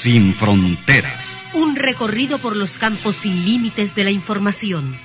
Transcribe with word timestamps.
Sin 0.00 0.32
fronteras. 0.32 1.28
Un 1.52 1.76
recorrido 1.76 2.38
por 2.38 2.56
los 2.56 2.78
campos 2.78 3.16
sin 3.16 3.44
límites 3.44 3.94
de 3.94 4.04
la 4.04 4.10
información, 4.10 4.98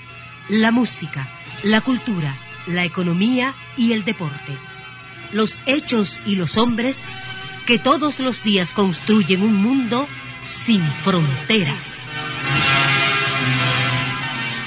la 0.47 0.71
música, 0.71 1.27
la 1.63 1.81
cultura, 1.81 2.37
la 2.65 2.85
economía 2.85 3.53
y 3.75 3.91
el 3.91 4.05
deporte. 4.05 4.57
Los 5.33 5.59
hechos 5.65 6.17
y 6.25 6.37
los 6.37 6.57
hombres 6.57 7.03
que 7.65 7.77
todos 7.77 8.21
los 8.21 8.41
días 8.41 8.73
construyen 8.73 9.41
un 9.41 9.55
mundo 9.55 10.07
sin 10.41 10.81
fronteras. 10.89 11.99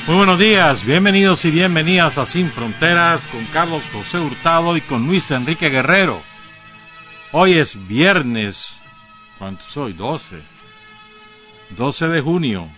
Muy 0.07 0.17
buenos 0.17 0.39
días, 0.39 0.85
bienvenidos 0.85 1.47
y 1.47 1.51
bienvenidas 1.51 2.19
a 2.19 2.27
Sin 2.27 2.51
Fronteras 2.51 3.27
con 3.29 3.47
Carlos 3.47 3.85
José 3.91 4.19
Hurtado 4.19 4.77
y 4.77 4.83
con 4.83 5.07
Luis 5.07 5.31
Enrique 5.31 5.71
Guerrero. 5.71 6.23
Hoy 7.33 7.55
es 7.55 7.89
viernes, 7.89 8.79
¿cuánto 9.39 9.65
soy? 9.65 9.93
12. 9.93 10.43
12 11.77 12.09
de 12.09 12.21
junio 12.21 12.69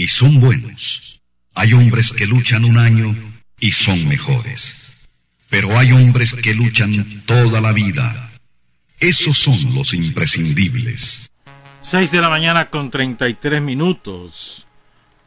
y 0.00 0.08
son 0.08 0.40
buenos. 0.40 1.20
Hay 1.54 1.74
hombres 1.74 2.14
que 2.14 2.24
luchan 2.24 2.64
un 2.64 2.78
año 2.78 3.14
y 3.58 3.72
son 3.72 4.08
mejores. 4.08 4.90
Pero 5.50 5.78
hay 5.78 5.92
hombres 5.92 6.32
que 6.32 6.54
luchan 6.54 7.22
toda 7.26 7.60
la 7.60 7.72
vida. 7.72 8.32
Esos 8.98 9.36
son 9.36 9.74
los 9.74 9.92
imprescindibles. 9.92 11.30
Seis 11.80 12.10
de 12.12 12.22
la 12.22 12.30
mañana 12.30 12.70
con 12.70 12.90
treinta 12.90 13.28
y 13.28 13.34
tres 13.34 13.60
minutos. 13.60 14.66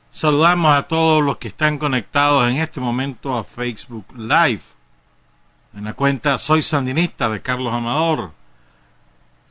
Saludamos 0.09 0.73
a 0.75 0.87
todos 0.87 1.23
los 1.23 1.37
que 1.37 1.49
están 1.49 1.77
conectados 1.77 2.49
en 2.49 2.57
este 2.57 2.79
momento 2.79 3.37
a 3.37 3.43
Facebook 3.43 4.07
Live. 4.17 4.63
En 5.75 5.83
la 5.83 5.93
cuenta 5.93 6.39
Soy 6.39 6.63
Sandinista 6.63 7.29
de 7.29 7.43
Carlos 7.43 7.75
Amador. 7.75 8.31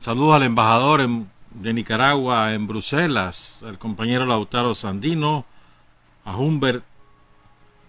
Saludos 0.01 0.35
al 0.35 0.43
embajador 0.43 1.01
en 1.01 1.31
de 1.55 1.73
Nicaragua 1.73 2.55
en 2.55 2.67
Bruselas, 2.67 3.61
el 3.63 3.79
compañero 3.79 4.27
Lautaro 4.27 4.75
Sandino, 4.75 5.45
a 6.25 6.37
Humbert, 6.37 6.85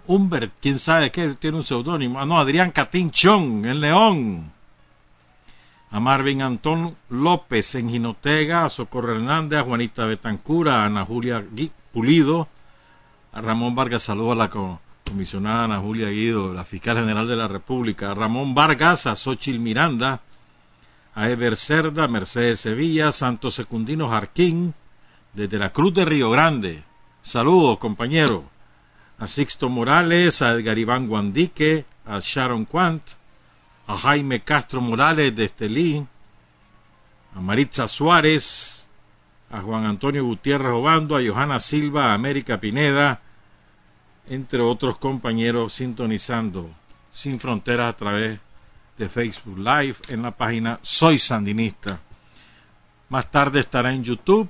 Humbert, 0.07 0.51
quién 0.61 0.79
sabe 0.79 1.11
qué, 1.11 1.29
tiene 1.39 1.57
un 1.57 1.63
seudónimo, 1.63 2.19
ah, 2.19 2.25
no, 2.25 2.37
Adrián 2.37 2.71
Catinchón 2.71 3.65
en 3.65 3.79
León, 3.79 4.51
a 5.91 5.99
Marvin 5.99 6.41
Antón 6.41 6.95
López 7.09 7.75
en 7.75 7.89
Jinotega, 7.89 8.65
a 8.65 8.69
Socorro 8.69 9.15
Hernández, 9.15 9.59
a 9.59 9.63
Juanita 9.63 10.05
Betancura, 10.05 10.81
a 10.81 10.85
Ana 10.85 11.05
Julia 11.05 11.45
Pulido, 11.93 12.47
a 13.31 13.41
Ramón 13.41 13.75
Vargas, 13.75 14.03
saludo 14.03 14.33
a 14.33 14.35
la 14.35 14.49
comisionada 14.49 15.65
Ana 15.65 15.79
Julia 15.79 16.09
Guido, 16.09 16.53
la 16.53 16.65
fiscal 16.65 16.97
general 16.97 17.27
de 17.27 17.35
la 17.35 17.47
República, 17.47 18.11
a 18.11 18.15
Ramón 18.15 18.55
Vargas, 18.55 19.05
a 19.05 19.15
Xochil 19.15 19.59
Miranda, 19.59 20.21
a 21.15 21.29
Ever 21.29 21.55
Cerda, 21.55 22.07
Mercedes 22.07 22.61
Sevilla, 22.61 23.11
Santos 23.11 23.55
Secundino 23.55 24.09
Jarquín, 24.09 24.73
desde 25.33 25.59
la 25.59 25.71
Cruz 25.71 25.93
de 25.93 26.05
Río 26.05 26.31
Grande. 26.31 26.83
Saludos, 27.21 27.77
compañero. 27.77 28.49
A 29.19 29.27
Sixto 29.27 29.69
Morales, 29.69 30.41
a 30.41 30.51
Edgar 30.51 30.77
Iván 30.77 31.07
Guandique, 31.07 31.85
a 32.05 32.19
Sharon 32.19 32.65
Quant, 32.65 33.03
a 33.87 33.97
Jaime 33.97 34.41
Castro 34.41 34.81
Morales 34.81 35.35
de 35.35 35.45
Estelí, 35.45 36.05
a 37.35 37.41
Maritza 37.41 37.87
Suárez, 37.87 38.87
a 39.51 39.61
Juan 39.61 39.85
Antonio 39.85 40.25
Gutiérrez 40.25 40.73
Obando, 40.73 41.15
a 41.15 41.21
Johanna 41.21 41.59
Silva, 41.59 42.07
a 42.07 42.13
América 42.15 42.59
Pineda, 42.59 43.21
entre 44.27 44.61
otros 44.61 44.97
compañeros 44.97 45.73
sintonizando 45.73 46.69
sin 47.11 47.39
fronteras 47.39 47.93
a 47.93 47.97
través 47.97 48.31
de 48.31 48.52
Facebook 49.09 49.57
Live 49.57 49.95
en 50.09 50.21
la 50.21 50.31
página 50.31 50.79
Soy 50.81 51.19
Sandinista. 51.19 51.99
Más 53.09 53.29
tarde 53.29 53.59
estará 53.59 53.93
en 53.93 54.03
YouTube 54.03 54.49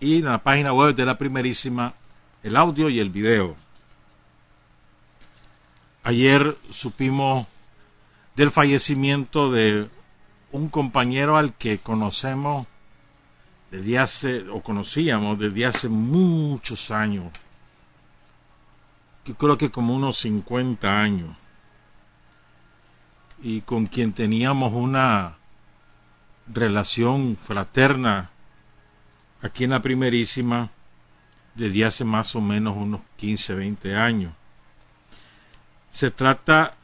y 0.00 0.18
en 0.18 0.24
la 0.24 0.38
página 0.38 0.72
web 0.72 0.94
de 0.94 1.04
la 1.04 1.16
primerísima 1.16 1.94
el 2.42 2.56
audio 2.56 2.88
y 2.88 2.98
el 2.98 3.10
video. 3.10 3.56
Ayer 6.02 6.56
supimos 6.70 7.46
del 8.34 8.50
fallecimiento 8.50 9.52
de 9.52 9.88
un 10.50 10.68
compañero 10.68 11.36
al 11.36 11.54
que 11.54 11.78
conocemos 11.78 12.66
desde 13.70 13.98
hace, 13.98 14.48
o 14.50 14.62
conocíamos 14.62 15.38
desde 15.38 15.64
hace 15.64 15.88
muchos 15.88 16.90
años. 16.90 17.26
Yo 19.24 19.34
creo 19.36 19.56
que 19.56 19.70
como 19.70 19.94
unos 19.94 20.18
50 20.18 21.00
años 21.00 21.36
y 23.42 23.62
con 23.62 23.86
quien 23.86 24.12
teníamos 24.12 24.72
una 24.72 25.36
relación 26.46 27.36
fraterna 27.36 28.30
aquí 29.42 29.64
en 29.64 29.70
la 29.70 29.82
primerísima 29.82 30.70
desde 31.54 31.84
hace 31.84 32.04
más 32.04 32.36
o 32.36 32.40
menos 32.40 32.76
unos 32.76 33.00
15, 33.16 33.54
20 33.54 33.96
años. 33.96 34.32
Se 35.90 36.10
trata 36.10 36.74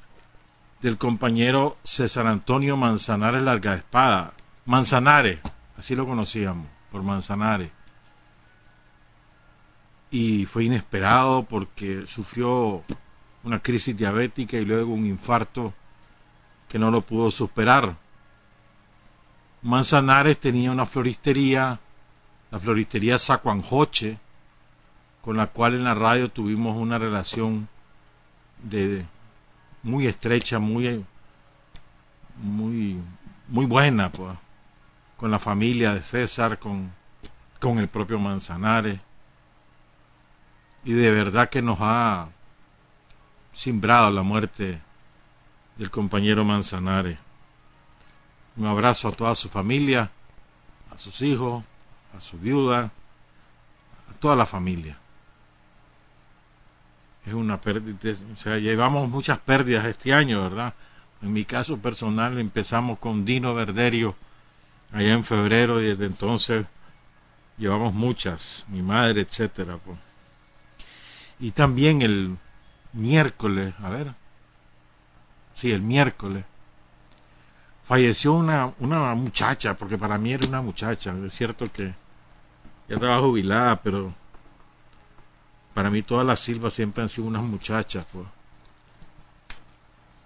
del 0.83 0.99
compañero 0.99 1.77
César 1.85 2.27
Antonio 2.27 2.77
Manzanares 2.77 3.43
Larga 3.43 3.75
Espada, 3.75 4.35
Manzanares, 4.67 5.39
así 5.77 5.95
lo 5.95 6.07
conocíamos, 6.07 6.67
por 6.91 7.03
Manzanares. 7.03 7.71
Y 10.11 10.45
fue 10.47 10.65
inesperado 10.65 11.45
porque 11.45 12.05
sufrió 12.07 12.83
una 13.45 13.61
crisis 13.61 13.97
diabética 13.97 14.57
y 14.57 14.65
luego 14.65 14.93
un 14.93 15.07
infarto 15.07 15.73
que 16.69 16.79
no 16.79 16.91
lo 16.91 17.03
pudo 17.03 17.31
superar. 17.31 17.97
Manzanares 19.63 20.39
tenía 20.39 20.71
una 20.71 20.87
floristería, 20.87 21.81
la 22.51 22.59
floristería 22.59 23.19
Sacuanjoche, 23.19 24.19
con 25.23 25.37
la 25.37 25.49
cual 25.49 25.75
en 25.75 25.85
la 25.85 25.95
radio 25.95 26.31
tuvimos 26.31 26.77
una 26.77 26.99
relación 26.99 27.69
de 28.63 29.05
muy 29.83 30.07
estrecha, 30.07 30.59
muy 30.59 31.05
muy 32.37 33.01
muy 33.49 33.67
buena 33.67 34.13
pues, 34.13 34.37
con 35.17 35.31
la 35.31 35.39
familia 35.39 35.95
de 35.95 36.03
César, 36.03 36.59
con, 36.59 36.93
con 37.61 37.79
el 37.79 37.89
propio 37.89 38.19
Manzanares. 38.19 39.01
Y 40.85 40.93
de 40.93 41.11
verdad 41.11 41.49
que 41.49 41.63
nos 41.63 41.79
ha 41.81 42.29
simbrado 43.53 44.11
la 44.11 44.23
muerte 44.23 44.81
del 45.79 45.91
compañero 45.91 46.45
Manzanares. 46.45 47.19
Un 48.57 48.67
abrazo 48.67 49.09
a 49.09 49.13
toda 49.13 49.35
su 49.37 49.49
familia, 49.49 50.11
a 50.91 50.99
sus 50.99 51.23
hijos, 51.23 51.65
a 52.17 52.21
su 52.21 52.37
viuda, 52.39 52.91
a 54.11 54.15
toda 54.19 54.35
la 54.35 54.47
familia. 54.47 54.99
es 57.25 57.35
una 57.35 57.61
pérdida, 57.61 58.17
o 58.33 58.37
sea, 58.37 58.59
llevamos 58.59 59.09
muchas 59.09 59.39
pérdidas 59.39 59.85
este 59.85 60.13
año, 60.13 60.43
¿verdad? 60.43 60.75
En 61.23 61.33
mi 61.33 61.45
caso 61.45 61.79
personal 61.79 62.39
empezamos 62.39 62.99
con 62.99 63.25
Dino 63.25 63.55
Verderio 63.55 64.17
allá 64.93 65.13
en 65.13 65.25
febrero 65.25 65.81
y 65.81 65.89
desde 65.89 66.07
entonces 66.07 66.67
llevamos 67.59 67.95
muchas, 67.95 68.65
mi 68.69 68.83
madre, 68.83 69.21
etcétera. 69.21 69.77
Pues. 69.85 69.99
Y 71.39 71.51
también 71.53 72.03
el 72.03 72.37
miércoles, 72.93 73.75
a 73.83 73.91
ver, 73.91 74.15
sí, 75.59 75.73
el 75.73 75.83
miércoles, 75.83 76.45
falleció 77.85 78.33
una, 78.33 78.73
una 78.79 79.15
muchacha, 79.17 79.77
porque 79.77 79.99
para 79.99 80.17
mí 80.17 80.33
era 80.33 80.47
una 80.47 80.63
muchacha, 80.63 81.13
es 81.27 81.35
cierto 81.35 81.67
que 81.73 81.95
ya 82.89 82.95
estaba 82.95 83.19
jubilada, 83.21 83.83
pero 83.83 84.15
para 85.75 85.91
mí 85.91 86.03
todas 86.03 86.25
las 86.25 86.39
silvas 86.39 86.75
siempre 86.75 87.03
han 87.03 87.09
sido 87.09 87.27
unas 87.27 87.43
muchachas, 87.43 88.07
pues. 88.13 88.27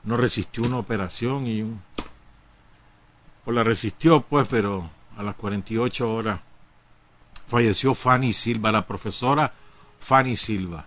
No 0.05 0.17
resistió 0.17 0.64
una 0.64 0.79
operación 0.79 1.46
y 1.46 1.62
un... 1.62 1.81
O 3.46 3.52
la 3.52 3.62
resistió, 3.62 4.20
pues, 4.20 4.46
pero 4.49 4.88
a 5.17 5.23
las 5.23 5.35
48 5.37 6.12
horas 6.12 6.40
falleció 7.46 7.94
Fanny 7.94 8.32
Silva, 8.32 8.70
la 8.70 8.87
profesora 8.87 9.52
Fanny 9.99 10.37
Silva. 10.37 10.87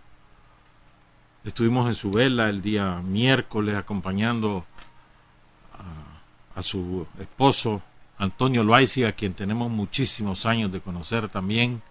Estuvimos 1.45 1.87
en 1.87 1.93
su 1.93 2.09
vela 2.09 2.49
el 2.49 2.63
día 2.63 3.01
miércoles 3.03 3.75
acompañando 3.75 4.65
a, 6.55 6.63
su 6.63 7.05
esposo 7.19 7.83
Antonio 8.17 8.63
Loaiza, 8.63 9.07
a 9.07 9.11
quien 9.11 9.35
tenemos 9.35 9.69
muchísimos 9.69 10.47
años 10.47 10.71
de 10.71 10.81
conocer 10.81 11.29
también. 11.29 11.83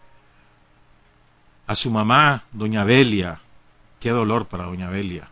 A 1.68 1.76
su 1.76 1.92
mamá, 1.92 2.42
doña 2.50 2.82
Belia. 2.82 3.40
Qué 4.00 4.10
dolor 4.10 4.46
para 4.46 4.64
doña 4.64 4.90
Belia. 4.90 5.28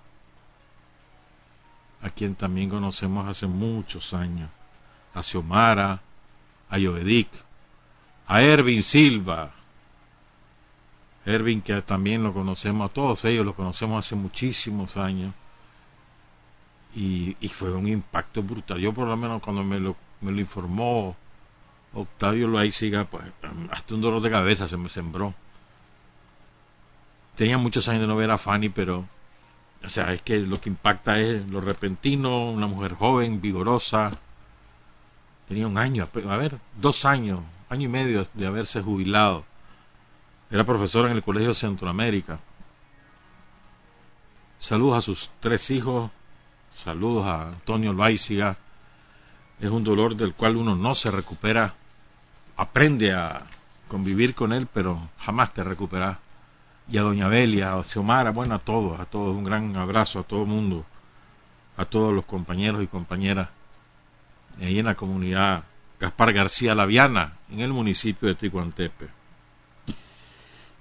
A 2.01 2.09
quien 2.09 2.37
también 2.37 2.71
conocemos 2.71 3.27
hace 3.27 3.49
muchos 3.49 4.15
años. 4.15 4.49
A 5.15 5.25
Xiomara, 5.25 6.01
a 6.71 6.79
Yovedic, 6.79 7.29
a 8.29 8.41
Ervin 8.43 8.85
Silva, 8.85 9.51
Ervin 11.25 11.63
que 11.63 11.81
también 11.83 12.23
lo 12.23 12.33
conocemos, 12.33 12.91
a 12.91 12.93
todos 12.93 13.25
ellos 13.25 13.47
lo 13.47 13.55
conocemos 13.55 14.05
hace 14.05 14.17
muchísimos 14.17 14.97
años 14.97 15.35
y, 16.95 17.35
fue 17.49 17.73
un 17.73 17.89
impacto 17.89 18.43
brutal. 18.43 18.79
Yo 18.79 18.93
por 18.93 19.09
lo 19.09 19.17
menos 19.17 19.41
cuando 19.43 19.65
me 19.65 19.79
lo, 19.79 19.97
me 20.21 20.33
lo 20.33 20.41
informó 20.41 21.17
Octavio 21.95 22.49
Loaiziga, 22.49 23.05
pues 23.05 23.25
hasta 23.71 23.95
un 23.95 24.01
dolor 24.01 24.21
de 24.21 24.31
cabeza 24.31 24.69
se 24.69 24.77
me 24.77 24.89
sembró. 24.89 25.35
Tenía 27.37 27.57
muchos 27.59 27.89
años 27.89 28.03
de 28.03 28.07
no 28.09 28.17
ver 28.17 28.31
a 28.31 28.39
Fanny, 28.39 28.69
pero 28.69 29.07
o 29.85 29.89
sea, 29.89 30.13
es 30.13 30.23
que 30.23 30.39
lo 30.39 30.61
que 30.61 30.69
impacta 30.69 31.19
es 31.19 31.51
lo 31.51 31.61
repentino, 31.61 32.51
una 32.51 32.67
mujer 32.67 32.95
joven, 32.95 33.41
vigorosa, 33.41 34.11
tenía 35.49 35.67
un 35.67 35.77
año, 35.77 36.09
a 36.29 36.37
ver, 36.37 36.59
dos 36.81 37.05
años, 37.05 37.41
año 37.69 37.87
y 37.87 37.89
medio 37.89 38.23
de 38.35 38.47
haberse 38.47 38.81
jubilado. 38.81 39.45
Era 40.53 40.65
profesor 40.65 41.07
en 41.07 41.13
el 41.13 41.23
Colegio 41.23 41.55
Centroamérica. 41.55 42.39
Saludos 44.59 44.99
a 44.99 45.01
sus 45.01 45.31
tres 45.41 45.71
hijos, 45.71 46.11
saludos 46.71 47.25
a 47.25 47.49
Antonio 47.49 47.95
Loaiziga. 47.95 48.59
Es 49.61 49.71
un 49.71 49.83
dolor 49.83 50.15
del 50.15 50.35
cual 50.35 50.57
uno 50.57 50.77
no 50.77 50.95
se 50.95 51.11
recupera, 51.11 51.73
aprende 52.59 53.15
a 53.15 53.47
convivir 53.89 54.35
con 54.35 54.53
él, 54.53 54.69
pero 54.71 55.09
jamás 55.21 55.55
te 55.55 55.65
recupera. 55.65 56.19
Y 56.87 56.99
a 56.99 57.03
Doña 57.03 57.29
Belia, 57.29 57.73
a 57.73 57.83
Xiomara, 57.83 58.31
bueno, 58.31 58.55
a 58.55 58.59
todos, 58.59 59.01
a 59.01 59.07
todos, 59.07 59.35
un 59.35 59.45
gran 59.45 59.75
abrazo 59.75 60.19
a 60.19 60.23
todo 60.23 60.43
el 60.43 60.49
mundo, 60.49 60.85
a 61.79 61.87
todos 61.87 62.13
los 62.13 62.27
compañeros 62.27 62.83
y 62.83 62.89
compañeras 62.89 63.49
ahí 64.61 64.79
en 64.79 64.85
la 64.85 64.97
comunidad 64.97 65.65
Gaspar 65.99 66.35
García 66.35 66.75
Laviana, 66.75 67.39
en 67.51 67.61
el 67.61 67.73
municipio 67.73 68.29
de 68.29 68.35
Ticuantepe. 68.35 69.22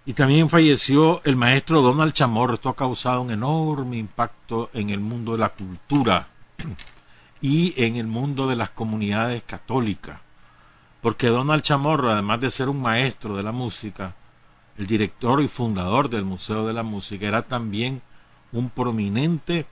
Y 0.06 0.14
también 0.14 0.50
falleció 0.50 1.22
el 1.26 1.36
maestro 1.36 1.82
Donald 1.82 2.14
Chamorro. 2.14 2.56
Esto 2.56 2.70
ha 2.70 2.76
causado 2.76 3.22
un 3.22 3.32
enorme 3.32 3.98
impacto 3.98 4.70
en 4.74 4.90
el 4.90 5.00
mundo 5.00 5.34
de 5.34 5.38
la 5.38 5.50
cultura 5.50 6.28
y 7.42 7.74
en 7.84 7.96
el 7.98 8.08
mundo 8.08 8.48
de 8.48 8.56
las 8.56 8.72
comunidades 8.72 9.44
católicas. 9.44 10.20
Porque 11.02 11.28
Donald 11.28 11.62
Chamorro, 11.62 12.12
además 12.12 12.42
de 12.42 12.52
ser 12.52 12.70
un 12.70 12.82
maestro 12.82 13.36
de 13.36 13.44
la 13.44 13.52
música, 13.52 14.16
el 14.78 14.88
director 14.88 15.42
y 15.42 15.48
fundador 15.48 16.10
del 16.10 16.26
Museo 16.26 16.66
de 16.66 16.74
la 16.74 16.84
Música, 16.84 17.28
era 17.28 17.44
también 17.44 18.02
un 18.52 18.70
prominente 18.70 19.66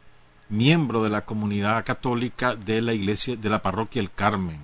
miembro 0.49 1.03
de 1.03 1.09
la 1.09 1.25
comunidad 1.25 1.83
católica 1.85 2.55
de 2.55 2.81
la 2.81 2.93
iglesia 2.93 3.35
de 3.35 3.49
la 3.49 3.61
parroquia 3.61 3.99
El 4.01 4.11
Carmen 4.11 4.59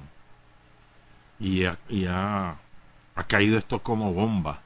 y 1.40 1.66
ha, 1.66 2.58
caído 3.28 3.58
esto 3.58 3.80
como 3.80 4.14
bomba 4.14 4.62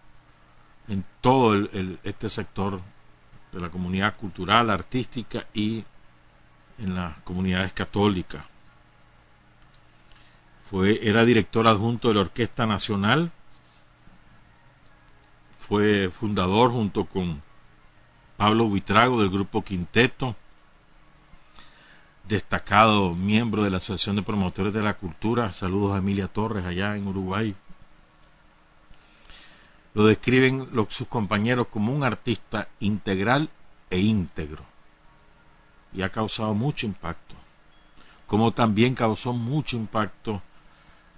en 0.90 1.06
todo 1.22 1.70
este 2.04 2.30
sector 2.30 2.82
de 3.52 3.60
la 3.60 3.70
comunidad 3.70 4.16
cultural, 4.18 4.70
artística 4.70 5.46
y 5.54 5.84
en 6.80 6.96
las 6.96 7.18
comunidades 7.20 7.74
católicas. 7.74 8.44
Fue, 10.70 11.00
era 11.08 11.26
director 11.26 11.68
adjunto 11.68 12.10
de 12.10 12.16
la 12.16 12.22
Orquesta 12.22 12.66
Nacional, 12.66 13.32
fue 15.58 16.10
fundador 16.10 16.72
junto 16.72 17.06
con 17.06 17.42
Pablo 18.38 18.66
Buitrago 18.66 19.20
del 19.20 19.30
grupo 19.30 19.64
Quinteto, 19.64 20.36
destacado 22.28 23.14
miembro 23.16 23.64
de 23.64 23.70
la 23.70 23.78
Asociación 23.78 24.16
de 24.16 24.22
Promotores 24.22 24.74
de 24.74 24.82
la 24.82 24.96
Cultura. 24.96 25.52
Saludos 25.52 25.94
a 25.94 25.98
Emilia 25.98 26.28
Torres 26.28 26.66
allá 26.66 26.96
en 26.96 27.08
Uruguay. 27.08 27.56
Lo 30.00 30.06
describen 30.06 30.70
sus 30.88 31.10
compañeros 31.10 31.68
como 31.68 31.94
un 31.94 32.06
artista 32.06 32.70
integral 32.80 33.50
e 33.90 34.00
íntegro. 34.00 34.64
Y 35.92 36.04
ha 36.04 36.10
causado 36.10 36.54
mucho 36.54 36.86
impacto. 36.86 37.36
Como 38.26 38.54
también 38.54 38.96
causó 38.96 39.34
mucho 39.34 39.76
impacto 39.76 40.42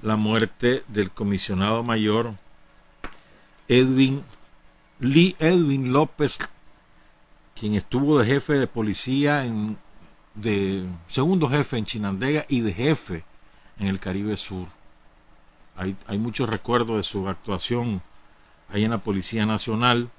la 0.01 0.15
muerte 0.15 0.83
del 0.87 1.11
comisionado 1.11 1.83
mayor 1.83 2.33
Edwin 3.67 4.23
Lee 4.99 5.35
Edwin 5.37 5.93
López, 5.93 6.39
quien 7.53 7.75
estuvo 7.75 8.17
de 8.17 8.25
jefe 8.25 8.53
de 8.53 8.65
policía 8.65 9.43
en 9.43 9.77
de 10.33 10.87
segundo 11.07 11.47
jefe 11.49 11.77
en 11.77 11.85
Chinandega 11.85 12.47
y 12.49 12.61
de 12.61 12.73
jefe 12.73 13.23
en 13.77 13.85
el 13.85 13.99
Caribe 13.99 14.35
Sur. 14.37 14.67
Hay, 15.75 15.95
hay 16.07 16.17
muchos 16.17 16.49
recuerdos 16.49 16.97
de 16.97 17.03
su 17.03 17.29
actuación 17.29 18.01
ahí 18.71 18.83
en 18.83 18.91
la 18.91 18.97
Policía 18.97 19.45
Nacional 19.45 20.09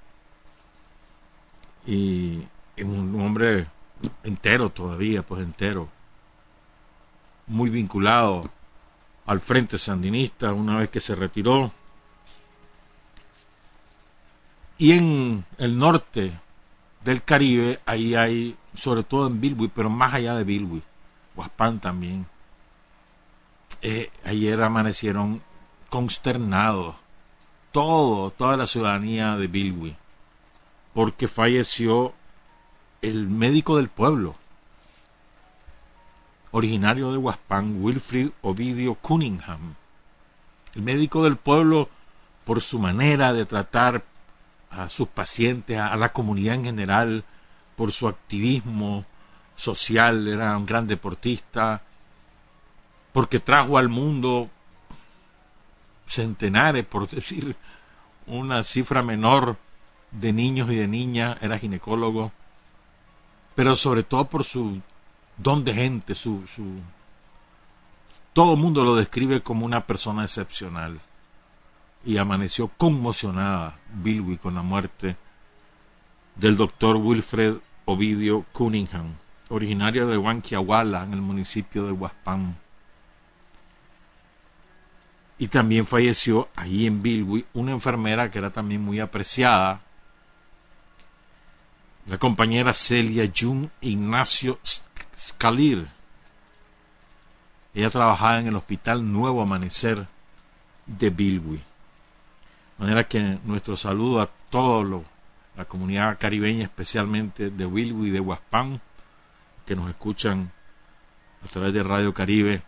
y 1.87 2.43
es 2.77 2.85
un 2.85 3.21
hombre 3.21 3.67
entero 4.25 4.71
todavía, 4.71 5.23
pues 5.23 5.43
entero, 5.43 5.89
muy 7.47 7.71
vinculado 7.71 8.45
al 9.27 9.41
Frente 9.41 9.79
Sandinista 9.79 10.53
una 10.53 10.79
vez 10.79 10.91
que 10.91 11.01
se 11.01 11.15
retiró. 11.15 11.73
Y 14.79 14.93
en 14.93 15.45
el 15.59 15.79
norte 15.79 16.33
del 17.05 17.23
Caribe, 17.23 17.81
ahí 17.87 18.15
hay, 18.15 18.57
sobre 18.75 19.05
todo 19.05 19.27
en 19.27 19.41
Bilwi, 19.41 19.69
pero 19.69 19.91
más 19.91 20.15
allá 20.15 20.35
de 20.35 20.45
Bilwi, 20.45 20.83
Huaspán 21.37 21.81
también. 21.81 22.27
Eh, 23.81 24.11
ayer 24.25 24.61
amanecieron 24.63 25.43
consternados, 25.89 26.95
todo, 27.73 28.31
toda 28.31 28.57
la 28.57 28.67
ciudadanía 28.67 29.37
de 29.37 29.47
Bilwi, 29.49 29.97
porque 30.95 31.27
falleció 31.27 32.13
el 33.01 33.27
médico 33.29 33.77
del 33.79 33.89
pueblo, 33.89 34.37
originario 36.53 37.11
de 37.11 37.19
Huaspán, 37.19 37.83
Wilfrid 37.83 38.31
Ovidio 38.43 38.95
Cunningham. 38.95 39.75
El 40.75 40.83
médico 40.83 41.25
del 41.25 41.37
pueblo, 41.37 41.89
por 42.45 42.61
su 42.61 42.79
manera 42.79 43.33
de 43.33 43.47
tratar 43.47 44.05
a 44.71 44.89
sus 44.89 45.09
pacientes, 45.09 45.79
a, 45.79 45.97
la 45.97 46.13
comunidad 46.13 46.55
en 46.55 46.65
general, 46.65 47.25
por 47.77 47.93
su 47.93 48.07
activismo 48.07 49.05
social, 49.57 50.29
era 50.29 50.57
un 50.57 50.67
gran 50.67 50.87
deportista, 50.87 51.83
porque 53.13 53.41
trajo 53.41 53.79
al 53.79 53.89
mundo 53.89 54.51
centenares, 56.07 56.85
por 56.85 57.09
decir 57.09 57.57
una 58.27 58.63
cifra 58.63 59.03
menor, 59.03 59.57
de 60.11 60.33
niños 60.33 60.71
y 60.71 60.77
de 60.77 60.89
niñas, 60.89 61.39
era 61.41 61.59
ginecólogo, 61.59 62.33
pero 63.55 63.77
sobre 63.77 64.03
todo 64.03 64.27
por 64.27 64.45
su 64.45 64.81
don 65.39 65.65
de 65.65 65.75
gente, 65.75 66.15
su, 66.15 66.47
su 66.47 66.81
todo 68.33 68.55
el 68.55 68.61
mundo 68.61 68.85
lo 68.85 68.97
describe 68.97 69.43
como 69.43 69.67
una 69.67 69.87
persona 69.87 70.23
excepcional 70.23 71.01
y 72.05 72.17
amaneció 72.17 72.69
conmocionada 72.69 73.79
Bilwi 73.93 74.39
con 74.39 74.55
la 74.55 74.63
muerte 74.63 75.17
del 76.37 76.57
doctor 76.57 76.97
Wilfred 76.97 77.57
Ovidio 77.85 78.45
Cunningham, 78.53 79.15
originario 79.49 80.07
de 80.07 80.17
Huanquiahuala, 80.17 81.03
en 81.03 81.13
el 81.13 81.21
municipio 81.21 81.85
de 81.85 81.93
Huaspán. 81.93 82.57
Y 85.43 85.49
también 85.49 85.87
falleció 85.87 86.49
allí 86.55 86.87
en 86.87 87.03
Bilwi 87.03 87.45
una 87.53 87.73
enfermera 87.73 88.31
que 88.31 88.39
era 88.39 88.51
también 88.51 88.81
muy 88.81 89.01
apreciada, 89.01 89.81
la 92.07 92.17
compañera 92.17 92.73
Celia 92.75 93.29
Jun 93.37 93.69
Ignacio 93.81 94.61
Scalir. 95.19 95.89
Ella 97.75 97.91
trabajaba 97.91 98.39
en 98.39 98.47
el 98.47 98.55
Hospital 98.55 99.13
Nuevo 99.13 99.43
Amanecer 99.43 100.07
de 100.87 101.11
Bilwi. 101.11 101.57
De 101.57 101.65
manera 102.79 103.09
que 103.09 103.41
nuestro 103.43 103.77
saludo 103.77 104.21
a 104.21 104.31
toda 104.49 105.03
la 105.57 105.65
comunidad 105.65 106.19
caribeña, 106.21 106.63
especialmente 106.63 107.51
de 107.51 107.67
Bilwi 107.67 108.11
y 108.11 108.13
de 108.13 108.21
Huaspán, 108.21 108.81
que 109.67 109.75
nos 109.75 109.91
escuchan 109.91 110.53
a 111.45 111.49
través 111.49 111.75
de 111.75 111.83
Radio 111.83 112.15
Caribe 112.15 112.63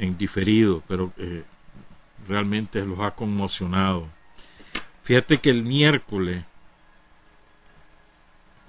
en 0.00 0.16
diferido, 0.16 0.82
pero 0.88 1.12
eh, 1.18 1.44
realmente 2.26 2.84
los 2.84 2.98
ha 3.00 3.10
conmocionado. 3.10 4.08
Fíjate 5.02 5.38
que 5.38 5.50
el 5.50 5.62
miércoles 5.62 6.42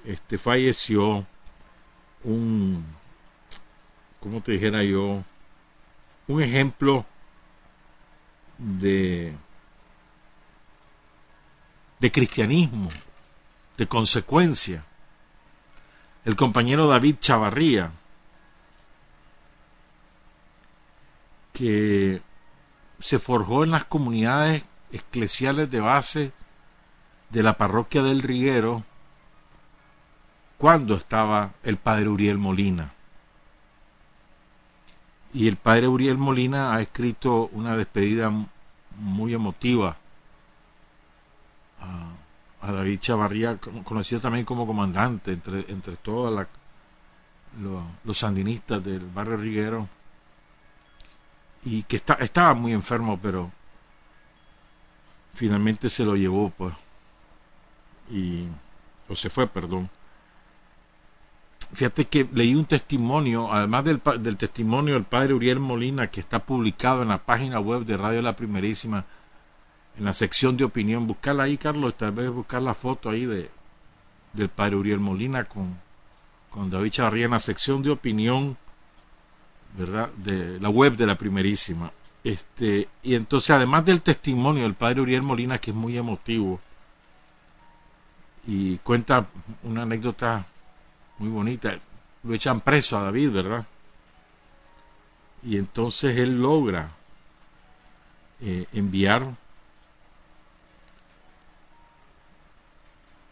este 0.04 0.38
falleció 0.38 1.26
un 2.24 2.84
como 4.20 4.42
te 4.42 4.54
dijera 4.54 4.84
yo 4.84 5.24
un 6.28 6.42
ejemplo 6.42 7.06
de 8.58 9.34
de 12.00 12.12
cristianismo 12.12 12.90
de 13.78 13.88
consecuencia 13.88 14.84
el 16.26 16.36
compañero 16.36 16.88
David 16.88 17.18
Chavarría 17.20 17.92
que 21.62 22.24
se 22.98 23.20
forjó 23.20 23.64
en 23.64 23.70
las 23.70 23.86
comunidades 23.86 24.64
eclesiales 24.92 25.70
de 25.70 25.80
base 25.80 26.32
de 27.30 27.44
la 27.44 27.56
parroquia 27.56 28.02
del 28.02 28.24
Riguero 28.24 28.84
cuando 30.58 30.96
estaba 30.96 31.52
el 31.62 31.78
padre 31.78 32.10
Uriel 32.10 32.40
Molina. 32.40 32.92
Y 35.36 35.48
el 35.48 35.56
padre 35.56 35.88
Uriel 35.88 36.18
Molina 36.18 36.74
ha 36.74 36.82
escrito 36.82 37.52
una 37.54 37.78
despedida 37.78 38.32
muy 38.98 39.36
emotiva 39.36 39.98
a, 41.80 42.72
David 42.72 43.00
Chavarría, 43.00 43.58
conocido 43.84 44.20
también 44.20 44.46
como 44.46 44.66
comandante 44.66 45.34
entre, 45.34 45.72
entre 45.72 45.96
todos 45.98 46.48
los 48.04 48.18
sandinistas 48.18 48.84
del 48.84 49.06
barrio 49.06 49.38
Riguero 49.38 50.01
y 51.64 51.84
que 51.84 51.98
está, 51.98 52.16
estaba 52.16 52.54
muy 52.54 52.74
enfermo, 52.74 53.20
pero 53.22 53.52
finalmente 55.34 55.90
se 55.90 56.06
lo 56.06 56.16
llevó, 56.16 56.50
pues, 56.50 56.74
y, 58.10 58.48
o 59.08 59.16
se 59.16 59.30
fue, 59.30 59.48
perdón. 59.48 59.90
Fíjate 61.74 62.06
que 62.06 62.28
leí 62.34 62.54
un 62.54 62.66
testimonio, 62.66 63.52
además 63.52 63.86
del, 63.86 64.02
del 64.20 64.36
testimonio 64.36 64.96
del 64.96 65.06
padre 65.06 65.34
Uriel 65.34 65.60
Molina, 65.60 66.08
que 66.08 66.20
está 66.20 66.40
publicado 66.40 67.02
en 67.02 67.10
la 67.10 67.20
página 67.20 67.60
web 67.60 67.86
de 67.86 67.96
Radio 67.96 68.22
La 68.22 68.36
Primerísima, 68.36 69.06
en 69.98 70.04
la 70.04 70.14
sección 70.14 70.58
de 70.58 70.66
opinión. 70.66 71.08
Buscarla 71.08 71.44
ahí, 71.44 71.58
Carlos, 71.58 71.96
tal 71.96 72.12
vez 72.12 72.30
buscar 72.30 72.62
la 72.62 72.74
foto 72.74 73.10
ahí 73.10 73.26
de, 73.26 73.50
del 74.34 74.50
padre 74.50 74.76
Uriel 74.76 75.00
Molina 75.00 75.46
con, 75.46 75.78
con 76.50 76.70
David 76.70 76.92
Chavarría 76.92 77.26
en 77.26 77.32
la 77.32 77.40
sección 77.40 77.82
de 77.84 77.92
opinión 77.92 78.58
¿verdad? 79.78 80.10
De 80.14 80.60
la 80.60 80.70
web 80.70 80.96
de 80.96 81.06
la 81.06 81.18
primerísima. 81.18 81.92
Este, 82.24 82.88
y 83.04 83.16
entonces, 83.16 83.50
además 83.52 83.86
del 83.86 84.02
testimonio 84.02 84.64
del 84.64 84.76
padre 84.76 85.02
Uriel 85.02 85.24
Molina, 85.24 85.60
que 85.60 85.72
es 85.72 85.76
muy 85.76 85.98
emotivo, 85.98 86.60
y 88.46 88.78
cuenta 88.80 89.28
una 89.64 89.84
anécdota 89.84 90.46
muy 91.18 91.30
bonita, 91.30 91.78
lo 92.24 92.34
echan 92.34 92.60
preso 92.62 92.98
a 92.98 93.04
David, 93.04 93.32
¿verdad? 93.32 93.66
Y 95.44 95.58
entonces 95.58 96.18
él 96.18 96.42
logra 96.42 96.92
eh, 98.42 98.68
enviar 98.74 99.36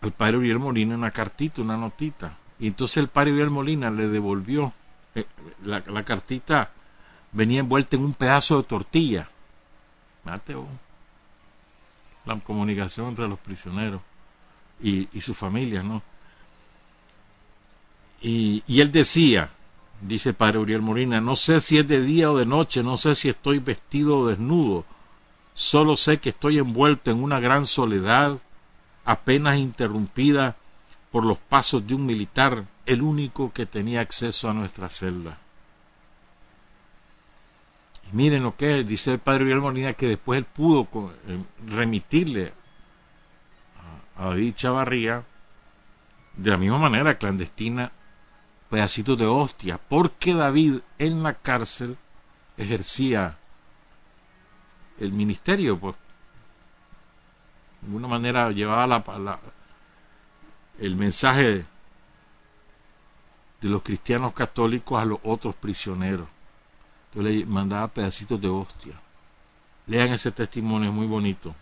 al 0.01 0.11
padre 0.11 0.37
Uriel 0.37 0.59
Molina 0.59 0.95
una 0.95 1.11
cartita, 1.11 1.61
una 1.61 1.77
notita. 1.77 2.37
Y 2.59 2.67
entonces 2.67 2.97
el 2.97 3.07
padre 3.07 3.33
Uriel 3.33 3.49
Molina 3.49 3.91
le 3.91 4.07
devolvió 4.07 4.73
eh, 5.15 5.25
la, 5.63 6.03
cartita 6.03 6.71
venía 7.31 7.59
envuelta 7.59 7.95
en 7.95 8.03
un 8.03 8.13
pedazo 8.13 8.57
de 8.57 8.63
tortilla. 8.63 9.29
Mateo. 10.23 10.67
La 12.25 12.39
comunicación 12.39 13.09
entre 13.09 13.27
los 13.27 13.39
prisioneros 13.39 14.01
y, 14.79 15.09
y 15.17 15.21
su 15.21 15.33
familia, 15.33 15.83
¿no? 15.83 16.01
Y, 18.21 18.63
y, 18.67 18.81
él 18.81 18.91
decía, 18.91 19.49
dice 20.01 20.33
padre 20.33 20.59
Uriel 20.59 20.81
Morina, 20.81 21.21
no 21.21 21.35
sé 21.35 21.61
si 21.61 21.77
es 21.77 21.87
de 21.87 22.01
día 22.01 22.29
o 22.29 22.37
de 22.37 22.45
noche, 22.45 22.83
no 22.83 22.97
sé 22.97 23.15
si 23.15 23.29
estoy 23.29 23.59
vestido 23.59 24.19
o 24.19 24.27
desnudo, 24.27 24.85
solo 25.53 25.95
sé 25.95 26.19
que 26.19 26.29
estoy 26.29 26.59
envuelto 26.59 27.11
en 27.11 27.23
una 27.23 27.39
gran 27.39 27.65
soledad, 27.65 28.37
apenas 29.05 29.57
interrumpida 29.57 30.57
por 31.11 31.25
los 31.25 31.37
pasos 31.37 31.85
de 31.85 31.95
un 31.95 32.05
militar, 32.05 32.65
el 32.85 33.01
único 33.01 33.51
que 33.51 33.65
tenía 33.65 34.01
acceso 34.01 34.49
a 34.49 34.53
nuestra 34.53 34.89
celda. 34.89 35.39
Y 38.11 38.15
miren 38.15 38.43
lo 38.43 38.55
que 38.55 38.83
dice 38.83 39.13
el 39.13 39.19
padre 39.19 39.55
Molina, 39.55 39.93
que 39.93 40.07
después 40.07 40.37
él 40.37 40.45
pudo 40.45 40.87
eh, 41.27 41.43
remitirle 41.67 42.53
a, 44.15 44.25
David 44.25 44.53
Chavarría, 44.53 45.23
de 46.35 46.49
la 46.49 46.57
misma 46.57 46.77
manera 46.77 47.17
clandestina, 47.17 47.91
pedacitos 48.69 49.17
de 49.17 49.25
hostia, 49.25 49.79
porque 49.79 50.33
David 50.33 50.79
en 50.99 51.23
la 51.23 51.33
cárcel 51.33 51.97
ejercía 52.57 53.37
el 54.99 55.11
ministerio, 55.11 55.79
pues 55.79 55.95
de 57.81 57.87
alguna 57.87 58.07
manera 58.07 58.51
llevaba 58.51 58.85
la, 58.87 59.39
el 60.79 60.95
mensaje 60.95 61.65
de 63.61 63.69
los 63.69 63.83
cristianos 63.83 64.33
católicos 64.33 65.01
a 65.01 65.05
los 65.05 65.19
otros 65.23 65.55
prisioneros. 65.55 66.27
Entonces 67.09 67.39
le 67.39 67.45
mandaba 67.45 67.87
pedacitos 67.87 68.39
de 68.39 68.47
hostia. 68.47 68.93
Lean 69.87 70.09
ese 70.09 70.31
testimonio, 70.31 70.89
es 70.89 70.95
muy 70.95 71.07
bonito. 71.07 71.53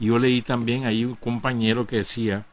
Y 0.00 0.06
yo 0.06 0.18
leí 0.18 0.42
también 0.42 0.86
ahí 0.86 1.04
un 1.04 1.14
compañero 1.14 1.86
que 1.86 1.96
decía 1.96 2.44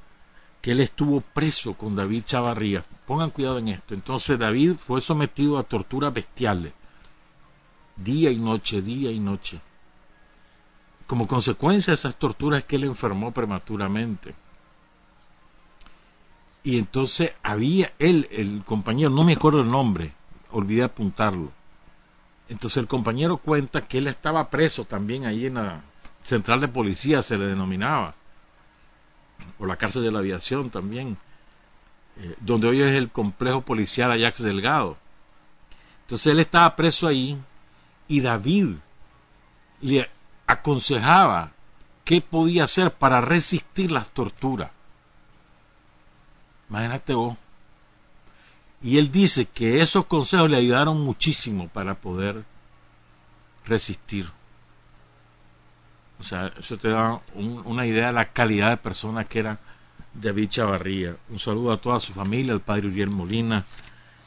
que 0.62 0.74
él 0.74 0.82
estuvo 0.82 1.22
preso 1.22 1.74
con 1.74 1.96
David 1.96 2.24
Chavarría. 2.26 2.86
Pongan 3.08 3.32
cuidado 3.32 3.58
en 3.58 3.70
esto. 3.70 3.94
Entonces 3.94 4.38
David 4.38 4.74
fue 4.76 5.02
sometido 5.02 5.58
a 5.58 5.64
torturas 5.64 6.14
bestiales. 6.14 6.74
Día 7.96 8.30
y 8.30 8.38
noche, 8.38 8.82
día 8.82 9.12
y 9.12 9.20
noche. 9.20 9.60
Como 11.08 11.28
consecuencia 11.28 11.92
de 11.92 11.96
esas 11.96 12.16
torturas 12.16 12.64
que 12.64 12.76
él 12.76 12.84
enfermó 12.84 13.32
prematuramente. 13.32 14.36
Y 16.64 16.78
entonces 16.78 17.34
había 17.42 17.92
él, 17.98 18.28
el 18.32 18.64
compañero, 18.64 19.10
no 19.10 19.24
me 19.24 19.34
acuerdo 19.34 19.62
el 19.62 19.72
nombre, 19.72 20.14
olvidé 20.52 20.84
apuntarlo. 20.84 21.52
Entonces 22.50 22.78
el 22.78 22.88
compañero 22.88 23.38
cuenta 23.38 23.88
que 23.88 23.98
él 23.98 24.08
estaba 24.08 24.50
preso 24.50 24.86
también 24.86 25.26
ahí 25.26 25.48
en 25.48 25.56
la 25.56 25.82
central 26.24 26.60
de 26.62 26.68
policía, 26.68 27.24
se 27.24 27.38
le 27.38 27.48
denominaba, 27.48 28.14
o 29.58 29.66
la 29.66 29.78
cárcel 29.78 30.04
de 30.04 30.12
la 30.12 30.20
aviación 30.20 30.70
también, 30.70 31.18
eh, 32.18 32.36
donde 32.42 32.68
hoy 32.68 32.82
es 32.82 32.92
el 32.92 33.10
complejo 33.10 33.62
policial 33.62 34.12
Ajax 34.12 34.44
Delgado. 34.44 34.98
Entonces 36.02 36.28
él 36.32 36.40
estaba 36.40 36.76
preso 36.76 37.08
ahí 37.08 37.42
y 38.08 38.20
David 38.20 38.76
le 39.80 40.10
aconsejaba 40.46 41.54
qué 42.04 42.22
podía 42.22 42.66
hacer 42.66 42.94
para 42.94 43.22
resistir 43.22 43.92
las 43.92 44.10
torturas. 44.10 44.72
Imagínate 46.72 47.14
vos. 47.14 47.38
Y 48.82 48.98
él 48.98 49.12
dice 49.12 49.46
que 49.46 49.82
esos 49.82 50.06
consejos 50.06 50.50
le 50.50 50.56
ayudaron 50.56 51.02
muchísimo 51.02 51.68
para 51.68 51.96
poder 51.96 52.46
resistir. 53.66 54.32
O 56.18 56.24
sea, 56.24 56.54
eso 56.58 56.78
te 56.78 56.88
da 56.88 57.20
una 57.36 57.86
idea 57.86 58.08
de 58.08 58.14
la 58.14 58.32
calidad 58.32 58.70
de 58.70 58.78
persona 58.78 59.26
que 59.26 59.40
era 59.40 59.60
David 60.14 60.48
Chavarría. 60.48 61.18
Un 61.30 61.40
saludo 61.40 61.74
a 61.74 61.78
toda 61.78 62.00
su 62.00 62.14
familia, 62.14 62.54
al 62.54 62.62
padre 62.62 62.88
Uriel 62.88 63.10
Molina 63.10 63.66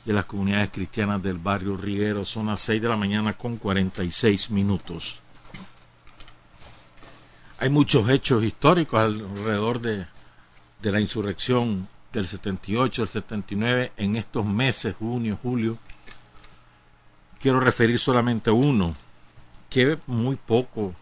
y 0.04 0.10
a 0.10 0.14
las 0.14 0.26
comunidades 0.26 0.68
cristianas 0.68 1.22
del 1.22 1.38
barrio 1.38 1.78
Riguero. 1.78 2.26
Son 2.26 2.48
las 2.48 2.60
6 2.60 2.82
de 2.82 2.88
la 2.90 2.96
mañana 2.98 3.32
con 3.32 3.56
46 3.56 4.50
minutos. 4.50 5.18
Hay 7.58 7.70
muchos 7.70 8.06
hechos 8.10 8.44
históricos 8.44 9.00
alrededor 9.00 9.80
de, 9.80 10.04
de 10.82 10.92
la 10.92 11.00
insurrección 11.00 11.88
del 12.21 12.28
78, 12.28 13.02
el 13.02 13.09
79, 13.09 13.92
en 13.97 14.16
estos 14.16 14.44
meses, 14.47 14.94
junio, 14.99 15.38
julio, 15.42 15.78
quiero 17.40 17.61
referir 17.61 17.99
solamente 17.99 18.50
a 18.50 18.52
uno, 18.52 18.94
que 19.68 19.99
muy 20.06 20.37
poco 20.37 20.94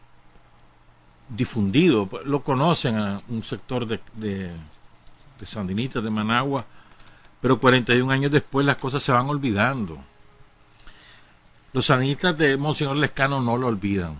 difundido, 1.29 2.09
lo 2.25 2.43
conocen 2.43 2.97
a 2.97 3.17
un 3.29 3.43
sector 3.43 3.87
de, 3.87 4.01
de, 4.15 4.51
de 5.39 5.47
sandinistas 5.47 6.03
de 6.03 6.11
Managua, 6.11 6.65
pero 7.41 7.59
41 7.59 8.11
años 8.11 8.31
después 8.31 8.65
las 8.65 8.77
cosas 8.77 9.03
se 9.03 9.13
van 9.13 9.29
olvidando. 9.29 9.99
Los 11.73 11.87
sandinistas 11.87 12.37
de 12.37 12.57
Monseñor 12.57 12.97
Lescano 12.97 13.41
no 13.41 13.57
lo 13.57 13.67
olvidan. 13.67 14.17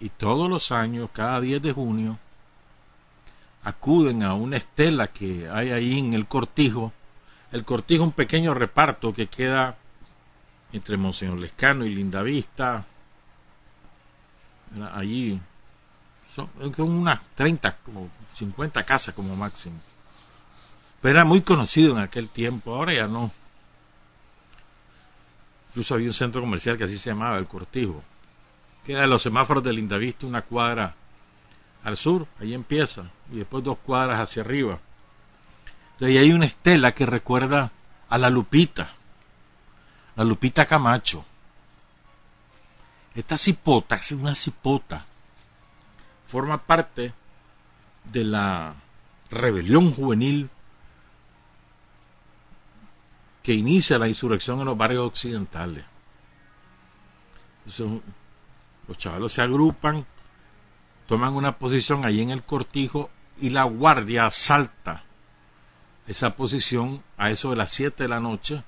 Y 0.00 0.10
todos 0.10 0.48
los 0.48 0.72
años, 0.72 1.10
cada 1.12 1.40
10 1.40 1.62
de 1.62 1.72
junio, 1.72 2.18
acuden 3.66 4.22
a 4.22 4.34
una 4.34 4.58
estela 4.58 5.08
que 5.08 5.50
hay 5.50 5.72
ahí 5.72 5.98
en 5.98 6.14
el 6.14 6.26
cortijo. 6.26 6.92
El 7.50 7.64
cortijo 7.64 8.04
es 8.04 8.08
un 8.08 8.12
pequeño 8.12 8.54
reparto 8.54 9.12
que 9.12 9.26
queda 9.26 9.76
entre 10.72 10.96
Monseñor 10.96 11.38
Lescano 11.38 11.84
y 11.84 11.92
Lindavista. 11.92 12.84
Allí 14.94 15.40
son, 16.32 16.48
unas 16.78 17.20
30, 17.34 17.78
como 17.78 18.08
50 18.34 18.84
casas 18.84 19.12
como 19.16 19.34
máximo. 19.34 19.80
Pero 21.02 21.14
era 21.16 21.24
muy 21.24 21.40
conocido 21.40 21.96
en 21.96 22.04
aquel 22.04 22.28
tiempo, 22.28 22.72
ahora 22.72 22.94
ya 22.94 23.08
no. 23.08 23.32
Incluso 25.70 25.94
había 25.94 26.06
un 26.06 26.14
centro 26.14 26.40
comercial 26.40 26.78
que 26.78 26.84
así 26.84 26.98
se 26.98 27.10
llamaba, 27.10 27.36
el 27.36 27.48
Cortijo. 27.48 28.00
Queda 28.84 29.00
de 29.00 29.06
los 29.08 29.22
semáforos 29.22 29.64
de 29.64 29.72
Lindavista 29.72 30.24
una 30.24 30.42
cuadra 30.42 30.94
al 31.86 31.96
sur, 31.96 32.26
ahí 32.40 32.52
empieza, 32.52 33.04
y 33.30 33.36
después 33.36 33.62
dos 33.62 33.78
cuadras 33.78 34.18
hacia 34.18 34.42
arriba. 34.42 34.80
De 36.00 36.06
ahí 36.06 36.18
hay 36.18 36.32
una 36.32 36.46
estela 36.46 36.92
que 36.92 37.06
recuerda 37.06 37.70
a 38.08 38.18
la 38.18 38.28
Lupita, 38.28 38.90
la 40.16 40.24
Lupita 40.24 40.66
Camacho. 40.66 41.24
Esta 43.14 43.38
cipota, 43.38 43.94
es 43.94 44.10
una 44.10 44.34
cipota, 44.34 45.06
forma 46.26 46.58
parte 46.58 47.14
de 48.02 48.24
la 48.24 48.74
rebelión 49.30 49.92
juvenil 49.92 50.50
que 53.44 53.54
inicia 53.54 53.96
la 53.96 54.08
insurrección 54.08 54.58
en 54.58 54.66
los 54.66 54.76
barrios 54.76 55.06
occidentales. 55.06 55.84
Los 58.88 58.98
chavalos 58.98 59.32
se 59.32 59.42
agrupan 59.42 60.04
toman 61.06 61.34
una 61.34 61.58
posición 61.58 62.04
ahí 62.04 62.20
en 62.20 62.30
el 62.30 62.42
cortijo 62.42 63.10
y 63.40 63.50
la 63.50 63.64
guardia 63.64 64.26
asalta 64.26 65.02
esa 66.06 66.36
posición 66.36 67.02
a 67.16 67.30
eso 67.30 67.50
de 67.50 67.56
las 67.56 67.72
7 67.72 68.04
de 68.04 68.08
la 68.08 68.20
noche 68.20 68.62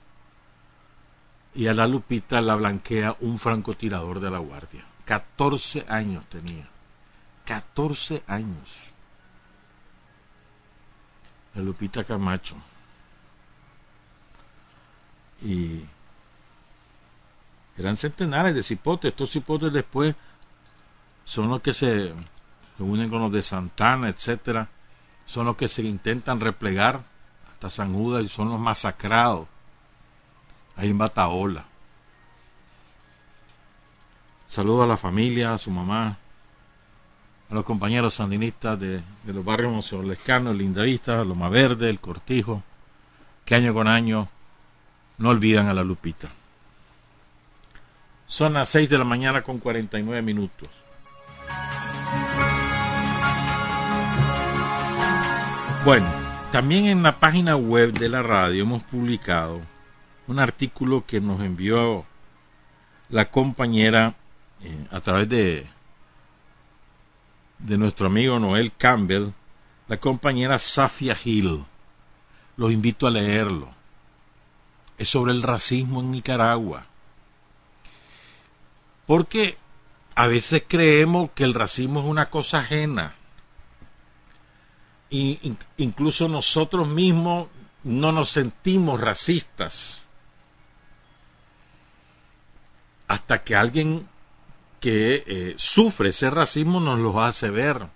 y 1.54 1.66
a 1.66 1.74
la 1.74 1.86
Lupita 1.86 2.40
la 2.40 2.54
blanquea 2.54 3.16
un 3.20 3.38
francotirador 3.38 4.20
de 4.20 4.30
la 4.30 4.38
guardia. 4.38 4.84
14 5.04 5.86
años 5.88 6.24
tenía. 6.26 6.68
14 7.46 8.22
años. 8.26 8.84
La 11.54 11.62
Lupita 11.62 12.04
Camacho. 12.04 12.56
Y 15.42 15.82
eran 17.78 17.96
centenares 17.96 18.54
de 18.54 18.62
cipotes. 18.62 19.10
Estos 19.10 19.30
cipotes 19.30 19.72
después 19.72 20.14
son 21.28 21.50
los 21.50 21.60
que 21.60 21.74
se 21.74 22.14
unen 22.78 23.10
con 23.10 23.20
los 23.20 23.30
de 23.30 23.42
Santana, 23.42 24.08
etcétera, 24.08 24.68
son 25.26 25.44
los 25.44 25.56
que 25.56 25.68
se 25.68 25.82
intentan 25.82 26.40
replegar 26.40 27.02
hasta 27.52 27.68
San 27.68 27.92
Judas 27.92 28.24
y 28.24 28.28
son 28.28 28.48
los 28.48 28.58
masacrados 28.58 29.46
ahí 30.74 30.88
en 30.88 30.96
Bataola. 30.96 31.66
Saludo 34.46 34.84
a 34.84 34.86
la 34.86 34.96
familia, 34.96 35.52
a 35.52 35.58
su 35.58 35.70
mamá, 35.70 36.16
a 37.50 37.54
los 37.54 37.64
compañeros 37.64 38.14
sandinistas 38.14 38.80
de, 38.80 39.02
los 39.26 39.44
barrios 39.44 39.92
el 39.92 40.56
Lindavista, 40.56 41.22
Loma 41.24 41.50
Verde, 41.50 41.90
el 41.90 42.00
Cortijo, 42.00 42.62
que 43.44 43.54
año 43.54 43.74
con 43.74 43.86
año 43.86 44.28
no 45.18 45.28
olvidan 45.28 45.68
a 45.68 45.74
la 45.74 45.84
Lupita. 45.84 46.30
Son 48.26 48.54
las 48.54 48.70
6 48.70 48.88
de 48.88 48.96
la 48.96 49.04
mañana 49.04 49.42
con 49.42 49.58
49 49.58 50.22
minutos. 50.22 50.87
Bueno, 55.84 56.06
también 56.52 56.84
en 56.84 57.02
la 57.02 57.18
página 57.18 57.56
web 57.56 57.92
de 57.92 58.10
la 58.10 58.22
radio 58.22 58.62
hemos 58.62 58.82
publicado 58.82 59.60
un 60.26 60.38
artículo 60.38 61.06
que 61.06 61.20
nos 61.20 61.40
envió 61.40 62.04
la 63.08 63.30
compañera 63.30 64.14
eh, 64.60 64.86
a 64.90 65.00
través 65.00 65.28
de, 65.30 65.66
de 67.58 67.78
nuestro 67.78 68.08
amigo 68.08 68.38
Noel 68.38 68.72
Campbell, 68.76 69.30
la 69.88 69.96
compañera 69.96 70.58
Safia 70.58 71.16
Hill. 71.24 71.64
Los 72.56 72.72
invito 72.72 73.06
a 73.06 73.10
leerlo. 73.10 73.70
Es 74.98 75.08
sobre 75.08 75.32
el 75.32 75.42
racismo 75.42 76.00
en 76.00 76.10
Nicaragua. 76.10 76.84
Porque 79.06 79.56
a 80.18 80.26
veces 80.26 80.64
creemos 80.66 81.30
que 81.30 81.44
el 81.44 81.54
racismo 81.54 82.00
es 82.00 82.06
una 82.06 82.28
cosa 82.28 82.58
ajena 82.58 83.14
y 85.10 85.56
incluso 85.76 86.26
nosotros 86.26 86.88
mismos 86.88 87.46
no 87.84 88.10
nos 88.10 88.30
sentimos 88.30 89.00
racistas 89.00 90.02
hasta 93.06 93.44
que 93.44 93.54
alguien 93.54 94.08
que 94.80 95.22
eh, 95.24 95.54
sufre 95.56 96.08
ese 96.08 96.30
racismo 96.30 96.80
nos 96.80 96.98
lo 96.98 97.22
hace 97.22 97.50
ver 97.50 97.86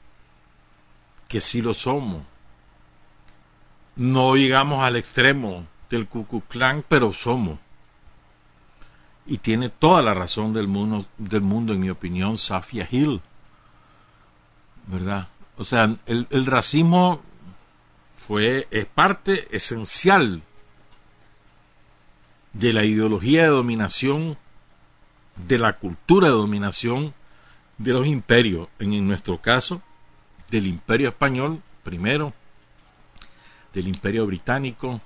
que 1.26 1.40
sí 1.40 1.60
lo 1.60 1.74
somos. 1.74 2.22
No 3.96 4.36
llegamos 4.36 4.84
al 4.84 4.94
extremo 4.94 5.66
del 5.90 6.06
Ku 6.06 6.24
Klux 6.24 6.84
pero 6.88 7.12
somos. 7.12 7.58
Y 9.26 9.38
tiene 9.38 9.68
toda 9.68 10.02
la 10.02 10.14
razón 10.14 10.52
del 10.52 10.66
mundo, 10.66 11.06
del 11.18 11.42
mundo 11.42 11.72
en 11.72 11.80
mi 11.80 11.90
opinión, 11.90 12.38
Safia 12.38 12.88
Hill. 12.90 13.20
¿Verdad? 14.86 15.28
O 15.56 15.64
sea, 15.64 15.96
el, 16.06 16.46
racismo 16.46 17.22
fue, 18.16 18.66
es 18.70 18.86
parte 18.86 19.54
esencial 19.54 20.42
de 22.52 22.72
la 22.72 22.84
ideología 22.84 23.42
de 23.42 23.48
dominación, 23.48 24.36
de 25.36 25.58
la 25.58 25.78
cultura 25.78 26.28
de 26.28 26.34
dominación 26.34 27.14
de 27.78 27.92
los 27.92 28.06
imperios, 28.06 28.68
en, 28.78 29.06
nuestro 29.06 29.40
caso, 29.40 29.82
del 30.50 30.66
imperio 30.66 31.10
español 31.10 31.62
primero, 31.82 32.32
del 33.72 33.88
imperio 33.88 34.26
británico 34.26 35.00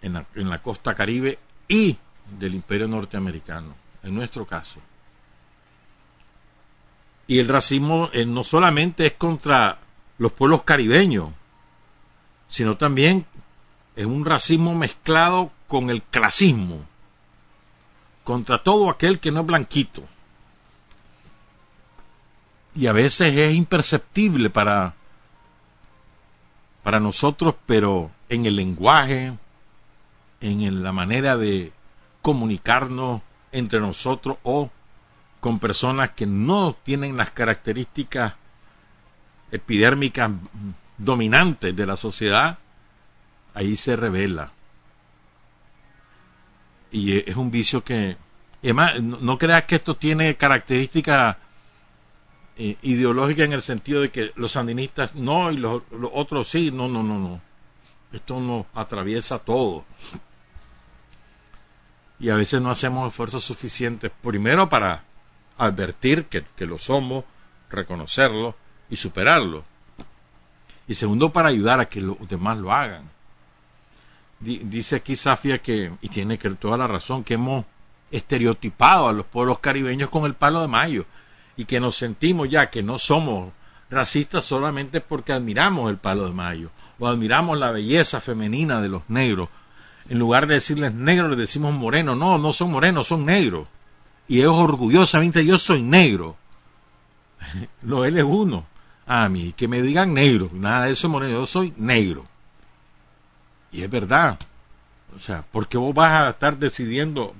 en 0.00 0.14
la, 0.14 0.26
en 0.34 0.48
la 0.48 0.60
costa 0.60 0.94
caribe 0.94 1.38
y 1.68 1.98
del 2.38 2.54
imperio 2.54 2.88
norteamericano, 2.88 3.74
en 4.02 4.14
nuestro 4.14 4.46
caso. 4.46 4.80
Y 7.26 7.38
el 7.38 7.48
racismo 7.48 8.10
eh, 8.12 8.26
no 8.26 8.44
solamente 8.44 9.06
es 9.06 9.12
contra 9.12 9.78
los 10.18 10.32
pueblos 10.32 10.62
caribeños, 10.62 11.30
sino 12.48 12.76
también 12.76 13.26
es 13.96 14.06
un 14.06 14.24
racismo 14.24 14.74
mezclado 14.74 15.50
con 15.68 15.90
el 15.90 16.02
clasismo, 16.02 16.84
contra 18.24 18.62
todo 18.62 18.90
aquel 18.90 19.20
que 19.20 19.30
no 19.30 19.40
es 19.40 19.46
blanquito. 19.46 20.02
Y 22.74 22.86
a 22.86 22.92
veces 22.92 23.34
es 23.34 23.54
imperceptible 23.54 24.48
para, 24.48 24.94
para 26.82 27.00
nosotros, 27.00 27.54
pero 27.66 28.10
en 28.28 28.46
el 28.46 28.56
lenguaje, 28.56 29.34
en 30.40 30.82
la 30.82 30.92
manera 30.92 31.36
de 31.36 31.72
comunicarnos 32.22 33.20
entre 33.50 33.80
nosotros 33.80 34.38
o 34.44 34.70
con 35.40 35.58
personas 35.58 36.10
que 36.10 36.24
no 36.24 36.74
tienen 36.84 37.16
las 37.16 37.32
características 37.32 38.34
epidérmicas 39.50 40.30
dominantes 40.96 41.74
de 41.74 41.84
la 41.84 41.96
sociedad, 41.96 42.58
ahí 43.52 43.76
se 43.76 43.96
revela. 43.96 44.52
Y 46.92 47.18
es 47.28 47.36
un 47.36 47.50
vicio 47.50 47.82
que, 47.82 48.16
además, 48.62 49.02
no, 49.02 49.36
creas 49.36 49.64
que 49.64 49.76
esto 49.76 49.96
tiene 49.96 50.36
características 50.36 51.36
eh, 52.56 52.76
ideológicas 52.82 53.46
en 53.46 53.52
el 53.52 53.62
sentido 53.62 54.02
de 54.02 54.10
que 54.10 54.32
los 54.36 54.52
sandinistas 54.52 55.14
no 55.14 55.50
y 55.50 55.56
los, 55.56 55.82
los 55.90 56.10
otros 56.14 56.48
sí, 56.48 56.70
no, 56.70 56.88
no, 56.88 57.02
no, 57.02 57.18
no. 57.18 57.40
Esto 58.12 58.38
nos 58.38 58.66
atraviesa 58.74 59.38
todo. 59.38 59.84
Y 62.22 62.30
a 62.30 62.36
veces 62.36 62.62
no 62.62 62.70
hacemos 62.70 63.08
esfuerzos 63.08 63.42
suficientes, 63.42 64.12
primero 64.22 64.68
para 64.68 65.02
advertir 65.58 66.26
que, 66.26 66.44
lo 66.66 66.78
somos, 66.78 67.24
reconocerlo 67.68 68.54
y 68.88 68.96
superarlo. 68.96 69.64
y 70.86 70.94
segundo 70.94 71.32
para 71.32 71.48
ayudar 71.48 71.80
a 71.80 71.88
que 71.88 72.00
los 72.00 72.16
demás 72.28 72.58
lo 72.58 72.72
hagan. 72.72 73.10
Dice 74.38 74.96
aquí 74.96 75.16
Safia 75.16 75.58
que, 75.58 75.92
y 76.00 76.08
tiene 76.08 76.38
que 76.38 76.50
toda 76.50 76.76
la 76.76 76.86
razón, 76.86 77.24
que 77.24 77.34
hemos 77.34 77.64
estereotipado 78.12 79.08
a 79.08 79.12
los 79.12 79.26
pueblos 79.26 79.58
caribeños 79.58 80.08
con 80.08 80.24
el 80.24 80.34
palo 80.34 80.60
de 80.60 80.68
mayo 80.68 81.06
y 81.56 81.64
que 81.64 81.80
nos 81.80 81.96
sentimos 81.96 82.48
ya 82.48 82.70
que 82.70 82.84
no 82.84 83.00
somos 83.00 83.52
racistas 83.90 84.44
solamente 84.44 85.00
porque 85.00 85.32
admiramos 85.32 85.90
el 85.90 85.96
palo 85.96 86.26
de 86.26 86.32
mayo 86.32 86.70
o 87.00 87.08
admiramos 87.08 87.58
la 87.58 87.72
belleza 87.72 88.20
femenina 88.20 88.80
de 88.80 88.88
los 88.88 89.02
negros. 89.08 89.48
En 90.12 90.18
lugar 90.18 90.46
de 90.46 90.56
decirles 90.56 90.92
negros, 90.92 91.30
les 91.30 91.38
decimos 91.38 91.72
moreno. 91.72 92.14
No, 92.14 92.36
no 92.36 92.52
son 92.52 92.70
morenos, 92.70 93.06
son 93.06 93.24
negros. 93.24 93.66
Y 94.28 94.40
ellos 94.40 94.52
orgullosamente, 94.58 95.42
yo 95.42 95.56
soy 95.56 95.82
negro. 95.82 96.36
Lo 97.80 98.04
él 98.04 98.18
es 98.18 98.22
uno. 98.22 98.66
A 99.06 99.30
mí, 99.30 99.54
que 99.56 99.68
me 99.68 99.80
digan 99.80 100.12
negro. 100.12 100.50
Nada 100.52 100.84
de 100.84 100.92
eso 100.92 101.06
es 101.06 101.10
moreno, 101.10 101.32
yo 101.32 101.46
soy 101.46 101.72
negro. 101.78 102.24
Y 103.72 103.80
es 103.80 103.88
verdad. 103.88 104.38
O 105.16 105.18
sea, 105.18 105.46
porque 105.50 105.78
vos 105.78 105.94
vas 105.94 106.12
a 106.12 106.28
estar 106.28 106.58
decidiendo, 106.58 107.34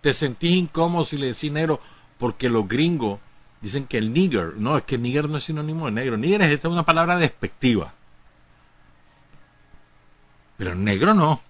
te 0.00 0.12
sentís 0.12 0.58
incómodo 0.58 1.04
si 1.04 1.18
le 1.18 1.26
decís 1.26 1.50
negro 1.50 1.80
porque 2.18 2.48
los 2.48 2.68
gringos 2.68 3.18
dicen 3.62 3.84
que 3.86 3.98
el 3.98 4.12
nigger, 4.12 4.54
no, 4.58 4.76
es 4.76 4.84
que 4.84 4.96
nigger 4.96 5.28
no 5.28 5.38
es 5.38 5.44
sinónimo 5.44 5.86
de 5.86 5.90
negro. 5.90 6.16
Nigger 6.16 6.42
es 6.42 6.52
esta 6.52 6.68
una 6.68 6.84
palabra 6.84 7.16
despectiva. 7.16 7.92
Pero 10.56 10.76
negro 10.76 11.14
no. 11.14 11.49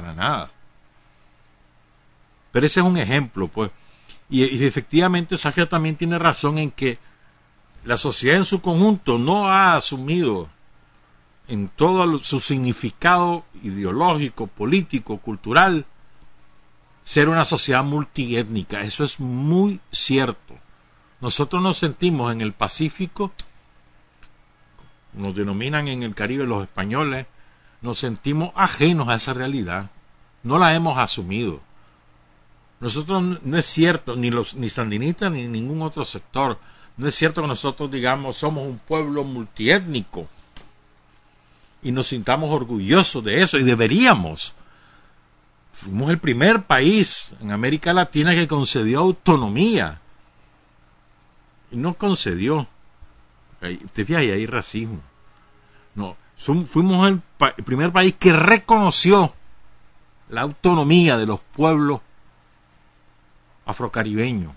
Para 0.00 0.14
nada. 0.14 0.50
Pero 2.52 2.66
ese 2.66 2.80
es 2.80 2.86
un 2.86 2.96
ejemplo, 2.96 3.48
pues. 3.48 3.70
Y, 4.30 4.64
efectivamente 4.64 5.36
Safia 5.36 5.68
también 5.68 5.96
tiene 5.96 6.18
razón 6.18 6.58
en 6.58 6.70
que 6.70 6.98
la 7.84 7.96
sociedad 7.96 8.36
en 8.36 8.44
su 8.44 8.60
conjunto 8.60 9.18
no 9.18 9.48
ha 9.48 9.74
asumido 9.74 10.48
en 11.48 11.68
todo 11.68 12.18
su 12.18 12.38
significado 12.40 13.44
ideológico, 13.62 14.46
político, 14.46 15.18
cultural, 15.18 15.86
ser 17.04 17.30
una 17.30 17.46
sociedad 17.46 17.82
multiétnica. 17.82 18.82
Eso 18.82 19.02
es 19.02 19.18
muy 19.18 19.80
cierto. 19.90 20.54
Nosotros 21.20 21.62
nos 21.62 21.78
sentimos 21.78 22.32
en 22.32 22.42
el 22.42 22.52
Pacífico, 22.52 23.32
nos 25.14 25.34
denominan 25.34 25.88
en 25.88 26.02
el 26.02 26.14
Caribe 26.14 26.46
los 26.46 26.62
españoles, 26.62 27.26
nos 27.80 27.98
sentimos 27.98 28.50
ajenos 28.54 29.08
a 29.08 29.14
esa 29.14 29.34
realidad. 29.34 29.90
No 30.42 30.58
la 30.58 30.74
hemos 30.74 30.98
asumido. 30.98 31.60
Nosotros 32.80 33.42
no 33.42 33.58
es 33.58 33.66
cierto, 33.66 34.16
ni 34.16 34.30
los 34.30 34.54
ni 34.54 34.68
sandinistas 34.68 35.32
ni 35.32 35.48
ningún 35.48 35.82
otro 35.82 36.04
sector, 36.04 36.58
no 36.96 37.06
es 37.06 37.14
cierto 37.14 37.42
que 37.42 37.48
nosotros 37.48 37.90
digamos 37.90 38.38
somos 38.38 38.66
un 38.66 38.78
pueblo 38.78 39.24
multiétnico 39.24 40.28
y 41.82 41.92
nos 41.92 42.08
sintamos 42.08 42.50
orgullosos 42.50 43.22
de 43.22 43.42
eso 43.42 43.58
y 43.58 43.62
deberíamos. 43.62 44.54
Fuimos 45.72 46.10
el 46.10 46.18
primer 46.18 46.64
país 46.64 47.34
en 47.40 47.52
América 47.52 47.92
Latina 47.92 48.34
que 48.34 48.48
concedió 48.48 48.98
autonomía. 48.98 50.00
Y 51.70 51.76
no 51.76 51.94
concedió. 51.94 52.66
Te 53.92 54.04
fijas, 54.04 54.22
ahí 54.22 54.30
hay 54.30 54.46
racismo. 54.46 55.00
No, 55.94 56.16
fuimos 56.38 57.08
el, 57.08 57.22
el 57.56 57.64
primer 57.64 57.92
país 57.92 58.14
que 58.18 58.32
reconoció 58.32 59.34
la 60.28 60.42
autonomía 60.42 61.16
de 61.16 61.26
los 61.26 61.40
pueblos 61.40 62.00
afrocaribeños. 63.66 64.54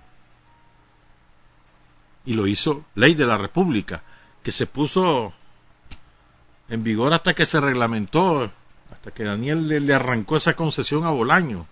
Y 2.25 2.33
lo 2.33 2.47
hizo 2.47 2.85
ley 2.95 3.15
de 3.15 3.25
la 3.25 3.37
República, 3.37 4.03
que 4.43 4.51
se 4.51 4.67
puso 4.67 5.33
en 6.69 6.83
vigor 6.83 7.13
hasta 7.13 7.33
que 7.33 7.45
se 7.45 7.59
reglamentó, 7.59 8.49
hasta 8.91 9.11
que 9.11 9.23
Daniel 9.23 9.67
le, 9.67 9.93
arrancó 9.93 10.37
esa 10.37 10.55
concesión 10.55 11.05
a 11.05 11.09
Bolaño, 11.09 11.65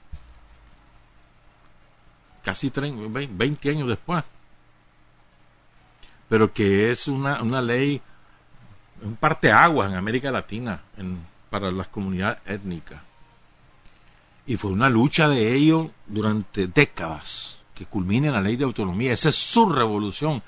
casi 2.44 2.72
20 2.72 3.70
años 3.70 3.88
después. 3.88 4.24
Pero 6.28 6.52
que 6.52 6.92
es 6.92 7.08
una, 7.08 7.42
una 7.42 7.62
ley, 7.62 8.02
un 9.04 9.16
parteaguas 9.16 9.90
en 9.90 9.98
América 9.98 10.32
Latina 10.32 10.82
para 11.50 11.72
las 11.72 11.88
comunidades 11.88 12.40
étnicas. 12.46 13.02
Y 14.46 14.58
fue 14.58 14.72
una 14.72 14.90
lucha 14.90 15.30
de 15.30 15.54
ellos 15.54 15.88
durante 16.08 16.68
décadas, 16.68 17.60
que 17.76 17.86
culmine 17.86 18.28
en 18.28 18.34
la 18.34 18.42
ley 18.42 18.56
de 18.56 18.64
autonomía. 18.64 19.14
Esa 19.14 19.30
es 19.30 19.36
su 19.36 19.70
revolución. 19.70 20.42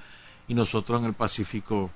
Y 0.47 0.53
nosotros 0.53 0.99
en 0.99 1.05
el 1.05 1.13
Pacífico 1.13 1.91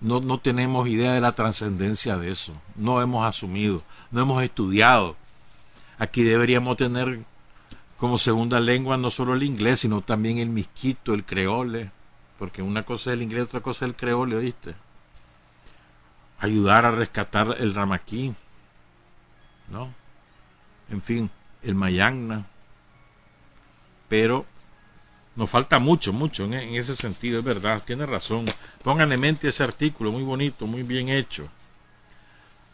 no, 0.00 0.20
no 0.20 0.38
tenemos 0.38 0.88
idea 0.88 1.12
de 1.12 1.20
la 1.20 1.32
trascendencia 1.32 2.16
de 2.16 2.30
eso, 2.30 2.54
no 2.74 3.02
hemos 3.02 3.26
asumido, 3.26 3.82
no 4.10 4.22
hemos 4.22 4.42
estudiado. 4.42 5.16
Aquí 5.98 6.22
deberíamos 6.22 6.78
tener 6.78 7.22
como 7.98 8.16
segunda 8.16 8.60
lengua 8.60 8.96
no 8.96 9.10
solo 9.10 9.34
el 9.34 9.42
inglés, 9.42 9.80
sino 9.80 10.00
también 10.00 10.38
el 10.38 10.48
misquito, 10.48 11.12
el 11.12 11.24
creole, 11.24 11.90
porque 12.40 12.62
una 12.62 12.84
cosa 12.84 13.10
es 13.10 13.14
el 13.16 13.22
inglés, 13.22 13.42
otra 13.42 13.60
cosa 13.60 13.84
es 13.84 13.90
el 13.90 13.96
creole, 13.96 14.34
¿oíste? 14.34 14.74
Ayudar 16.38 16.86
a 16.86 16.90
rescatar 16.90 17.54
el 17.58 17.74
ramaquí, 17.74 18.34
¿no? 19.68 19.92
En 20.88 21.02
fin, 21.02 21.30
el 21.62 21.74
mayagna. 21.74 22.46
Pero 24.08 24.46
nos 25.36 25.50
falta 25.50 25.78
mucho, 25.80 26.14
mucho 26.14 26.46
en, 26.46 26.54
ese 26.54 26.96
sentido, 26.96 27.40
es 27.40 27.44
verdad, 27.44 27.82
tiene 27.84 28.06
razón. 28.06 28.46
Pongan 28.82 29.12
en 29.12 29.20
mente 29.20 29.50
ese 29.50 29.62
artículo, 29.62 30.10
muy 30.10 30.22
bonito, 30.22 30.66
muy 30.66 30.82
bien 30.82 31.10
hecho. 31.10 31.46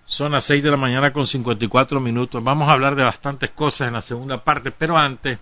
Son 0.05 0.31
las 0.31 0.45
6 0.45 0.63
de 0.63 0.71
la 0.71 0.77
mañana 0.77 1.13
con 1.13 1.27
54 1.27 1.99
minutos. 1.99 2.45
Vamos 2.45 2.69
a 2.69 2.73
hablar 2.73 2.95
de 2.95 3.03
bastantes 3.03 3.51
cosas 3.51 3.89
en 3.89 3.95
la 3.95 4.03
segunda 4.03 4.45
parte, 4.45 4.71
pero 4.71 4.97
antes 4.97 5.41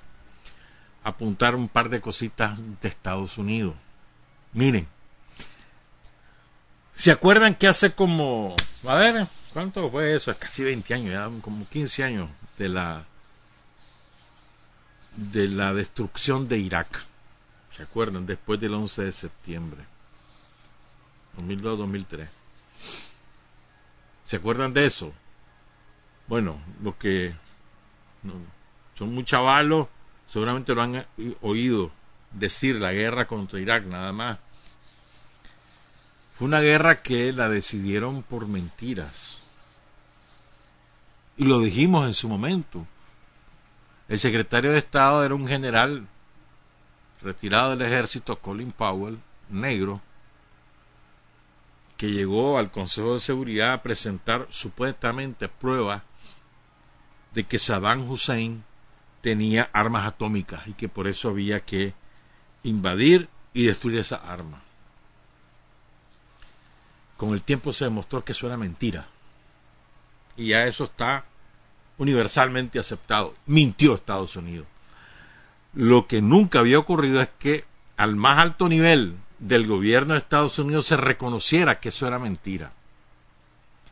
apuntar 1.02 1.54
un 1.54 1.68
par 1.68 1.90
de 1.90 2.00
cositas 2.00 2.58
de 2.80 2.88
Estados 2.88 3.36
Unidos. 3.36 3.74
Miren, 4.54 4.86
¿se 6.94 7.10
acuerdan 7.10 7.56
que 7.56 7.66
hace 7.66 7.92
como, 7.92 8.54
a 8.86 8.94
ver, 8.94 9.26
¿cuánto 9.52 9.90
fue 9.90 10.14
eso? 10.14 10.32
Casi 10.38 10.62
20 10.62 10.94
años, 10.94 11.12
ya 11.12 11.28
como 11.42 11.66
15 11.66 12.04
años 12.04 12.30
de 12.56 12.68
la 12.68 13.04
de 15.16 15.48
la 15.48 15.74
destrucción 15.74 16.48
de 16.48 16.58
Irak. 16.58 17.04
¿Se 17.70 17.82
acuerdan? 17.82 18.26
Después 18.26 18.60
del 18.60 18.74
11 18.74 19.02
de 19.02 19.12
septiembre. 19.12 19.82
2002-2003. 21.38 22.28
¿Se 24.24 24.36
acuerdan 24.36 24.72
de 24.72 24.86
eso? 24.86 25.12
Bueno, 26.28 26.60
los 26.82 26.94
que 26.94 27.34
son 28.96 29.12
muy 29.14 29.24
chavalos 29.24 29.88
seguramente 30.28 30.74
lo 30.74 30.82
han 30.82 31.06
oído 31.42 31.90
decir 32.32 32.76
la 32.76 32.92
guerra 32.92 33.26
contra 33.26 33.60
Irak 33.60 33.84
nada 33.84 34.12
más. 34.12 34.38
Fue 36.34 36.48
una 36.48 36.60
guerra 36.60 37.00
que 37.00 37.32
la 37.32 37.48
decidieron 37.48 38.24
por 38.24 38.48
mentiras. 38.48 39.38
Y 41.36 41.44
lo 41.44 41.60
dijimos 41.60 42.06
en 42.06 42.14
su 42.14 42.28
momento. 42.28 42.86
El 44.08 44.18
secretario 44.18 44.72
de 44.72 44.78
Estado 44.78 45.24
era 45.24 45.34
un 45.34 45.46
general 45.46 46.08
retirado 47.22 47.70
del 47.70 47.82
ejército, 47.82 48.38
Colin 48.40 48.72
Powell, 48.72 49.18
negro, 49.48 50.00
que 51.96 52.10
llegó 52.10 52.58
al 52.58 52.72
Consejo 52.72 53.14
de 53.14 53.20
Seguridad 53.20 53.72
a 53.72 53.82
presentar 53.82 54.48
supuestamente 54.50 55.48
pruebas 55.48 56.02
de 57.32 57.44
que 57.44 57.60
Saddam 57.60 58.10
Hussein 58.10 58.64
tenía 59.20 59.70
armas 59.72 60.06
atómicas 60.06 60.66
y 60.66 60.72
que 60.72 60.88
por 60.88 61.06
eso 61.06 61.28
había 61.28 61.60
que 61.60 61.94
invadir 62.64 63.28
y 63.52 63.66
destruir 63.66 64.00
esa 64.00 64.16
arma. 64.16 64.62
Con 67.24 67.32
el 67.32 67.40
tiempo 67.40 67.72
se 67.72 67.86
demostró 67.86 68.22
que 68.22 68.32
eso 68.32 68.46
era 68.46 68.58
mentira. 68.58 69.06
Y 70.36 70.48
ya 70.48 70.66
eso 70.66 70.84
está 70.84 71.24
universalmente 71.96 72.78
aceptado. 72.78 73.32
Mintió 73.46 73.94
Estados 73.94 74.36
Unidos. 74.36 74.66
Lo 75.72 76.06
que 76.06 76.20
nunca 76.20 76.58
había 76.58 76.78
ocurrido 76.78 77.22
es 77.22 77.30
que 77.38 77.64
al 77.96 78.14
más 78.14 78.40
alto 78.40 78.68
nivel 78.68 79.16
del 79.38 79.66
gobierno 79.66 80.12
de 80.12 80.18
Estados 80.18 80.58
Unidos 80.58 80.84
se 80.84 80.98
reconociera 80.98 81.80
que 81.80 81.88
eso 81.88 82.06
era 82.06 82.18
mentira. 82.18 82.72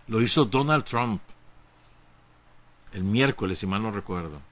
Lo 0.08 0.20
hizo 0.20 0.44
Donald 0.44 0.84
Trump 0.84 1.22
el 2.92 3.02
miércoles, 3.02 3.60
si 3.60 3.66
mal 3.66 3.82
no 3.82 3.92
recuerdo, 3.92 4.42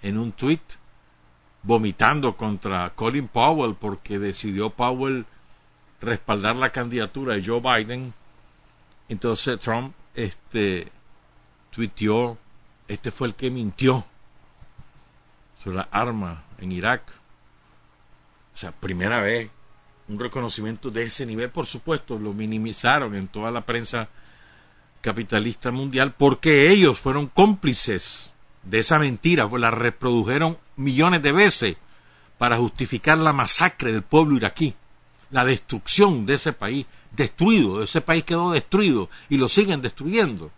en 0.00 0.16
un 0.16 0.32
tweet 0.32 0.62
vomitando 1.62 2.38
contra 2.38 2.88
Colin 2.94 3.28
Powell 3.28 3.74
porque 3.74 4.18
decidió 4.18 4.70
Powell 4.70 5.26
respaldar 6.04 6.56
la 6.56 6.70
candidatura 6.70 7.34
de 7.34 7.44
Joe 7.44 7.60
Biden. 7.60 8.12
Entonces 9.08 9.58
Trump 9.60 9.94
este 10.14 10.90
tuiteó 11.70 12.38
este 12.86 13.10
fue 13.10 13.28
el 13.28 13.34
que 13.34 13.50
mintió 13.50 14.04
sobre 15.62 15.78
la 15.78 15.88
arma 15.90 16.44
en 16.58 16.72
Irak. 16.72 17.02
O 18.54 18.56
sea, 18.56 18.72
primera 18.72 19.20
vez 19.20 19.50
un 20.08 20.20
reconocimiento 20.20 20.90
de 20.90 21.04
ese 21.04 21.24
nivel, 21.24 21.50
por 21.50 21.66
supuesto, 21.66 22.18
lo 22.18 22.32
minimizaron 22.32 23.14
en 23.14 23.28
toda 23.28 23.50
la 23.50 23.64
prensa 23.64 24.08
capitalista 25.00 25.70
mundial 25.70 26.14
porque 26.16 26.70
ellos 26.70 26.98
fueron 26.98 27.26
cómplices 27.26 28.32
de 28.62 28.78
esa 28.78 28.98
mentira, 28.98 29.48
la 29.58 29.70
reprodujeron 29.70 30.58
millones 30.76 31.22
de 31.22 31.32
veces 31.32 31.76
para 32.38 32.56
justificar 32.56 33.18
la 33.18 33.32
masacre 33.32 33.92
del 33.92 34.02
pueblo 34.02 34.36
iraquí, 34.36 34.74
la 35.30 35.44
destrucción 35.44 36.26
de 36.26 36.34
ese 36.34 36.52
país, 36.52 36.86
destruido, 37.12 37.82
ese 37.82 38.00
país 38.00 38.24
quedó 38.24 38.52
destruido 38.52 39.08
y 39.28 39.36
lo 39.36 39.48
siguen 39.48 39.82
destruyendo. 39.82 40.50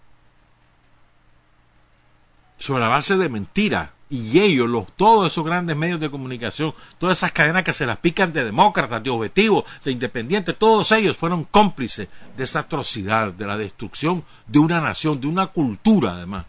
Sobre 2.59 2.81
la 2.81 2.89
base 2.89 3.17
de 3.17 3.29
mentiras. 3.29 3.91
Y 4.09 4.39
ellos, 4.39 4.69
los, 4.69 4.87
todos 4.93 5.33
esos 5.33 5.45
grandes 5.45 5.77
medios 5.77 5.99
de 5.99 6.11
comunicación, 6.11 6.73
todas 6.99 7.19
esas 7.19 7.33
cadenas 7.33 7.65
que 7.65 7.73
se 7.73 7.87
las 7.87 7.97
pican 7.97 8.33
de 8.33 8.45
demócratas, 8.45 9.03
de 9.03 9.11
objetivos, 9.11 9.65
de 9.85 9.91
independientes, 9.91 10.57
todos 10.57 10.93
ellos 10.93 11.17
fueron 11.17 11.43
cómplices 11.43 12.09
de 12.37 12.45
esa 12.45 12.61
atrocidad, 12.61 13.33
de 13.33 13.47
la 13.47 13.59
destrucción 13.59 14.25
de 14.47 14.61
una 14.61 14.81
nación, 14.81 15.21
de 15.21 15.27
una 15.27 15.49
cultura 15.49 16.13
además. 16.13 16.47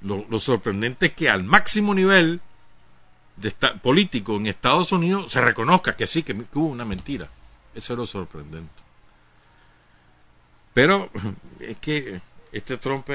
Lo, 0.00 0.38
sorprendente 0.38 1.06
es 1.06 1.12
que 1.12 1.30
al 1.30 1.44
máximo 1.44 1.94
nivel 1.94 2.40
de 3.36 3.50
político 3.82 4.36
en 4.36 4.46
Estados 4.46 4.92
Unidos 4.92 5.32
se 5.32 5.40
reconozca 5.40 5.96
que 5.96 6.06
sí, 6.06 6.22
que, 6.22 6.32
hubo 6.54 6.66
una 6.66 6.84
mentira. 6.84 7.28
Eso 7.74 7.94
es 7.94 7.98
lo 7.98 8.06
sorprendente. 8.06 8.82
Pero 10.74 11.10
es 11.60 11.76
que 11.78 12.20
este 12.52 12.76
Trump 12.76 13.06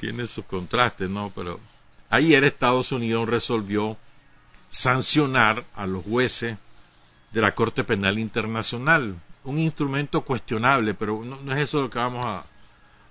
tiene 0.00 0.26
sus 0.26 0.44
contrastes, 0.44 1.10
¿no? 1.10 1.30
Pero 1.34 1.60
ayer 2.08 2.44
Estados 2.44 2.92
Unidos 2.92 3.28
resolvió 3.28 3.96
sancionar 4.70 5.64
a 5.74 5.86
los 5.86 6.04
jueces 6.04 6.56
de 7.32 7.40
la 7.40 7.54
Corte 7.54 7.84
Penal 7.84 8.18
Internacional. 8.18 9.14
Un 9.44 9.58
instrumento 9.58 10.22
cuestionable, 10.22 10.94
pero 10.94 11.22
no 11.24 11.52
es 11.52 11.58
eso 11.58 11.82
lo 11.82 11.90
que 11.90 11.98
vamos 11.98 12.24
a, 12.24 12.44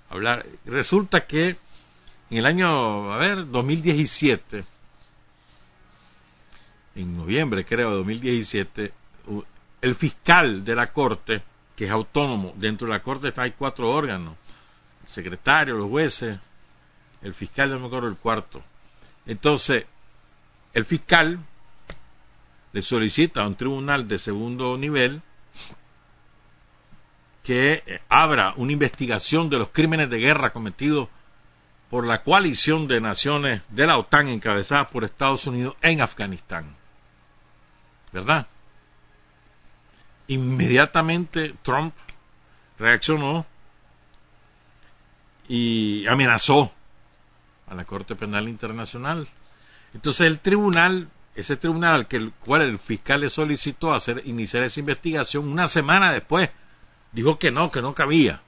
hablar. 0.09 0.45
Resulta 0.65 1.25
que 1.25 1.55
en 2.29 2.37
el 2.37 2.45
año, 2.45 3.13
a 3.13 3.17
ver, 3.17 3.49
2017, 3.49 4.63
en 6.95 7.17
noviembre 7.17 7.63
creo, 7.63 7.91
de 7.91 7.97
2017, 7.97 8.93
el 9.81 9.95
fiscal 9.95 10.65
de 10.65 10.75
la 10.75 10.91
Corte, 10.91 11.41
que 11.75 11.85
es 11.85 11.91
autónomo, 11.91 12.53
dentro 12.57 12.87
de 12.87 12.93
la 12.93 13.03
Corte 13.03 13.31
hay 13.37 13.51
cuatro 13.51 13.89
órganos, 13.89 14.35
el 15.03 15.09
secretario, 15.09 15.75
los 15.75 15.89
jueces, 15.89 16.37
el 17.21 17.33
fiscal, 17.33 17.69
no 17.69 17.79
me 17.79 17.87
acuerdo 17.87 18.09
el 18.09 18.17
cuarto. 18.17 18.61
Entonces, 19.25 19.85
el 20.73 20.85
fiscal 20.85 21.39
le 22.73 22.81
solicita 22.81 23.43
a 23.43 23.47
un 23.47 23.55
tribunal 23.55 24.07
de 24.07 24.19
segundo 24.19 24.77
nivel 24.77 25.21
que 27.43 28.01
abra 28.09 28.53
una 28.57 28.73
investigación 28.73 29.49
de 29.49 29.57
los 29.57 29.69
crímenes 29.69 30.09
de 30.09 30.19
guerra 30.19 30.51
cometidos 30.51 31.07
por 31.89 32.05
la 32.05 32.21
coalición 32.23 32.87
de 32.87 32.99
naciones 32.99 33.61
de 33.69 33.87
la 33.87 33.97
OTAN 33.97 34.27
encabezada 34.27 34.87
por 34.87 35.03
Estados 35.03 35.47
Unidos 35.47 35.75
en 35.81 36.01
Afganistán. 36.01 36.75
¿Verdad? 38.11 38.47
Inmediatamente 40.27 41.55
Trump 41.61 41.93
reaccionó 42.77 43.45
y 45.47 46.05
amenazó 46.07 46.73
a 47.67 47.75
la 47.75 47.85
Corte 47.85 48.15
Penal 48.15 48.49
Internacional. 48.49 49.27
Entonces 49.93 50.27
el 50.27 50.39
tribunal, 50.39 51.09
ese 51.35 51.55
tribunal 51.55 51.95
al 51.95 52.07
que 52.07 52.31
cual 52.43 52.63
el 52.63 52.79
fiscal 52.79 53.21
le 53.21 53.29
solicitó 53.29 53.93
hacer 53.93 54.23
iniciar 54.25 54.63
esa 54.63 54.81
investigación 54.81 55.47
una 55.47 55.67
semana 55.67 56.11
después 56.11 56.49
dijo 57.13 57.39
que 57.39 57.51
no, 57.51 57.71
que 57.71 57.81
no 57.81 57.93
cabía. 57.93 58.41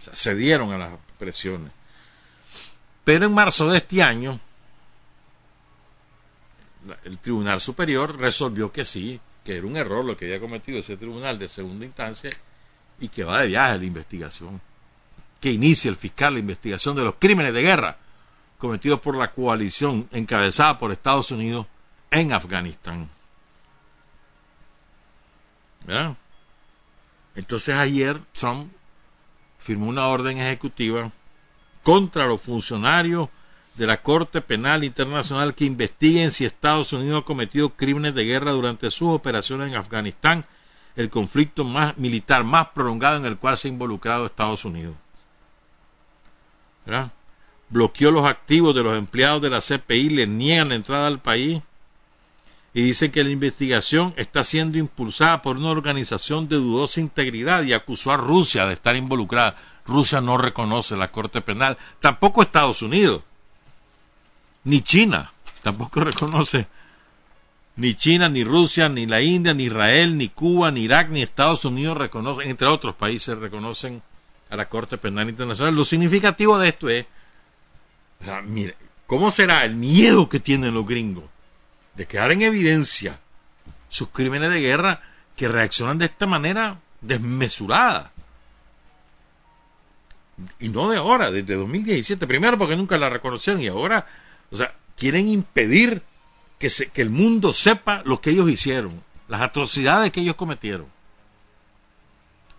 O 0.00 0.02
sea, 0.02 0.14
cedieron 0.14 0.72
a 0.72 0.78
las 0.78 0.92
presiones. 1.18 1.77
Pero 3.08 3.24
en 3.24 3.32
marzo 3.32 3.70
de 3.70 3.78
este 3.78 4.02
año, 4.02 4.38
el 7.04 7.16
Tribunal 7.16 7.58
Superior 7.58 8.18
resolvió 8.18 8.70
que 8.70 8.84
sí, 8.84 9.18
que 9.46 9.56
era 9.56 9.66
un 9.66 9.78
error 9.78 10.04
lo 10.04 10.14
que 10.14 10.26
había 10.26 10.38
cometido 10.38 10.78
ese 10.78 10.98
tribunal 10.98 11.38
de 11.38 11.48
segunda 11.48 11.86
instancia 11.86 12.28
y 13.00 13.08
que 13.08 13.24
va 13.24 13.40
de 13.40 13.46
viaje 13.46 13.78
la 13.78 13.84
investigación. 13.86 14.60
Que 15.40 15.50
inicie 15.50 15.88
el 15.88 15.96
fiscal 15.96 16.34
la 16.34 16.40
investigación 16.40 16.96
de 16.96 17.04
los 17.04 17.14
crímenes 17.18 17.54
de 17.54 17.62
guerra 17.62 17.96
cometidos 18.58 19.00
por 19.00 19.16
la 19.16 19.32
coalición 19.32 20.06
encabezada 20.12 20.76
por 20.76 20.92
Estados 20.92 21.30
Unidos 21.30 21.66
en 22.10 22.34
Afganistán. 22.34 23.08
Entonces 27.34 27.74
ayer 27.74 28.20
Trump 28.38 28.70
firmó 29.58 29.86
una 29.86 30.08
orden 30.08 30.36
ejecutiva 30.36 31.10
contra 31.88 32.26
los 32.26 32.42
funcionarios 32.42 33.30
de 33.76 33.86
la 33.86 34.02
Corte 34.02 34.42
Penal 34.42 34.84
Internacional 34.84 35.54
que 35.54 35.64
investiguen 35.64 36.32
si 36.32 36.44
Estados 36.44 36.92
Unidos 36.92 37.22
ha 37.22 37.24
cometido 37.24 37.70
crímenes 37.70 38.14
de 38.14 38.26
guerra 38.26 38.52
durante 38.52 38.90
sus 38.90 39.08
operaciones 39.08 39.68
en 39.68 39.74
Afganistán, 39.74 40.44
el 40.96 41.08
conflicto 41.08 41.64
más 41.64 41.96
militar 41.96 42.44
más 42.44 42.66
prolongado 42.74 43.16
en 43.16 43.24
el 43.24 43.38
cual 43.38 43.56
se 43.56 43.68
ha 43.68 43.70
involucrado 43.70 44.26
Estados 44.26 44.66
Unidos. 44.66 44.96
Bloqueó 47.70 48.10
los 48.10 48.26
activos 48.26 48.74
de 48.74 48.82
los 48.82 48.98
empleados 48.98 49.40
de 49.40 49.48
la 49.48 49.62
CPI, 49.62 50.10
le 50.10 50.26
niegan 50.26 50.68
la 50.68 50.74
entrada 50.74 51.06
al 51.06 51.20
país 51.20 51.62
y 52.74 52.82
dice 52.82 53.10
que 53.10 53.24
la 53.24 53.30
investigación 53.30 54.12
está 54.18 54.44
siendo 54.44 54.76
impulsada 54.76 55.40
por 55.40 55.56
una 55.56 55.70
organización 55.70 56.48
de 56.48 56.56
dudosa 56.56 57.00
integridad 57.00 57.62
y 57.62 57.72
acusó 57.72 58.12
a 58.12 58.18
Rusia 58.18 58.66
de 58.66 58.74
estar 58.74 58.94
involucrada. 58.94 59.56
Rusia 59.88 60.20
no 60.20 60.38
reconoce 60.38 60.96
la 60.96 61.10
Corte 61.10 61.40
Penal, 61.40 61.76
tampoco 61.98 62.42
Estados 62.42 62.82
Unidos, 62.82 63.22
ni 64.64 64.82
China, 64.82 65.32
tampoco 65.62 66.00
reconoce 66.04 66.68
ni 67.74 67.94
China, 67.94 68.28
ni 68.28 68.44
Rusia, 68.44 68.88
ni 68.88 69.06
la 69.06 69.20
India, 69.20 69.54
ni 69.54 69.64
Israel, 69.64 70.16
ni 70.16 70.28
Cuba, 70.28 70.70
ni 70.70 70.82
Irak, 70.82 71.08
ni 71.08 71.22
Estados 71.22 71.64
Unidos 71.64 71.96
reconocen, 71.96 72.48
entre 72.48 72.68
otros 72.68 72.94
países 72.94 73.36
reconocen 73.38 74.02
a 74.50 74.56
la 74.56 74.68
Corte 74.68 74.98
Penal 74.98 75.28
Internacional. 75.28 75.74
Lo 75.74 75.84
significativo 75.84 76.58
de 76.58 76.68
esto 76.68 76.88
es, 76.88 77.06
mire, 78.46 78.76
¿cómo 79.06 79.30
será 79.30 79.64
el 79.64 79.74
miedo 79.74 80.28
que 80.28 80.40
tienen 80.40 80.74
los 80.74 80.86
gringos? 80.86 81.24
de 81.98 82.06
quedar 82.06 82.30
en 82.30 82.42
evidencia 82.42 83.18
sus 83.88 84.08
crímenes 84.08 84.52
de 84.52 84.60
guerra 84.60 85.02
que 85.36 85.48
reaccionan 85.48 85.98
de 85.98 86.06
esta 86.06 86.26
manera 86.26 86.78
desmesurada. 87.00 88.12
Y 90.60 90.68
no 90.68 90.90
de 90.90 90.98
ahora, 90.98 91.30
desde 91.30 91.54
2017. 91.54 92.26
Primero 92.26 92.58
porque 92.58 92.76
nunca 92.76 92.96
la 92.96 93.08
reconocieron 93.08 93.62
y 93.62 93.68
ahora, 93.68 94.06
o 94.50 94.56
sea, 94.56 94.74
quieren 94.96 95.28
impedir 95.28 96.02
que, 96.58 96.70
se, 96.70 96.88
que 96.88 97.02
el 97.02 97.10
mundo 97.10 97.52
sepa 97.52 98.02
lo 98.04 98.20
que 98.20 98.30
ellos 98.30 98.50
hicieron, 98.50 99.02
las 99.28 99.40
atrocidades 99.40 100.12
que 100.12 100.20
ellos 100.20 100.36
cometieron. 100.36 100.86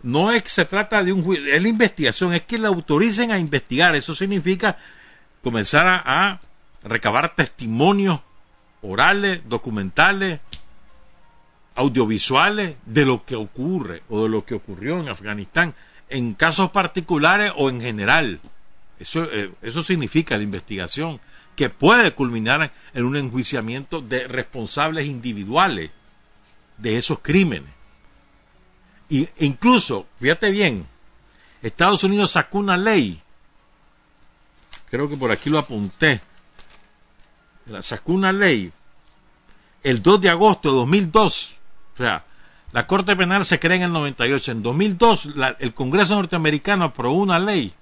No 0.02 0.32
es 0.32 0.44
que 0.44 0.50
se 0.50 0.66
trata 0.66 1.04
de 1.04 1.12
un 1.12 1.24
juicio, 1.24 1.54
es 1.54 1.62
la 1.62 1.68
investigación, 1.68 2.34
es 2.34 2.44
que 2.44 2.58
le 2.58 2.68
autoricen 2.68 3.32
a 3.32 3.40
investigar. 3.40 3.96
Eso 3.96 4.16
significa 4.16 4.78
comenzar 5.42 5.88
a 5.88 6.40
recabar 6.84 7.36
testimonios 7.36 8.22
orales, 8.82 9.42
documentales, 9.48 10.40
audiovisuales 11.76 12.76
de 12.86 13.06
lo 13.06 13.24
que 13.26 13.36
ocurre 13.36 14.04
o 14.10 14.24
de 14.24 14.30
lo 14.30 14.46
que 14.46 14.56
ocurrió 14.56 15.00
en 15.00 15.10
Afganistán, 15.10 15.76
en 16.10 16.34
casos 16.34 16.72
particulares 16.72 17.52
o 17.56 17.70
en 17.70 17.82
general. 17.82 18.40
Eso, 19.00 19.24
eh, 19.32 19.52
eso 19.62 19.84
significa 19.84 20.38
la 20.38 20.44
investigación, 20.44 21.20
que 21.56 21.70
puede 21.70 22.14
culminar 22.14 22.72
en 22.94 23.06
un 23.06 23.18
enjuiciamiento 23.18 24.02
de 24.02 24.28
responsables 24.28 25.08
individuales 25.08 25.92
de 26.78 26.98
esos 26.98 27.20
crímenes. 27.20 27.70
Y, 29.10 29.28
incluso, 29.40 30.06
fíjate 30.20 30.52
bien, 30.52 30.86
Estados 31.62 32.04
Unidos 32.04 32.32
sacó 32.32 32.60
una 32.60 32.78
ley, 32.78 33.22
creo 34.90 35.10
que 35.10 35.18
por 35.18 35.32
aquí 35.32 35.50
lo 35.50 35.60
apunté, 35.60 36.22
sacó 37.82 38.14
una 38.14 38.32
ley 38.32 38.72
el 39.84 40.02
2 40.02 40.22
de 40.22 40.30
agosto 40.30 40.70
de 40.70 40.76
2002. 40.76 41.58
O 41.94 41.98
sea, 41.98 42.26
la 42.72 42.86
Corte 42.86 43.16
Penal 43.16 43.46
se 43.46 43.60
crea 43.60 43.78
en 43.78 43.84
el 43.84 43.92
98. 43.92 44.52
En 44.52 44.64
2002 44.64 45.30
el 45.60 45.74
Congreso 45.74 46.16
norteamericano 46.16 46.86
aprobó 46.86 47.16
una 47.16 47.40
ley 47.40 47.74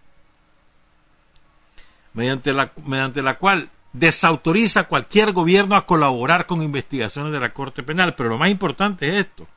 mediante 2.13 2.53
la, 2.53 2.71
mediante 2.85 3.21
la 3.21 3.37
cual 3.37 3.69
desautoriza 3.93 4.81
a 4.81 4.87
cualquier 4.87 5.33
gobierno 5.33 5.75
a 5.75 5.85
colaborar 5.85 6.45
con 6.45 6.61
investigaciones 6.61 7.31
de 7.31 7.39
la 7.39 7.53
Corte 7.53 7.83
Penal. 7.83 8.15
Pero 8.15 8.29
lo 8.29 8.37
más 8.37 8.49
importante 8.49 9.09
es 9.09 9.25
esto. 9.25 9.47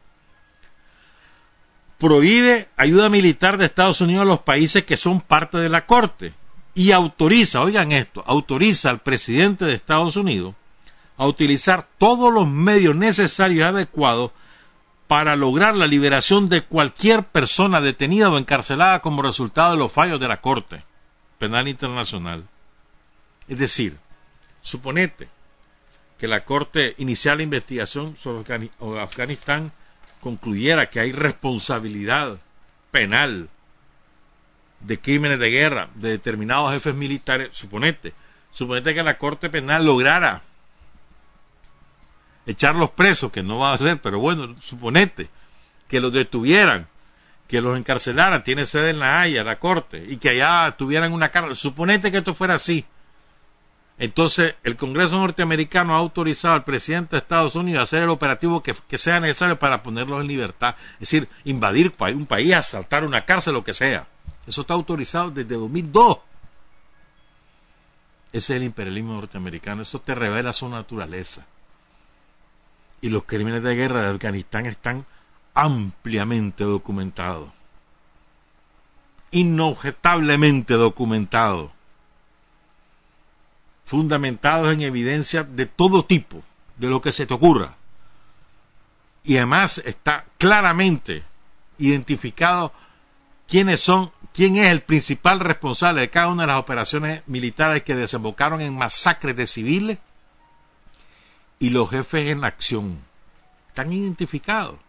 Prohíbe 1.98 2.68
ayuda 2.76 3.08
militar 3.08 3.56
de 3.56 3.66
Estados 3.66 4.00
Unidos 4.00 4.22
a 4.22 4.28
los 4.28 4.40
países 4.40 4.84
que 4.84 4.96
son 4.96 5.20
parte 5.20 5.58
de 5.58 5.68
la 5.68 5.86
Corte 5.86 6.32
y 6.74 6.92
autoriza, 6.92 7.60
oigan 7.60 7.92
esto, 7.92 8.24
autoriza 8.26 8.90
al 8.90 9.00
presidente 9.00 9.64
de 9.64 9.74
Estados 9.74 10.16
Unidos 10.16 10.54
a 11.18 11.26
utilizar 11.26 11.86
todos 11.98 12.32
los 12.32 12.48
medios 12.48 12.96
necesarios 12.96 13.58
y 13.58 13.62
adecuados 13.62 14.30
para 15.10 15.34
lograr 15.34 15.74
la 15.74 15.88
liberación 15.88 16.48
de 16.48 16.62
cualquier 16.62 17.24
persona 17.24 17.80
detenida 17.80 18.30
o 18.30 18.38
encarcelada 18.38 19.00
como 19.00 19.22
resultado 19.22 19.72
de 19.72 19.76
los 19.76 19.90
fallos 19.90 20.20
de 20.20 20.28
la 20.28 20.40
Corte 20.40 20.84
Penal 21.36 21.66
Internacional. 21.66 22.44
Es 23.48 23.58
decir, 23.58 23.96
suponete 24.62 25.28
que 26.16 26.28
la 26.28 26.44
Corte 26.44 26.94
inicial 26.98 27.38
la 27.38 27.42
investigación 27.42 28.16
sobre 28.16 28.70
Afganistán 29.00 29.72
concluyera 30.20 30.88
que 30.88 31.00
hay 31.00 31.10
responsabilidad 31.10 32.38
penal 32.92 33.48
de 34.78 35.00
crímenes 35.00 35.40
de 35.40 35.50
guerra 35.50 35.88
de 35.96 36.10
determinados 36.10 36.72
jefes 36.72 36.94
militares, 36.94 37.48
suponete, 37.50 38.12
suponete 38.52 38.94
que 38.94 39.02
la 39.02 39.18
Corte 39.18 39.50
Penal 39.50 39.86
lograra 39.86 40.42
echarlos 42.46 42.90
presos, 42.90 43.30
que 43.30 43.42
no 43.42 43.58
va 43.58 43.70
a 43.70 43.74
hacer, 43.74 44.00
pero 44.00 44.18
bueno, 44.18 44.54
suponete 44.60 45.28
que 45.88 46.00
los 46.00 46.12
detuvieran, 46.12 46.86
que 47.48 47.60
los 47.60 47.76
encarcelaran, 47.76 48.44
tiene 48.44 48.64
sede 48.64 48.90
en 48.90 49.00
la 49.00 49.20
Haya, 49.20 49.42
la 49.42 49.58
Corte, 49.58 50.04
y 50.08 50.18
que 50.18 50.30
allá 50.30 50.76
tuvieran 50.76 51.12
una 51.12 51.30
cárcel, 51.30 51.56
suponete 51.56 52.12
que 52.12 52.18
esto 52.18 52.34
fuera 52.34 52.54
así. 52.54 52.84
Entonces, 53.98 54.54
el 54.62 54.76
Congreso 54.76 55.18
norteamericano 55.18 55.94
ha 55.94 55.98
autorizado 55.98 56.54
al 56.54 56.64
presidente 56.64 57.16
de 57.16 57.18
Estados 57.18 57.54
Unidos 57.54 57.80
a 57.80 57.82
hacer 57.82 58.02
el 58.02 58.08
operativo 58.08 58.62
que, 58.62 58.74
que 58.88 58.96
sea 58.96 59.20
necesario 59.20 59.58
para 59.58 59.82
ponerlos 59.82 60.22
en 60.22 60.28
libertad. 60.28 60.74
Es 60.94 61.00
decir, 61.10 61.28
invadir 61.44 61.92
un 61.98 62.24
país, 62.24 62.54
asaltar 62.54 63.04
una 63.04 63.26
cárcel, 63.26 63.52
lo 63.52 63.62
que 63.62 63.74
sea. 63.74 64.06
Eso 64.46 64.62
está 64.62 64.72
autorizado 64.72 65.30
desde 65.30 65.54
2002. 65.54 66.18
Ese 68.32 68.38
es 68.54 68.56
el 68.56 68.62
imperialismo 68.62 69.12
norteamericano. 69.12 69.82
Eso 69.82 70.00
te 70.00 70.14
revela 70.14 70.54
su 70.54 70.68
naturaleza. 70.70 71.44
Y 73.00 73.08
los 73.08 73.24
crímenes 73.24 73.62
de 73.62 73.74
guerra 73.74 74.02
de 74.02 74.10
Afganistán 74.10 74.66
están 74.66 75.06
ampliamente 75.54 76.64
documentados. 76.64 77.50
Inobjetablemente 79.30 80.74
documentados. 80.74 81.70
Fundamentados 83.84 84.72
en 84.72 84.82
evidencia 84.82 85.44
de 85.44 85.66
todo 85.66 86.04
tipo, 86.04 86.42
de 86.76 86.88
lo 86.88 87.00
que 87.00 87.12
se 87.12 87.26
te 87.26 87.34
ocurra. 87.34 87.76
Y 89.24 89.36
además 89.36 89.78
está 89.84 90.24
claramente 90.38 91.22
identificado 91.78 92.72
quiénes 93.48 93.80
son 93.80 94.12
quién 94.32 94.56
es 94.56 94.70
el 94.70 94.82
principal 94.82 95.40
responsable 95.40 96.02
de 96.02 96.10
cada 96.10 96.28
una 96.28 96.44
de 96.44 96.48
las 96.48 96.58
operaciones 96.58 97.22
militares 97.26 97.82
que 97.82 97.96
desembocaron 97.96 98.60
en 98.60 98.76
masacres 98.76 99.36
de 99.36 99.46
civiles 99.46 99.98
y 101.60 101.70
los 101.70 101.88
jefes 101.88 102.28
en 102.28 102.44
acción. 102.44 102.98
Están 103.68 103.92
identificados. 103.92 104.80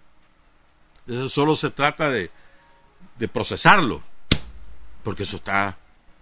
Solo 1.27 1.55
se 1.55 1.69
trata 1.69 2.09
de, 2.09 2.31
de 3.19 3.27
procesarlo, 3.27 4.01
porque 5.03 5.23
eso 5.23 5.35
está 5.35 5.77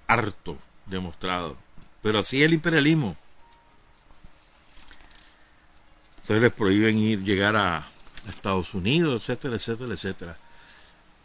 harto 0.08 0.58
demostrado. 0.88 1.56
Pero 2.02 2.20
así 2.20 2.40
es 2.40 2.46
el 2.46 2.54
imperialismo. 2.54 3.16
Entonces 6.22 6.44
les 6.44 6.52
prohíben 6.52 6.98
ir, 6.98 7.24
llegar 7.24 7.56
a 7.56 7.88
Estados 8.28 8.74
Unidos, 8.74 9.22
etcétera, 9.22 9.56
etcétera, 9.56 9.94
etcétera. 9.94 10.38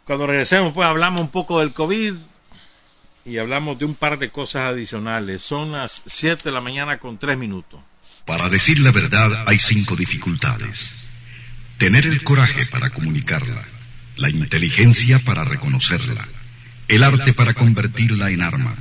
Cuando 0.05 0.27
regresemos, 0.27 0.73
pues 0.73 0.87
hablamos 0.87 1.21
un 1.21 1.29
poco 1.29 1.59
del 1.59 1.73
COVID 1.73 2.13
y 3.25 3.37
hablamos 3.39 3.79
de 3.79 3.85
un 3.85 3.95
par 3.95 4.19
de 4.19 4.29
cosas 4.29 4.63
adicionales. 4.63 5.41
Son 5.41 5.71
las 5.71 6.03
7 6.05 6.43
de 6.43 6.51
la 6.51 6.61
mañana 6.61 6.99
con 6.99 7.17
3 7.17 7.37
minutos. 7.37 7.79
Para 8.25 8.49
decir 8.49 8.79
la 8.79 8.91
verdad 8.91 9.43
hay 9.47 9.59
cinco 9.59 9.95
dificultades. 9.95 11.09
Tener 11.77 12.07
el 12.07 12.23
coraje 12.23 12.65
para 12.65 12.89
comunicarla, 12.89 13.63
la 14.15 14.29
inteligencia 14.29 15.19
para 15.19 15.43
reconocerla, 15.43 16.27
el 16.87 17.03
arte 17.03 17.33
para 17.33 17.53
convertirla 17.53 18.31
en 18.31 18.41
arma, 18.41 18.75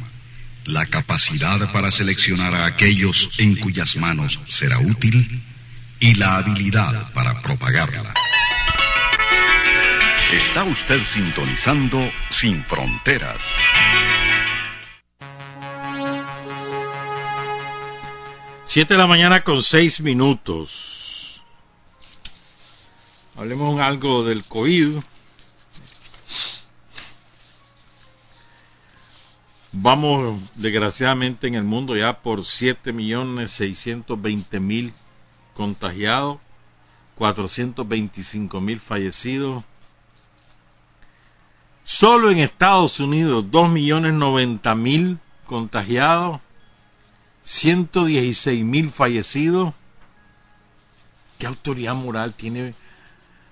la 0.64 0.86
capacidad 0.86 1.70
para 1.72 1.90
seleccionar 1.90 2.54
a 2.54 2.66
aquellos 2.66 3.30
en 3.38 3.56
cuyas 3.56 3.96
manos 3.96 4.40
será 4.48 4.78
útil 4.78 5.42
y 6.00 6.14
la 6.14 6.36
habilidad 6.36 7.12
para 7.12 7.42
propagarla. 7.42 8.14
Está 10.32 10.64
usted 10.64 11.04
sintonizando 11.04 12.10
Sin 12.30 12.64
Fronteras. 12.64 13.40
Siete 18.74 18.94
de 18.94 18.98
la 18.98 19.06
mañana 19.06 19.44
con 19.44 19.62
seis 19.62 20.00
minutos. 20.00 21.40
Hablemos 23.36 23.78
algo 23.78 24.24
del 24.24 24.42
COVID. 24.42 24.98
Vamos, 29.70 30.42
desgraciadamente, 30.56 31.46
en 31.46 31.54
el 31.54 31.62
mundo 31.62 31.94
ya 31.94 32.20
por 32.20 32.44
siete 32.44 32.92
millones 32.92 33.52
seiscientos 33.52 34.20
veinte 34.20 34.58
mil 34.58 34.92
contagiados, 35.54 36.40
cuatrocientos 37.14 37.86
veinticinco 37.86 38.60
mil 38.60 38.80
fallecidos, 38.80 39.62
Solo 41.84 42.28
en 42.32 42.38
Estados 42.38 42.98
Unidos, 42.98 43.44
2.090.000 43.52 45.18
contagiados, 45.46 46.40
116.000 47.46 48.90
fallecidos. 48.90 49.74
¿Qué 51.38 51.46
autoridad 51.46 51.94
moral 51.94 52.34
tiene 52.34 52.74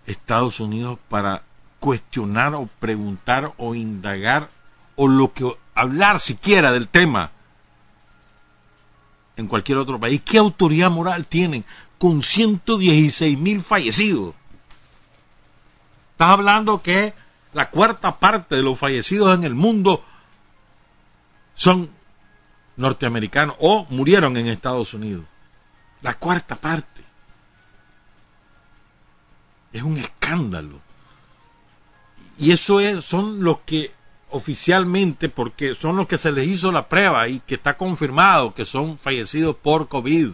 Estados 0.07 0.61
Unidos 0.61 0.99
para 1.09 1.43
cuestionar 1.81 2.55
o 2.55 2.69
preguntar 2.79 3.53
o 3.59 3.75
indagar 3.75 4.49
o 4.97 5.09
lo 5.09 5.33
que 5.33 5.57
hablar 5.75 6.21
siquiera 6.21 6.73
del 6.73 6.89
tema 6.89 7.33
en 9.37 9.47
cualquier 9.47 9.79
otro 9.79 10.01
país? 10.01 10.23
¿Qué 10.25 10.39
autoridad 10.39 10.91
moral 10.91 11.27
tienen 11.27 11.65
con 11.99 12.23
116.000 12.23 13.61
fallecidos? 13.61 14.35
Estás 16.13 16.29
hablando 16.31 16.83
que 16.83 17.15
la 17.53 17.69
cuarta 17.69 18.19
parte 18.19 18.55
de 18.55 18.63
los 18.63 18.79
fallecidos 18.79 19.35
en 19.35 19.45
el 19.45 19.55
mundo 19.55 20.03
son 21.55 21.91
norteamericanos 22.83 23.57
o 23.61 23.87
murieron 23.89 24.37
en 24.37 24.49
Estados 24.49 24.93
Unidos. 24.93 25.25
La 26.03 26.15
cuarta 26.15 26.57
parte. 26.57 27.03
Es 29.73 29.83
un 29.83 29.97
escándalo. 29.97 30.81
Y 32.39 32.53
eso 32.53 32.81
es, 32.81 33.05
son 33.05 33.43
los 33.43 33.61
que 33.61 33.93
oficialmente, 34.31 35.29
porque 35.29 35.75
son 35.75 35.97
los 35.97 36.07
que 36.07 36.19
se 36.19 36.33
les 36.33 36.49
hizo 36.49 36.73
la 36.73 36.89
prueba 36.89 37.29
y 37.29 37.41
que 37.41 37.55
está 37.55 37.77
confirmado 37.77 38.55
que 38.55 38.65
son 38.65 38.99
fallecidos 38.99 39.57
por 39.57 39.89
COVID. 39.89 40.31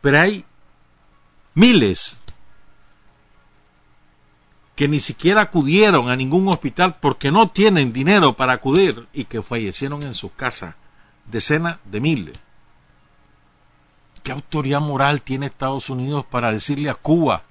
Pero 0.00 0.20
hay 0.20 0.44
miles 1.54 2.18
que 4.82 4.88
ni 4.88 4.98
siquiera 4.98 5.42
acudieron 5.42 6.08
a 6.08 6.16
ningún 6.16 6.48
hospital 6.48 6.96
porque 6.98 7.30
no 7.30 7.48
tienen 7.48 7.92
dinero 7.92 8.36
para 8.36 8.54
acudir 8.54 9.06
y 9.12 9.26
que 9.26 9.40
fallecieron 9.40 10.02
en 10.02 10.12
sus 10.12 10.32
casas, 10.32 10.74
decenas 11.30 11.76
de 11.84 12.00
miles. 12.00 12.42
¿Qué 14.24 14.32
autoridad 14.32 14.80
moral 14.80 15.22
tiene 15.22 15.46
Estados 15.46 15.88
Unidos 15.88 16.24
para 16.28 16.50
decirle 16.50 16.90
a 16.90 16.96
Cuba, 16.96 17.44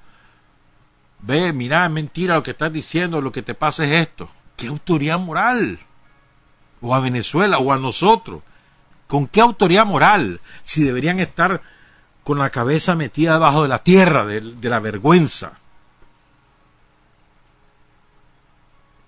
ve, 1.22 1.54
mira, 1.54 1.86
es 1.86 1.92
mentira 1.92 2.36
lo 2.36 2.44
que 2.44 2.52
estás 2.52 2.74
diciendo, 2.74 3.22
lo 3.22 3.32
que 3.32 3.44
te 3.44 3.54
pasa 3.54 3.86
es 3.86 4.10
esto? 4.10 4.30
¿Qué 4.58 4.68
autoridad 4.68 5.18
moral? 5.18 5.80
O 6.82 6.94
a 6.94 7.00
Venezuela 7.00 7.60
o 7.60 7.72
a 7.72 7.78
nosotros. 7.78 8.42
¿Con 9.08 9.26
qué 9.26 9.40
autoridad 9.40 9.86
moral? 9.86 10.42
Si 10.64 10.84
deberían 10.84 11.22
estar 11.22 11.62
con 12.26 12.40
la 12.40 12.50
cabeza 12.50 12.98
metida 12.98 13.36
debajo 13.36 13.62
de 13.62 13.70
la 13.70 13.80
tierra, 13.80 14.26
de, 14.26 14.42
de 14.42 14.70
la 14.70 14.82
vergüenza. 14.82 15.61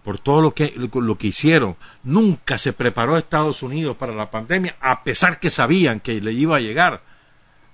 Por 0.03 0.19
todo 0.19 0.41
lo 0.41 0.53
que, 0.53 0.73
lo 0.75 1.17
que 1.17 1.27
hicieron. 1.27 1.75
Nunca 2.03 2.57
se 2.57 2.73
preparó 2.73 3.17
Estados 3.17 3.63
Unidos 3.63 3.95
para 3.95 4.13
la 4.13 4.29
pandemia, 4.29 4.75
a 4.81 5.03
pesar 5.03 5.39
que 5.39 5.49
sabían 5.49 5.99
que 5.99 6.19
le 6.21 6.33
iba 6.33 6.57
a 6.57 6.61
llegar. 6.61 7.01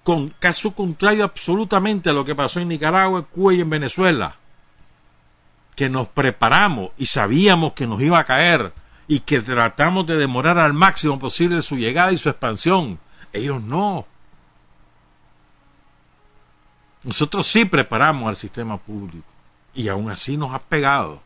Con 0.04 0.30
caso 0.30 0.72
contrario 0.74 1.24
absolutamente 1.24 2.10
a 2.10 2.14
lo 2.14 2.26
que 2.26 2.36
pasó 2.36 2.60
en 2.60 2.70
Nicaragua, 2.70 3.26
Cuba 3.26 3.54
y 3.54 3.62
en 3.62 3.70
Venezuela. 3.70 4.36
Que 5.76 5.90
nos 5.90 6.08
preparamos 6.08 6.92
y 6.98 7.08
sabíamos 7.08 7.74
que 7.74 7.88
nos 7.88 8.02
iba 8.02 8.20
a 8.20 8.26
caer 8.26 8.74
y 9.08 9.22
que 9.22 9.42
tratamos 9.42 10.06
de 10.06 10.18
demorar 10.18 10.60
al 10.60 10.74
máximo 10.74 11.18
posible 11.18 11.62
su 11.64 11.78
llegada 11.78 12.12
y 12.12 12.18
su 12.18 12.30
expansión. 12.30 13.00
Ellos 13.34 13.62
no. 13.62 14.06
Nosotros 17.04 17.48
sí 17.48 17.66
preparamos 17.66 18.30
al 18.30 18.36
sistema 18.36 18.78
público 18.78 19.26
y 19.74 19.88
aún 19.88 20.12
así 20.12 20.38
nos 20.38 20.54
ha 20.54 20.60
pegado 20.60 21.22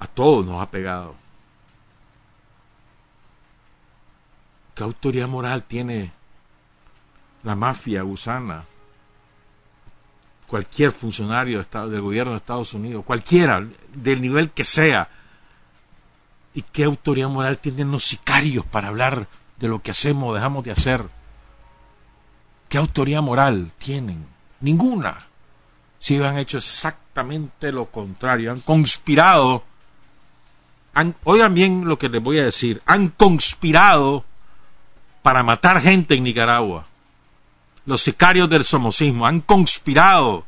a 0.00 0.06
todos 0.06 0.44
nos 0.44 0.60
ha 0.62 0.70
pegado. 0.70 1.14
¿Qué 4.74 4.82
autoridad 4.82 5.28
moral 5.28 5.62
tiene 5.62 6.10
la 7.42 7.54
mafia 7.54 8.02
gusana? 8.02 8.64
Cualquier 10.46 10.90
funcionario 10.90 11.62
del 11.62 12.00
gobierno 12.00 12.32
de 12.32 12.38
Estados 12.38 12.72
Unidos, 12.72 13.04
cualquiera, 13.04 13.64
del 13.94 14.22
nivel 14.22 14.50
que 14.50 14.64
sea. 14.64 15.08
¿Y 16.54 16.62
qué 16.62 16.84
autoridad 16.84 17.28
moral 17.28 17.58
tienen 17.58 17.92
los 17.92 18.04
sicarios 18.04 18.64
para 18.64 18.88
hablar 18.88 19.28
de 19.58 19.68
lo 19.68 19.80
que 19.80 19.90
hacemos 19.90 20.30
o 20.30 20.34
dejamos 20.34 20.64
de 20.64 20.72
hacer? 20.72 21.04
¿Qué 22.70 22.78
autoridad 22.78 23.20
moral 23.22 23.70
tienen? 23.78 24.26
Ninguna. 24.60 25.26
Si 25.98 26.16
han 26.16 26.38
hecho 26.38 26.56
exactamente 26.56 27.70
lo 27.70 27.90
contrario, 27.90 28.50
han 28.50 28.60
conspirado 28.60 29.62
oigan 31.24 31.54
bien 31.54 31.88
lo 31.88 31.98
que 31.98 32.08
les 32.08 32.22
voy 32.22 32.38
a 32.38 32.44
decir, 32.44 32.82
han 32.86 33.08
conspirado 33.08 34.24
para 35.22 35.42
matar 35.42 35.80
gente 35.80 36.14
en 36.14 36.24
Nicaragua. 36.24 36.86
Los 37.86 38.02
sicarios 38.02 38.48
del 38.48 38.64
somocismo 38.64 39.26
han 39.26 39.40
conspirado 39.40 40.44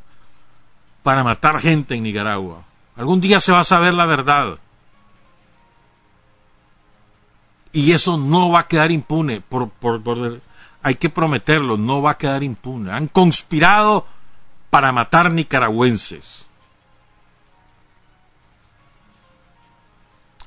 para 1.01 1.23
matar 1.23 1.59
gente 1.59 1.95
en 1.95 2.03
Nicaragua. 2.03 2.63
Algún 2.95 3.21
día 3.21 3.39
se 3.39 3.51
va 3.51 3.61
a 3.61 3.65
saber 3.65 3.93
la 3.93 4.05
verdad. 4.05 4.57
Y 7.71 7.91
eso 7.91 8.17
no 8.17 8.51
va 8.51 8.59
a 8.59 8.67
quedar 8.67 8.91
impune. 8.91 9.41
Por, 9.41 9.71
hay 10.83 10.95
que 10.95 11.09
prometerlo, 11.09 11.77
no 11.77 12.01
va 12.01 12.11
a 12.11 12.17
quedar 12.17 12.43
impune. 12.43 12.91
Han 12.91 13.07
conspirado 13.07 14.05
para 14.69 14.91
matar 14.91 15.31
nicaragüenses. 15.31 16.47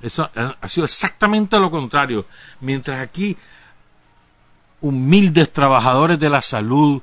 Eso 0.03 0.31
ha 0.35 0.69
sido 0.69 0.85
exactamente 0.85 1.59
lo 1.59 1.71
contrario. 1.71 2.27
Mientras 2.61 3.01
aquí 3.01 3.37
humildes 4.81 5.53
trabajadores 5.53 6.19
de 6.19 6.29
la 6.29 6.43
salud, 6.43 7.03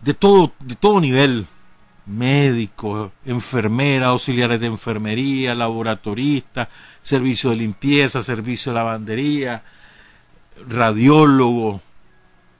de 0.00 0.14
todo, 0.14 0.52
de 0.60 0.74
todo 0.74 1.00
nivel, 1.00 1.46
médicos, 2.06 3.12
enfermeras, 3.24 4.08
auxiliares 4.08 4.60
de 4.60 4.66
enfermería, 4.66 5.54
laboratoristas, 5.54 6.68
servicio 7.00 7.50
de 7.50 7.56
limpieza, 7.56 8.22
servicio 8.22 8.72
de 8.72 8.76
lavandería, 8.76 9.62
radiólogos, 10.68 11.80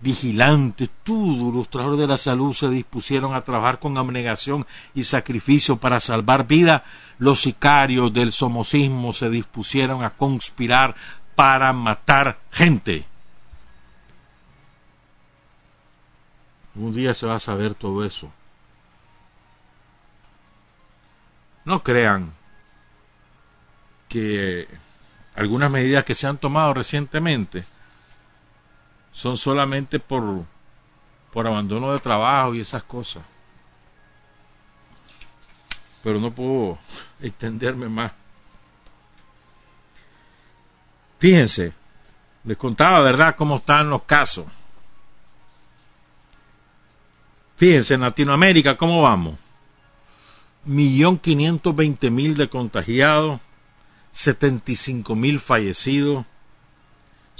vigilantes, 0.00 0.88
todos 1.04 1.54
los 1.54 1.68
trabajadores 1.68 2.00
de 2.00 2.06
la 2.06 2.18
salud 2.18 2.52
se 2.52 2.68
dispusieron 2.68 3.34
a 3.34 3.42
trabajar 3.42 3.78
con 3.78 3.98
abnegación 3.98 4.66
y 4.94 5.04
sacrificio 5.04 5.76
para 5.76 6.00
salvar 6.00 6.46
vidas. 6.46 6.82
Los 7.18 7.40
sicarios 7.40 8.12
del 8.12 8.32
somocismo 8.32 9.12
se 9.12 9.28
dispusieron 9.28 10.02
a 10.02 10.10
conspirar 10.10 10.94
para 11.34 11.72
matar 11.72 12.38
gente. 12.50 13.04
Un 16.74 16.94
día 16.94 17.12
se 17.14 17.26
va 17.26 17.36
a 17.36 17.40
saber 17.40 17.74
todo 17.74 18.04
eso. 18.04 18.32
No 21.64 21.82
crean 21.82 22.32
que 24.08 24.66
algunas 25.36 25.70
medidas 25.70 26.04
que 26.04 26.14
se 26.14 26.26
han 26.26 26.38
tomado 26.38 26.72
recientemente 26.72 27.64
son 29.12 29.36
solamente 29.36 29.98
por, 29.98 30.44
por 31.32 31.46
abandono 31.46 31.92
de 31.92 31.98
trabajo 31.98 32.54
y 32.54 32.60
esas 32.60 32.82
cosas. 32.82 33.22
Pero 36.02 36.18
no 36.18 36.30
puedo 36.30 36.78
extenderme 37.20 37.88
más. 37.88 38.12
Fíjense, 41.18 41.74
les 42.44 42.56
contaba, 42.56 43.00
¿verdad?, 43.00 43.36
cómo 43.36 43.56
están 43.56 43.90
los 43.90 44.02
casos. 44.02 44.46
Fíjense, 47.56 47.92
en 47.92 48.00
Latinoamérica, 48.00 48.78
¿cómo 48.78 49.02
vamos? 49.02 49.34
Millón 50.64 51.18
quinientos 51.18 51.76
veinte 51.76 52.10
mil 52.10 52.34
de 52.34 52.48
contagiados, 52.48 53.38
setenta 54.10 54.72
y 54.72 54.76
cinco 54.76 55.14
mil 55.14 55.38
fallecidos. 55.38 56.24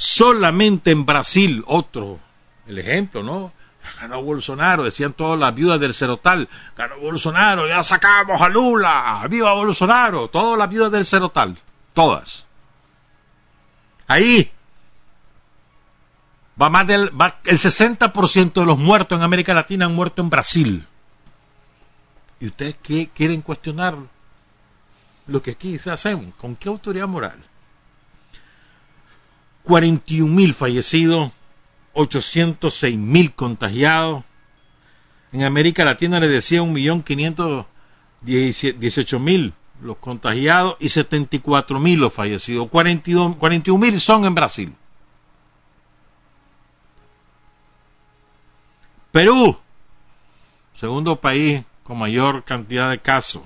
Solamente 0.03 0.92
en 0.92 1.05
Brasil, 1.05 1.62
otro, 1.66 2.18
el 2.66 2.78
ejemplo, 2.78 3.22
¿no? 3.22 3.53
Ganó 4.01 4.22
Bolsonaro, 4.22 4.82
decían 4.82 5.12
todas 5.12 5.38
las 5.38 5.55
viudas 5.55 5.78
del 5.78 5.92
Cerotal, 5.92 6.48
ganó 6.74 6.98
Bolsonaro, 7.01 7.68
ya 7.68 7.84
sacamos 7.84 8.40
a 8.40 8.48
Lula, 8.48 9.22
viva 9.28 9.53
Bolsonaro, 9.53 10.28
todas 10.28 10.59
las 10.59 10.70
viudas 10.70 10.90
del 10.90 11.05
Cerotal, 11.05 11.55
todas. 11.92 12.46
Ahí 14.07 14.51
Va 16.61 16.70
más 16.70 16.86
del, 16.86 17.11
el 17.44 17.59
60% 17.59 18.53
de 18.55 18.66
los 18.66 18.78
muertos 18.78 19.18
en 19.18 19.22
América 19.22 19.53
Latina 19.53 19.84
han 19.84 19.94
muerto 19.94 20.22
en 20.22 20.30
Brasil. 20.30 20.86
¿Y 22.38 22.46
ustedes 22.46 22.76
qué 22.82 23.11
quieren 23.14 23.42
cuestionar 23.42 23.96
lo 25.26 25.42
que 25.42 25.51
aquí 25.51 25.78
se 25.78 25.90
hacemos? 25.90 26.34
¿Con 26.36 26.57
qué 26.57 26.70
autoridad 26.70 27.07
moral? 27.07 27.38
41 29.70 30.34
mil 30.34 30.52
fallecidos, 30.52 31.32
806 31.92 32.98
mil 32.98 33.32
contagiados. 33.32 34.24
En 35.30 35.44
América 35.44 35.84
Latina 35.84 36.18
le 36.18 36.26
decía 36.26 36.60
1.518.000 36.60 39.52
los 39.80 39.96
contagiados 39.98 40.76
y 40.80 40.88
74 40.88 41.78
mil 41.78 42.00
los 42.00 42.12
fallecidos. 42.12 42.66
41 42.68 43.78
mil 43.78 44.00
son 44.00 44.24
en 44.24 44.34
Brasil. 44.34 44.74
Perú, 49.12 49.56
segundo 50.74 51.20
país 51.20 51.62
con 51.84 51.96
mayor 51.96 52.42
cantidad 52.42 52.90
de 52.90 52.98
casos. 52.98 53.44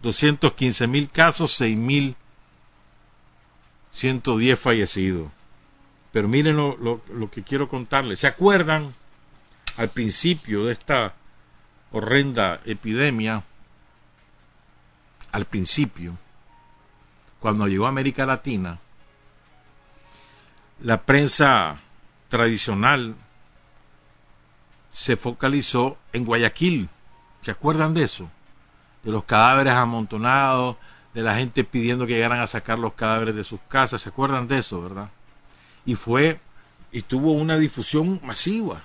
215 0.00 0.86
mil 0.86 1.10
casos, 1.10 1.52
6 1.52 1.76
mil 1.76 2.16
110 3.90 4.58
fallecidos. 4.58 5.30
Pero 6.12 6.28
miren 6.28 6.56
lo, 6.56 7.30
que 7.30 7.42
quiero 7.42 7.68
contarles. 7.68 8.20
¿Se 8.20 8.26
acuerdan 8.26 8.94
al 9.76 9.90
principio 9.90 10.64
de 10.64 10.72
esta 10.72 11.14
horrenda 11.92 12.60
epidemia? 12.64 13.42
Al 15.30 15.44
principio, 15.44 16.16
cuando 17.40 17.68
llegó 17.68 17.86
a 17.86 17.90
América 17.90 18.24
Latina, 18.24 18.78
la 20.80 21.02
prensa 21.02 21.80
tradicional 22.28 23.14
se 24.90 25.16
focalizó 25.16 25.98
en 26.12 26.24
Guayaquil. 26.24 26.88
¿Se 27.42 27.50
acuerdan 27.50 27.92
de 27.92 28.04
eso? 28.04 28.30
De 29.02 29.12
los 29.12 29.24
cadáveres 29.24 29.74
amontonados, 29.74 30.76
de 31.14 31.22
la 31.22 31.36
gente 31.36 31.64
pidiendo 31.64 32.06
que 32.06 32.14
llegaran 32.14 32.40
a 32.40 32.46
sacar 32.46 32.78
los 32.78 32.94
cadáveres 32.94 33.34
de 33.34 33.44
sus 33.44 33.60
casas. 33.68 34.02
¿Se 34.02 34.08
acuerdan 34.08 34.48
de 34.48 34.58
eso, 34.58 34.82
verdad? 34.82 35.10
Y 35.84 35.94
fue, 35.94 36.40
y 36.92 37.02
tuvo 37.02 37.32
una 37.32 37.56
difusión 37.56 38.20
masiva. 38.22 38.82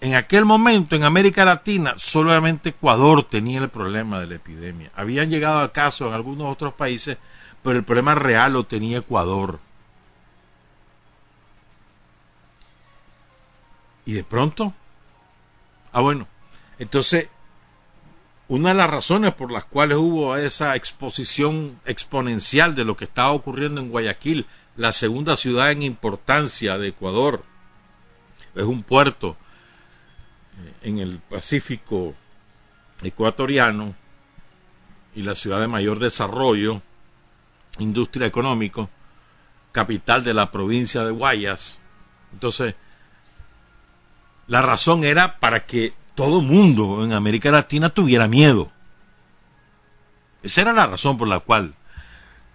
En 0.00 0.14
aquel 0.14 0.46
momento, 0.46 0.96
en 0.96 1.04
América 1.04 1.44
Latina, 1.44 1.94
solamente 1.96 2.70
Ecuador 2.70 3.24
tenía 3.24 3.60
el 3.60 3.68
problema 3.68 4.18
de 4.18 4.26
la 4.26 4.34
epidemia. 4.36 4.90
Habían 4.94 5.28
llegado 5.28 5.58
al 5.58 5.72
caso 5.72 6.08
en 6.08 6.14
algunos 6.14 6.50
otros 6.50 6.72
países, 6.72 7.18
pero 7.62 7.76
el 7.76 7.84
problema 7.84 8.14
real 8.14 8.54
lo 8.54 8.64
tenía 8.64 8.98
Ecuador. 8.98 9.60
Y 14.06 14.12
de 14.12 14.24
pronto, 14.24 14.72
ah 15.92 16.00
bueno, 16.00 16.26
entonces, 16.78 17.28
una 18.50 18.70
de 18.70 18.74
las 18.74 18.90
razones 18.90 19.32
por 19.32 19.52
las 19.52 19.64
cuales 19.64 19.96
hubo 19.96 20.36
esa 20.36 20.74
exposición 20.74 21.78
exponencial 21.84 22.74
de 22.74 22.84
lo 22.84 22.96
que 22.96 23.04
estaba 23.04 23.30
ocurriendo 23.30 23.80
en 23.80 23.90
Guayaquil, 23.90 24.44
la 24.76 24.90
segunda 24.90 25.36
ciudad 25.36 25.70
en 25.70 25.82
importancia 25.82 26.76
de 26.76 26.88
Ecuador, 26.88 27.44
es 28.56 28.64
un 28.64 28.82
puerto 28.82 29.36
eh, 30.58 30.88
en 30.88 30.98
el 30.98 31.20
Pacífico 31.20 32.12
ecuatoriano 33.04 33.94
y 35.14 35.22
la 35.22 35.36
ciudad 35.36 35.60
de 35.60 35.68
mayor 35.68 36.00
desarrollo, 36.00 36.82
industria 37.78 38.26
económico, 38.26 38.90
capital 39.70 40.24
de 40.24 40.34
la 40.34 40.50
provincia 40.50 41.04
de 41.04 41.12
Guayas. 41.12 41.80
Entonces, 42.32 42.74
la 44.48 44.60
razón 44.60 45.04
era 45.04 45.38
para 45.38 45.64
que 45.64 45.94
todo 46.20 46.42
mundo 46.42 47.02
en 47.02 47.14
América 47.14 47.50
Latina 47.50 47.88
tuviera 47.88 48.28
miedo. 48.28 48.70
Esa 50.42 50.60
era 50.60 50.74
la 50.74 50.86
razón 50.86 51.16
por 51.16 51.26
la 51.26 51.40
cual. 51.40 51.72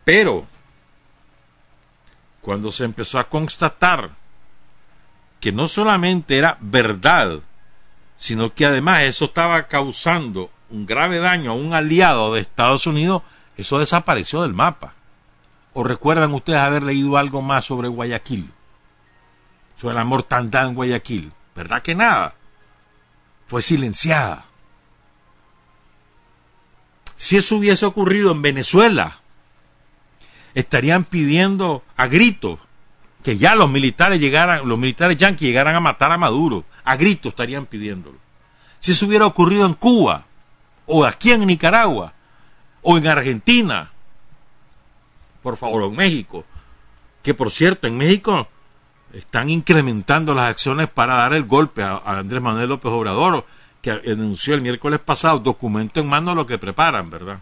Pero, 0.04 0.46
cuando 2.42 2.72
se 2.72 2.86
empezó 2.86 3.18
a 3.18 3.28
constatar 3.28 4.12
que 5.40 5.52
no 5.52 5.68
solamente 5.68 6.38
era 6.38 6.60
verdad, 6.62 7.40
sino 8.18 8.54
que 8.54 8.68
además 8.68 9.02
eso 9.02 9.26
estaba 9.26 9.66
causando 9.66 10.52
un 10.70 10.86
grave 10.86 11.18
daño 11.18 11.50
a 11.50 11.56
un 11.56 11.74
aliado 11.74 12.36
de 12.36 12.42
Estados 12.42 12.86
Unidos, 12.86 13.24
eso 13.58 13.80
desapareció 13.80 14.44
del 14.44 14.54
mapa. 14.54 14.94
¿O 15.74 15.84
recuerdan 15.84 16.36
ustedes 16.36 16.60
haber 16.60 16.84
leído 16.84 17.18
algo 17.18 17.42
más 17.42 17.66
sobre 17.66 17.88
Guayaquil? 17.88 18.48
Sobre 19.76 19.96
la 19.96 20.06
mortandad 20.06 20.68
en 20.68 20.76
Guayaquil. 20.76 21.34
¿Verdad 21.56 21.82
que 21.82 21.96
nada? 21.96 22.36
Fue 23.48 23.62
silenciada. 23.62 24.46
Si 27.16 27.38
eso 27.38 27.58
hubiese 27.58 27.86
ocurrido 27.86 28.32
en 28.32 28.42
Venezuela, 28.42 29.20
estarían 30.54 31.04
pidiendo 31.04 31.84
a 31.96 32.08
gritos 32.08 32.60
que 33.24 33.38
ya 33.38 33.56
los 33.56 33.70
militares 33.70 34.20
llegaran, 34.20 34.68
los 34.68 34.78
militares 34.78 35.18
yanquis 35.18 35.48
llegaran 35.48 35.76
a 35.76 35.80
matar 35.80 36.12
a 36.12 36.18
Maduro. 36.18 36.64
A 36.84 36.96
gritos 36.96 37.32
estarían 37.32 37.66
pidiéndolo. 37.66 38.18
Si 38.80 38.92
eso 38.92 39.08
hubiera 39.08 39.26
ocurrido 39.26 39.66
en 39.66 39.74
Cuba, 39.74 40.26
o 40.86 41.06
aquí 41.06 41.32
en 41.32 41.46
Nicaragua, 41.48 42.14
o 42.84 42.98
en 42.98 43.08
Argentina, 43.08 43.92
por 45.42 45.58
favor, 45.58 45.84
en 45.84 45.96
México, 45.96 46.46
que 47.24 47.34
por 47.34 47.50
cierto, 47.50 47.88
en 47.88 47.98
México 47.98 48.48
están 49.16 49.50
incrementando 49.50 50.34
las 50.34 50.50
acciones 50.50 50.90
para 50.90 51.16
dar 51.16 51.34
el 51.34 51.46
golpe 51.46 51.82
a, 51.84 52.02
Andrés 52.06 52.42
Manuel 52.42 52.70
López 52.70 52.92
Obrador, 52.92 53.46
que 53.82 53.92
anunció 53.92 54.56
el 54.56 54.62
miércoles 54.62 55.00
pasado, 55.00 55.40
documento 55.40 56.02
en 56.02 56.08
mano 56.08 56.36
lo 56.36 56.46
que 56.46 56.58
preparan, 56.58 57.10
¿verdad? 57.10 57.40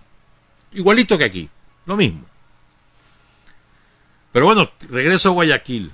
Igualito 0.72 1.18
que 1.18 1.26
aquí, 1.26 1.50
lo 1.86 1.96
mismo. 1.96 2.26
Pero 4.32 4.46
bueno, 4.46 4.70
regreso 4.90 5.30
a 5.30 5.34
Guayaquil. 5.34 5.94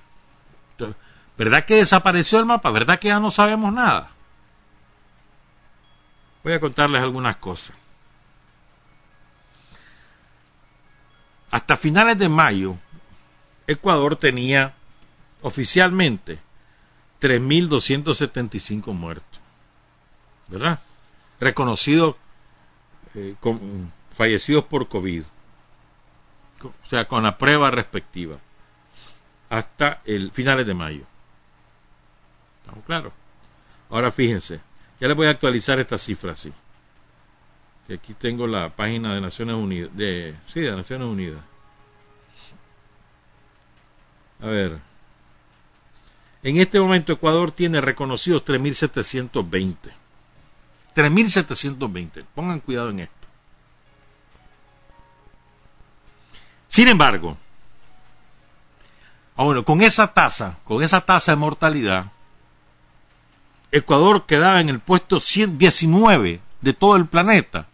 ¿Verdad 1.37 1.63
que 1.63 1.75
desapareció 1.75 2.39
el 2.39 2.45
mapa? 2.45 2.71
¿Verdad 2.71 2.99
que 2.99 3.07
ya 3.09 3.19
no 3.19 3.31
sabemos 3.31 3.71
nada? 3.71 4.09
Voy 6.43 6.53
a 6.53 6.59
contarles 6.59 7.01
algunas 7.01 7.37
cosas. 7.37 7.75
Hasta 11.51 11.77
finales 11.77 12.17
de 12.17 12.29
mayo, 12.29 12.75
Ecuador 13.67 14.15
tenía 14.15 14.73
oficialmente 15.41 16.39
3.275 17.21 18.93
muertos. 18.93 19.39
¿Verdad? 20.47 20.79
Reconocidos 21.39 22.15
eh, 23.15 23.35
fallecidos 24.15 24.65
por 24.65 24.87
COVID 24.87 25.23
o 26.65 26.87
sea, 26.87 27.07
con 27.07 27.23
la 27.23 27.37
prueba 27.37 27.71
respectiva, 27.71 28.37
hasta 29.49 30.01
el 30.05 30.31
finales 30.31 30.65
de 30.65 30.73
mayo. 30.73 31.03
¿Estamos 32.61 32.85
claros? 32.85 33.13
Ahora 33.89 34.11
fíjense, 34.11 34.59
ya 34.99 35.07
les 35.07 35.15
voy 35.15 35.27
a 35.27 35.31
actualizar 35.31 35.79
esta 35.79 35.97
cifra 35.97 36.33
así. 36.33 36.53
Que 37.87 37.95
aquí 37.95 38.13
tengo 38.13 38.45
la 38.45 38.69
página 38.69 39.15
de 39.15 39.21
Naciones 39.21 39.55
Unidas, 39.55 39.95
de, 39.95 40.35
sí, 40.45 40.61
de 40.61 40.75
Naciones 40.75 41.07
Unidas. 41.07 41.41
A 44.41 44.47
ver. 44.47 44.88
En 46.41 46.57
este 46.57 46.79
momento 46.79 47.13
Ecuador 47.13 47.51
tiene 47.51 47.81
reconocidos 47.81 48.45
3.720. 48.45 49.75
3.720. 50.95 52.23
Pongan 52.33 52.59
cuidado 52.59 52.89
en 52.89 53.01
esto. 53.01 53.27
Sin 56.69 56.87
embargo, 56.87 57.35
ah, 59.35 59.43
bueno, 59.43 59.65
con 59.65 59.81
esa 59.81 60.13
tasa, 60.13 60.57
con 60.63 60.81
esa 60.83 61.01
tasa 61.01 61.31
de 61.31 61.37
mortalidad, 61.37 62.11
Ecuador 63.71 64.25
quedaba 64.25 64.61
en 64.61 64.69
el 64.69 64.79
puesto 64.79 65.19
119 65.19 66.41
de 66.61 66.73
todo 66.73 66.95
el 66.95 67.05
planeta 67.05 67.67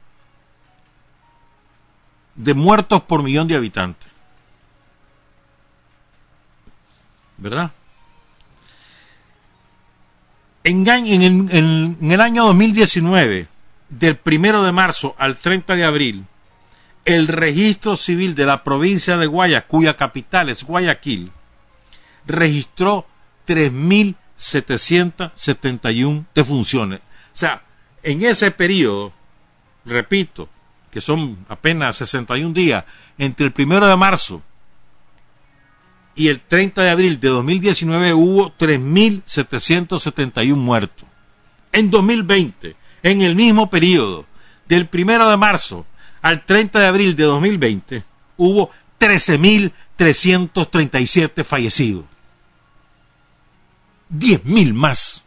de 2.36 2.53
muertos 2.53 3.03
por 3.03 3.24
millón 3.24 3.47
de 3.47 3.55
habitantes. 3.55 4.09
¿Verdad? 7.38 7.72
En, 10.66 10.86
el, 10.88 11.47
en 11.51 12.11
el 12.11 12.22
año 12.22 12.47
2019, 12.47 13.47
del 13.89 14.18
primero 14.18 14.63
de 14.63 14.72
marzo 14.72 15.13
al 15.20 15.38
30 15.38 15.76
de 15.76 15.86
abril, 15.86 16.26
el 17.05 17.28
registro 17.28 17.95
civil 17.95 18.34
de 18.34 18.47
la 18.47 18.63
provincia 18.63 19.16
de 19.18 19.28
Guayaquil, 19.28 19.68
cuya 19.68 19.95
capital 19.95 20.49
es 20.49 20.63
Guayaquil, 20.63 21.32
registró 22.26 23.05
3.771 23.45 26.26
defunciones. 26.34 26.99
O 26.99 27.38
sea, 27.38 27.61
en 28.01 28.24
ese 28.24 28.49
periodo, 28.49 29.13
repito, 29.86 30.49
que 30.89 30.99
son 30.99 31.45
apenas 31.47 31.97
61 31.97 32.55
días, 32.55 32.86
entre 33.20 33.45
el 33.45 33.53
primero 33.53 33.88
de 33.88 33.97
marzo 33.97 34.41
y 36.16 36.30
el 36.30 36.39
30 36.39 36.82
de 36.82 36.89
abril 36.89 37.20
de 37.20 37.28
2019 37.28 38.13
hubo 38.13 38.51
3.771 38.57 40.55
muertos. 40.55 41.07
En 41.72 41.91
2020, 41.91 42.76
en 43.03 43.22
el 43.22 43.36
mismo 43.36 43.70
periodo, 43.70 44.26
del 44.68 44.88
primero 44.88 45.30
de 45.30 45.38
marzo 45.38 45.86
al 46.22 46.45
30 46.45 46.80
de 46.80 46.88
abril 46.88 47.16
de 47.16 47.24
2020 47.24 48.03
hubo 48.38 48.70
13.337 48.99 51.43
fallecidos. 51.43 52.05
10.000 54.11 54.74
más. 54.74 55.24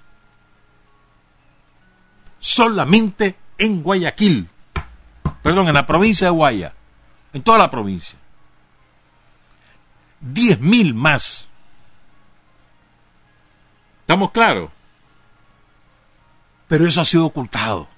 Solamente 2.38 3.36
en 3.58 3.82
Guayaquil. 3.82 4.48
Perdón, 5.42 5.68
en 5.68 5.74
la 5.74 5.86
provincia 5.86 6.26
de 6.26 6.32
Guaya. 6.32 6.74
En 7.32 7.42
toda 7.42 7.58
la 7.58 7.70
provincia. 7.70 8.17
10.000 10.22 10.94
más. 10.94 11.48
¿Estamos 14.00 14.30
claros? 14.30 14.70
Pero 16.66 16.86
eso 16.86 17.00
ha 17.00 17.04
sido 17.04 17.26
ocultado. 17.26 17.88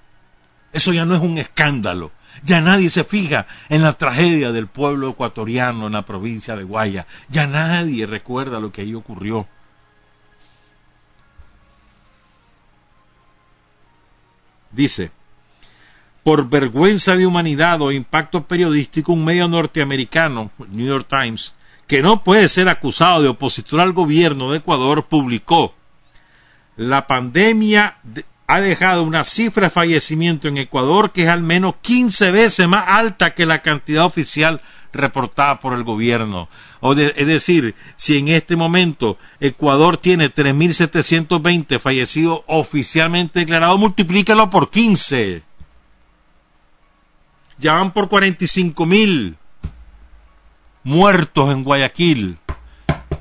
Eso 0.73 0.93
ya 0.93 1.05
no 1.05 1.15
es 1.15 1.21
un 1.21 1.37
escándalo. 1.37 2.11
Ya 2.43 2.61
nadie 2.61 2.89
se 2.89 3.03
fija 3.03 3.45
en 3.69 3.81
la 3.81 3.93
tragedia 3.93 4.51
del 4.51 4.67
pueblo 4.67 5.09
ecuatoriano 5.09 5.87
en 5.87 5.93
la 5.93 6.05
provincia 6.05 6.55
de 6.55 6.63
Guaya. 6.63 7.05
Ya 7.29 7.45
nadie 7.47 8.05
recuerda 8.05 8.59
lo 8.59 8.71
que 8.71 8.81
ahí 8.81 8.95
ocurrió. 8.95 9.47
Dice, 14.71 15.11
por 16.23 16.49
vergüenza 16.49 17.15
de 17.15 17.27
humanidad 17.27 17.81
o 17.81 17.91
impacto 17.91 18.45
periodístico, 18.47 19.11
un 19.11 19.25
medio 19.25 19.47
norteamericano, 19.49 20.49
New 20.69 20.87
York 20.87 21.07
Times, 21.09 21.53
que 21.91 22.01
no 22.01 22.23
puede 22.23 22.47
ser 22.47 22.69
acusado 22.69 23.21
de 23.21 23.27
opositor 23.27 23.81
al 23.81 23.91
gobierno 23.91 24.53
de 24.53 24.59
Ecuador, 24.59 25.07
publicó 25.07 25.75
la 26.77 27.05
pandemia 27.05 27.97
de, 28.03 28.23
ha 28.47 28.61
dejado 28.61 29.03
una 29.03 29.25
cifra 29.25 29.65
de 29.65 29.71
fallecimiento 29.71 30.47
en 30.47 30.57
Ecuador 30.57 31.11
que 31.11 31.23
es 31.23 31.27
al 31.27 31.43
menos 31.43 31.75
15 31.81 32.31
veces 32.31 32.65
más 32.65 32.85
alta 32.87 33.35
que 33.35 33.45
la 33.45 33.61
cantidad 33.61 34.05
oficial 34.05 34.61
reportada 34.93 35.59
por 35.59 35.73
el 35.73 35.83
gobierno. 35.83 36.47
es 36.81 37.27
decir, 37.27 37.75
si 37.97 38.17
en 38.17 38.29
este 38.29 38.55
momento 38.55 39.17
Ecuador 39.41 39.97
tiene 39.97 40.33
3.720 40.33 41.77
fallecidos 41.77 42.39
oficialmente 42.47 43.41
declarados, 43.41 43.77
multiplíquelo 43.77 44.49
por 44.49 44.69
15. 44.69 45.43
Ya 47.57 47.73
van 47.73 47.91
por 47.91 48.07
45.000 48.07 49.35
muertos 50.83 51.51
en 51.51 51.63
Guayaquil 51.63 52.37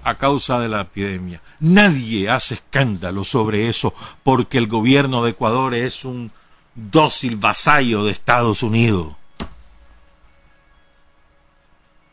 a 0.03 0.15
causa 0.15 0.59
de 0.59 0.69
la 0.69 0.83
epidemia. 0.83 1.41
Nadie 1.61 2.31
hace 2.31 2.55
escándalo 2.55 3.25
sobre 3.25 3.69
eso 3.69 3.95
porque 4.23 4.59
el 4.59 4.67
gobierno 4.67 5.23
de 5.23 5.31
Ecuador 5.31 5.75
es 5.75 6.05
un 6.05 6.31
dócil 6.75 7.37
vasallo 7.37 8.05
de 8.05 8.13
Estados 8.13 8.63
Unidos. 8.63 9.15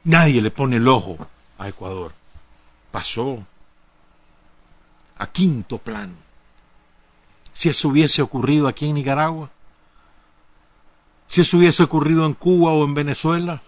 Nadie 0.04 0.42
le 0.42 0.52
pone 0.52 0.78
el 0.78 0.88
ojo 0.88 1.18
a 1.58 1.68
Ecuador. 1.68 2.14
Pasó 2.92 3.46
a 5.18 5.28
quinto 5.28 5.78
plano. 5.78 6.16
Si 7.52 7.70
eso 7.70 7.90
hubiese 7.90 8.22
ocurrido 8.22 8.68
aquí 8.68 8.88
en 8.88 8.96
Nicaragua, 8.96 9.50
si 11.28 11.42
eso 11.42 11.58
hubiese 11.58 11.84
ocurrido 11.84 12.26
en 12.26 12.34
Cuba 12.34 12.72
o 12.72 12.86
en 12.86 12.94
Venezuela, 12.94 13.62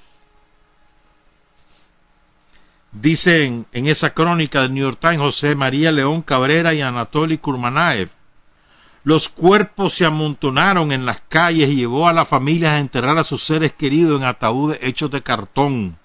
Dicen 2.91 3.67
en 3.71 3.85
esa 3.85 4.15
crónica 4.15 4.61
del 4.61 4.73
New 4.73 4.83
York 4.83 4.97
Times 4.99 5.19
José 5.19 5.53
María 5.53 5.91
León 5.91 6.23
Cabrera 6.23 6.73
y 6.73 6.81
Anatoly 6.81 7.37
Kurmanaev. 7.37 8.09
Los 9.03 9.29
cuerpos 9.29 9.93
se 9.93 10.05
amontonaron 10.05 10.91
en 10.91 11.05
las 11.05 11.21
calles 11.21 11.69
y 11.69 11.75
llevó 11.75 12.07
a 12.07 12.13
las 12.13 12.27
familias 12.27 12.73
a 12.73 12.79
enterrar 12.79 13.17
a 13.19 13.23
sus 13.23 13.43
seres 13.43 13.73
queridos 13.73 14.19
en 14.19 14.27
ataúdes 14.27 14.79
hechos 14.81 15.11
de 15.11 15.21
cartón. 15.21 15.97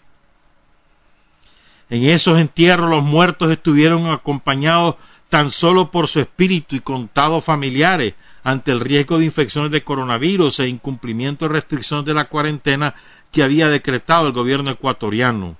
En 1.88 2.04
esos 2.04 2.38
entierros 2.38 2.90
los 2.90 3.02
muertos 3.02 3.50
estuvieron 3.50 4.10
acompañados 4.10 4.96
tan 5.30 5.50
solo 5.50 5.90
por 5.90 6.06
su 6.06 6.20
espíritu 6.20 6.76
y 6.76 6.80
contados 6.80 7.44
familiares 7.44 8.14
ante 8.42 8.72
el 8.72 8.80
riesgo 8.80 9.18
de 9.18 9.24
infecciones 9.24 9.70
de 9.70 9.82
coronavirus 9.82 10.60
e 10.60 10.68
incumplimiento 10.68 11.46
de 11.46 11.54
restricciones 11.54 12.04
de 12.04 12.14
la 12.14 12.26
cuarentena 12.26 12.94
que 13.32 13.42
había 13.42 13.68
decretado 13.70 14.26
el 14.26 14.34
gobierno 14.34 14.70
ecuatoriano. 14.70 15.56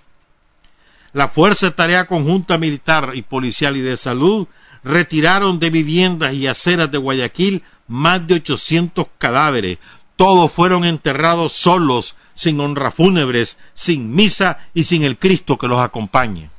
La 1.14 1.28
Fuerza 1.28 1.66
de 1.66 1.72
Tarea 1.72 2.06
Conjunta 2.06 2.58
Militar 2.58 3.12
y 3.14 3.22
Policial 3.22 3.76
y 3.76 3.80
de 3.80 3.96
Salud 3.96 4.48
retiraron 4.82 5.60
de 5.60 5.70
viviendas 5.70 6.34
y 6.34 6.48
aceras 6.48 6.90
de 6.90 6.98
Guayaquil 6.98 7.62
más 7.86 8.26
de 8.26 8.34
800 8.34 9.06
cadáveres. 9.16 9.78
Todos 10.16 10.50
fueron 10.52 10.84
enterrados 10.84 11.52
solos, 11.52 12.16
sin 12.34 12.58
honra 12.60 12.90
fúnebres, 12.90 13.58
sin 13.74 14.14
misa 14.14 14.58
y 14.74 14.84
sin 14.84 15.04
el 15.04 15.16
Cristo 15.16 15.56
que 15.56 15.68
los 15.68 15.78
acompañe. 15.78 16.50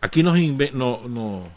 Aquí 0.00 0.22
nos, 0.22 0.38
no, 0.72 1.00
no, 1.08 1.48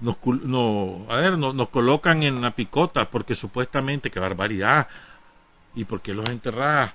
nos, 0.00 0.16
no, 0.42 1.06
a 1.08 1.16
ver, 1.16 1.38
nos, 1.38 1.54
nos 1.54 1.68
colocan 1.68 2.24
en 2.24 2.40
la 2.40 2.50
picota 2.50 3.10
porque 3.10 3.36
supuestamente, 3.36 4.10
qué 4.10 4.18
barbaridad, 4.18 4.88
y 5.74 5.84
porque 5.84 6.14
los 6.14 6.28
enterradas 6.28 6.94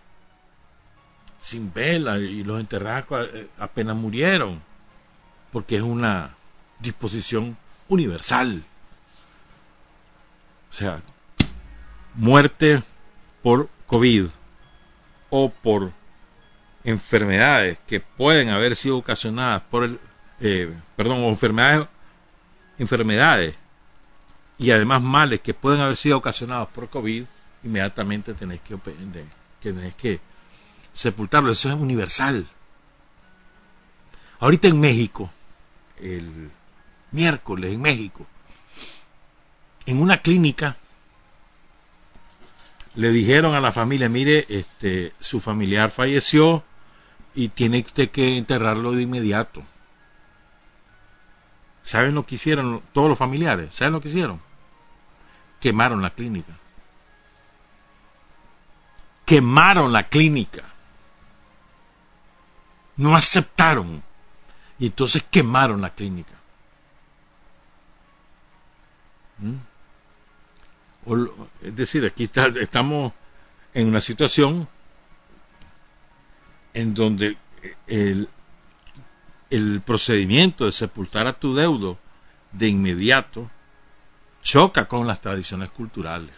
sin 1.39 1.71
vela 1.71 2.17
y 2.17 2.43
los 2.43 2.59
enterrados 2.59 3.29
eh, 3.33 3.47
apenas 3.59 3.95
murieron, 3.95 4.61
porque 5.51 5.77
es 5.77 5.81
una 5.81 6.31
disposición 6.79 7.57
universal. 7.87 8.63
O 10.71 10.73
sea, 10.73 11.01
muerte 12.15 12.81
por 13.41 13.69
COVID 13.85 14.25
o 15.29 15.49
por 15.49 15.91
enfermedades 16.83 17.77
que 17.87 17.99
pueden 17.99 18.49
haber 18.49 18.75
sido 18.75 18.97
ocasionadas 18.97 19.61
por 19.69 19.83
el, 19.83 19.99
eh, 20.39 20.73
perdón, 20.95 21.23
o 21.23 21.29
enfermedades, 21.29 21.87
enfermedades 22.77 23.55
y 24.57 24.71
además 24.71 25.01
males 25.01 25.41
que 25.41 25.53
pueden 25.53 25.81
haber 25.81 25.95
sido 25.95 26.17
ocasionados 26.17 26.69
por 26.69 26.89
COVID, 26.89 27.25
inmediatamente 27.65 28.33
tenéis 28.33 28.61
que, 28.61 28.77
tenéis 29.59 29.95
que 29.95 30.19
sepultarlo. 30.93 31.51
Eso 31.51 31.69
es 31.69 31.75
universal. 31.75 32.47
Ahorita 34.39 34.67
en 34.67 34.79
México, 34.79 35.29
el 35.99 36.51
miércoles 37.11 37.73
en 37.73 37.81
México, 37.81 38.25
en 39.85 40.01
una 40.01 40.21
clínica 40.21 40.77
le 42.95 43.09
dijeron 43.09 43.55
a 43.55 43.59
la 43.59 43.71
familia, 43.71 44.07
mire, 44.07 44.45
este, 44.47 45.13
su 45.19 45.39
familiar 45.39 45.91
falleció 45.91 46.63
y 47.33 47.49
tiene 47.49 47.79
usted 47.79 48.09
que 48.09 48.37
enterrarlo 48.37 48.93
de 48.93 49.03
inmediato. 49.03 49.63
¿Saben 51.81 52.15
lo 52.15 52.25
que 52.25 52.35
hicieron 52.35 52.81
todos 52.93 53.09
los 53.09 53.17
familiares? 53.17 53.75
¿Saben 53.75 53.93
lo 53.93 54.01
que 54.01 54.07
hicieron? 54.07 54.41
Quemaron 55.59 56.01
la 56.01 56.11
clínica. 56.11 56.53
Quemaron 59.25 59.91
la 59.91 60.03
clínica. 60.03 60.63
No 62.97 63.15
aceptaron. 63.15 64.03
Y 64.79 64.87
entonces 64.87 65.23
quemaron 65.29 65.81
la 65.81 65.89
clínica. 65.89 66.33
¿Mm? 69.37 69.55
es 71.61 71.75
decir, 71.75 72.03
aquí 72.05 72.29
estamos 72.59 73.13
en 73.75 73.87
una 73.87 74.01
situación 74.01 74.67
en 76.73 76.93
donde 76.93 77.37
el, 77.85 78.27
el 79.49 79.81
procedimiento 79.81 80.65
de 80.65 80.71
sepultar 80.71 81.27
a 81.27 81.33
tu 81.33 81.53
deudo 81.53 81.99
de 82.51 82.69
inmediato 82.69 83.49
choca 84.41 84.87
con 84.87 85.07
las 85.07 85.21
tradiciones 85.21 85.69
culturales, 85.69 86.31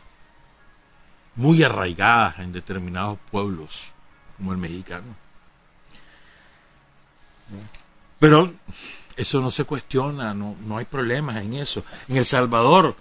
muy 1.37 1.63
arraigadas 1.63 2.39
en 2.39 2.51
determinados 2.51 3.17
pueblos, 3.31 3.91
como 4.35 4.51
el 4.51 4.57
mexicano. 4.57 5.15
Pero 8.19 8.53
eso 9.15 9.39
no 9.39 9.51
se 9.51 9.63
cuestiona, 9.63 10.33
no, 10.33 10.55
no 10.65 10.77
hay 10.77 10.85
problemas 10.85 11.37
en 11.37 11.53
eso. 11.53 11.85
En 12.09 12.17
El 12.17 12.25
Salvador, 12.25 12.95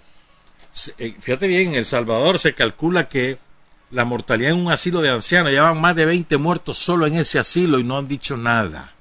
eh, 0.97 1.15
fíjate 1.19 1.47
bien, 1.47 1.69
en 1.69 1.75
El 1.75 1.85
Salvador 1.85 2.39
se 2.39 2.53
calcula 2.53 3.09
que 3.09 3.39
la 3.91 4.05
mortalidad 4.05 4.51
en 4.51 4.65
un 4.65 4.71
asilo 4.71 5.01
de 5.01 5.11
ancianos, 5.11 5.51
llevan 5.51 5.81
más 5.81 5.95
de 5.95 6.05
20 6.05 6.37
muertos 6.37 6.77
solo 6.77 7.07
en 7.07 7.15
ese 7.15 7.39
asilo 7.39 7.79
y 7.79 7.83
no 7.83 7.97
han 7.97 8.07
dicho 8.07 8.37
nada. 8.37 8.93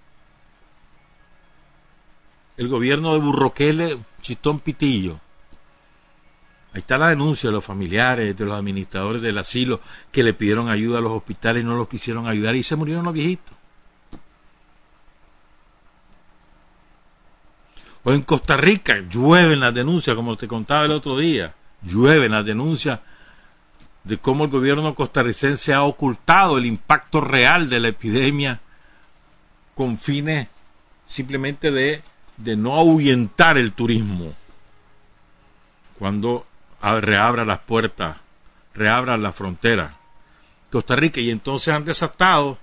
El 2.57 2.69
gobierno 2.69 3.13
de 3.13 3.21
Burroquele, 3.21 3.99
Chitón 4.23 4.61
Pitillo. 4.61 5.21
Ahí 6.77 6.81
está 6.81 6.99
la 6.99 7.09
denuncia 7.09 7.49
de 7.49 7.55
los 7.55 7.65
familiares, 7.65 8.37
de 8.37 8.45
los 8.45 8.55
administradores 8.55 9.23
del 9.23 9.39
asilo 9.39 9.81
que 10.13 10.23
le 10.23 10.35
pidieron 10.35 10.69
ayuda 10.69 10.99
a 10.99 11.01
los 11.01 11.13
hospitales 11.13 11.63
y 11.63 11.65
no 11.65 11.75
los 11.75 11.89
quisieron 11.89 12.29
ayudar 12.29 12.55
y 12.55 12.63
se 12.63 12.77
murieron 12.77 13.03
los 13.03 13.15
viejitos. 13.15 13.57
O 18.05 18.13
en 18.13 18.21
Costa 18.21 18.59
Rica 18.59 19.03
llueven 19.09 19.61
las 19.61 19.73
denuncias, 19.73 20.15
como 20.15 20.37
te 20.37 20.47
contaba 20.47 20.85
el 20.85 20.91
otro 20.91 21.17
día, 21.17 21.55
llueven 21.83 22.33
las 22.33 22.45
denuncias 22.45 23.01
de 24.05 24.19
cómo 24.19 24.45
el 24.45 24.51
gobierno 24.51 24.95
costarricense 24.95 25.73
ha 25.73 25.83
ocultado 25.83 26.59
el 26.59 26.67
impacto 26.67 27.23
real 27.23 27.71
de 27.71 27.81
la 27.81 27.89
epidemia 27.89 28.61
con 29.75 29.97
fines 29.97 30.49
simplemente 31.07 31.71
de, 31.71 32.03
de 32.37 32.55
no 32.55 32.75
ahuyentar 32.75 33.57
el 33.57 33.73
turismo. 33.73 34.35
Cuando 35.99 36.45
reabra 36.81 37.45
las 37.45 37.59
puertas, 37.61 38.17
reabra 38.75 39.17
la 39.17 39.33
frontera. 39.33 39.97
Costa 40.71 40.97
Rica, 40.97 41.21
y 41.21 41.31
entonces 41.31 41.73
han 41.73 41.85
desatado 41.85 42.59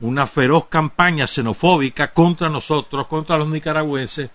una 0.00 0.26
feroz 0.26 0.66
campaña 0.66 1.26
xenofóbica 1.26 2.12
contra 2.12 2.48
nosotros, 2.48 3.06
contra 3.06 3.38
los 3.38 3.48
nicaragüenses, 3.48 4.30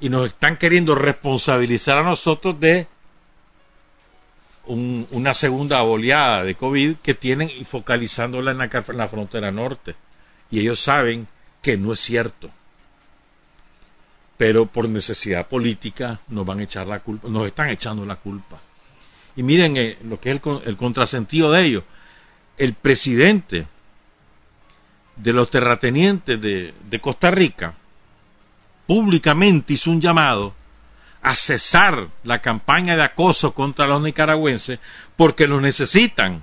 y 0.00 0.08
nos 0.08 0.28
están 0.28 0.56
queriendo 0.56 0.94
responsabilizar 0.94 1.98
a 1.98 2.02
nosotros 2.02 2.58
de 2.60 2.86
una 4.66 5.34
segunda 5.34 5.82
oleada 5.82 6.44
de 6.44 6.54
COVID 6.54 6.96
que 6.96 7.14
tienen 7.14 7.50
y 7.50 7.64
focalizándola 7.64 8.54
la, 8.54 8.64
en 8.64 8.96
la 8.96 9.08
frontera 9.08 9.50
norte. 9.50 9.94
Y 10.50 10.60
ellos 10.60 10.80
saben 10.80 11.28
que 11.62 11.76
no 11.76 11.92
es 11.92 12.00
cierto. 12.00 12.50
Pero 14.36 14.66
por 14.66 14.88
necesidad 14.88 15.48
política 15.48 16.18
nos 16.28 16.44
van 16.44 16.60
a 16.60 16.64
echar 16.64 16.86
la 16.86 17.00
culpa, 17.00 17.28
nos 17.28 17.46
están 17.46 17.70
echando 17.70 18.04
la 18.04 18.16
culpa. 18.16 18.58
Y 19.36 19.42
miren 19.42 19.76
eh, 19.76 19.98
lo 20.04 20.20
que 20.20 20.30
es 20.32 20.40
el, 20.44 20.60
el 20.64 20.76
contrasentido 20.76 21.50
de 21.52 21.64
ello. 21.64 21.84
El 22.56 22.74
presidente 22.74 23.66
de 25.16 25.32
los 25.32 25.50
terratenientes 25.50 26.40
de, 26.40 27.00
Costa 27.00 27.30
Rica 27.30 27.74
públicamente 28.86 29.74
hizo 29.74 29.90
un 29.90 30.00
llamado 30.00 30.54
a 31.22 31.34
cesar 31.34 32.08
la 32.22 32.40
campaña 32.40 32.96
de 32.96 33.02
acoso 33.02 33.54
contra 33.54 33.86
los 33.86 34.02
nicaragüenses 34.02 34.78
porque 35.16 35.46
los 35.46 35.62
necesitan. 35.62 36.42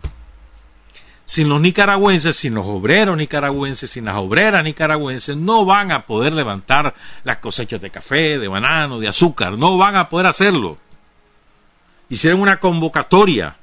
Sin 1.31 1.47
los 1.47 1.61
nicaragüenses, 1.61 2.35
sin 2.35 2.55
los 2.55 2.67
obreros 2.67 3.15
nicaragüenses, 3.15 3.89
sin 3.89 4.03
las 4.03 4.17
obreras 4.17 4.65
nicaragüenses, 4.65 5.37
no 5.37 5.63
van 5.63 5.93
a 5.93 6.05
poder 6.05 6.33
levantar 6.33 6.93
las 7.23 7.37
cosechas 7.37 7.79
de 7.79 7.89
café, 7.89 8.37
de 8.37 8.49
banano, 8.49 8.99
de 8.99 9.07
azúcar, 9.07 9.57
no 9.57 9.77
van 9.77 9.95
a 9.95 10.09
poder 10.09 10.25
hacerlo. 10.25 10.77
Hicieron 12.09 12.41
una 12.41 12.59
convocatoria 12.59 13.55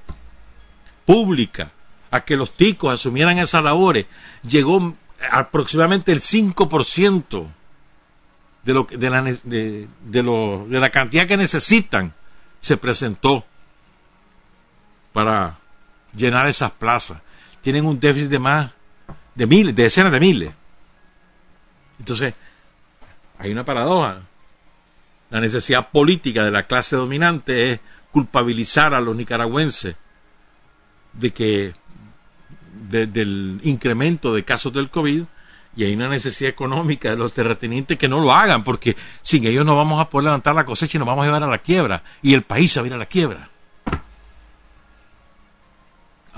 pública 1.04 1.70
a 2.10 2.22
que 2.22 2.38
los 2.38 2.52
ticos 2.52 2.94
asumieran 2.94 3.36
esas 3.36 3.62
labores, 3.62 4.06
llegó 4.44 4.96
aproximadamente 5.30 6.10
el 6.10 6.20
5% 6.20 7.48
de, 8.64 8.72
lo, 8.72 8.84
de, 8.84 9.10
la, 9.10 9.22
de, 9.22 9.88
la 10.70 10.88
cantidad 10.88 11.26
que 11.26 11.36
necesitan 11.36 12.14
se 12.60 12.78
presentó 12.78 13.44
para 15.12 15.58
llenar 16.16 16.48
esas 16.48 16.70
plazas. 16.70 17.20
Tienen 17.60 17.86
un 17.86 17.98
déficit 17.98 18.30
de 18.30 18.38
más 18.38 18.72
de 19.34 19.46
miles, 19.46 19.74
de 19.74 19.84
decenas 19.84 20.12
de 20.12 20.20
miles. 20.20 20.50
Entonces, 21.98 22.34
hay 23.38 23.52
una 23.52 23.64
paradoja. 23.64 24.22
La 25.30 25.40
necesidad 25.40 25.90
política 25.90 26.44
de 26.44 26.50
la 26.50 26.66
clase 26.66 26.96
dominante 26.96 27.72
es 27.72 27.80
culpabilizar 28.10 28.94
a 28.94 29.00
los 29.00 29.14
nicaragüenses 29.16 29.96
de 31.12 31.32
que 31.32 31.74
del 32.88 33.60
incremento 33.64 34.34
de 34.34 34.44
casos 34.44 34.72
del 34.72 34.88
COVID 34.88 35.24
y 35.76 35.84
hay 35.84 35.94
una 35.94 36.08
necesidad 36.08 36.50
económica 36.50 37.10
de 37.10 37.16
los 37.16 37.32
terratenientes 37.32 37.98
que 37.98 38.08
no 38.08 38.20
lo 38.20 38.32
hagan 38.32 38.64
porque 38.64 38.96
sin 39.22 39.46
ellos 39.46 39.66
no 39.66 39.76
vamos 39.76 40.00
a 40.00 40.08
poder 40.08 40.24
levantar 40.24 40.54
la 40.54 40.64
cosecha 40.64 40.96
y 40.96 40.98
nos 40.98 41.06
vamos 41.06 41.22
a 41.22 41.26
llevar 41.26 41.44
a 41.44 41.48
la 41.48 41.58
quiebra 41.58 42.02
y 42.22 42.34
el 42.34 42.42
país 42.42 42.76
va 42.78 42.82
a 42.82 42.86
ir 42.86 42.94
a 42.94 42.98
la 42.98 43.06
quiebra. 43.06 43.48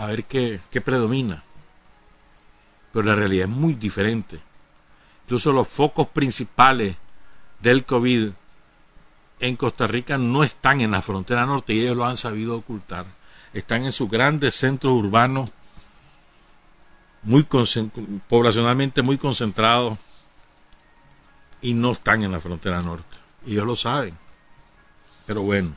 A 0.01 0.07
ver 0.07 0.25
qué, 0.25 0.61
predomina. 0.83 1.43
Pero 2.91 3.05
la 3.05 3.15
realidad 3.15 3.51
es 3.51 3.55
muy 3.55 3.75
diferente. 3.75 4.41
Incluso 5.25 5.53
los 5.53 5.69
focos 5.69 6.09
principales 6.09 6.97
del 7.61 7.85
COVID 7.85 8.31
en 9.41 9.57
Costa 9.57 9.87
Rica 9.87 10.17
no 10.17 10.43
están 10.43 10.81
en 10.81 10.93
la 10.93 11.03
frontera 11.03 11.45
norte 11.45 11.75
y 11.75 11.83
ellos 11.83 11.99
lo 11.99 12.07
han 12.07 12.17
sabido 12.17 12.57
ocultar. 12.57 13.05
están 13.53 13.85
en 13.85 13.93
sus 13.93 14.09
grandes 14.09 14.55
centros 14.55 14.95
urbanos, 14.95 15.51
muy 17.23 17.47
poblacionalmente 18.27 19.03
muy 19.03 19.19
concentrados, 19.19 19.99
y 21.61 21.75
no 21.75 21.93
están 21.93 22.23
en 22.23 22.33
la 22.33 22.41
frontera 22.41 22.81
norte. 22.81 23.19
Y 23.45 23.53
ellos 23.53 23.67
lo 23.67 23.77
saben. 23.77 24.17
Pero 25.27 25.43
bueno. 25.43 25.75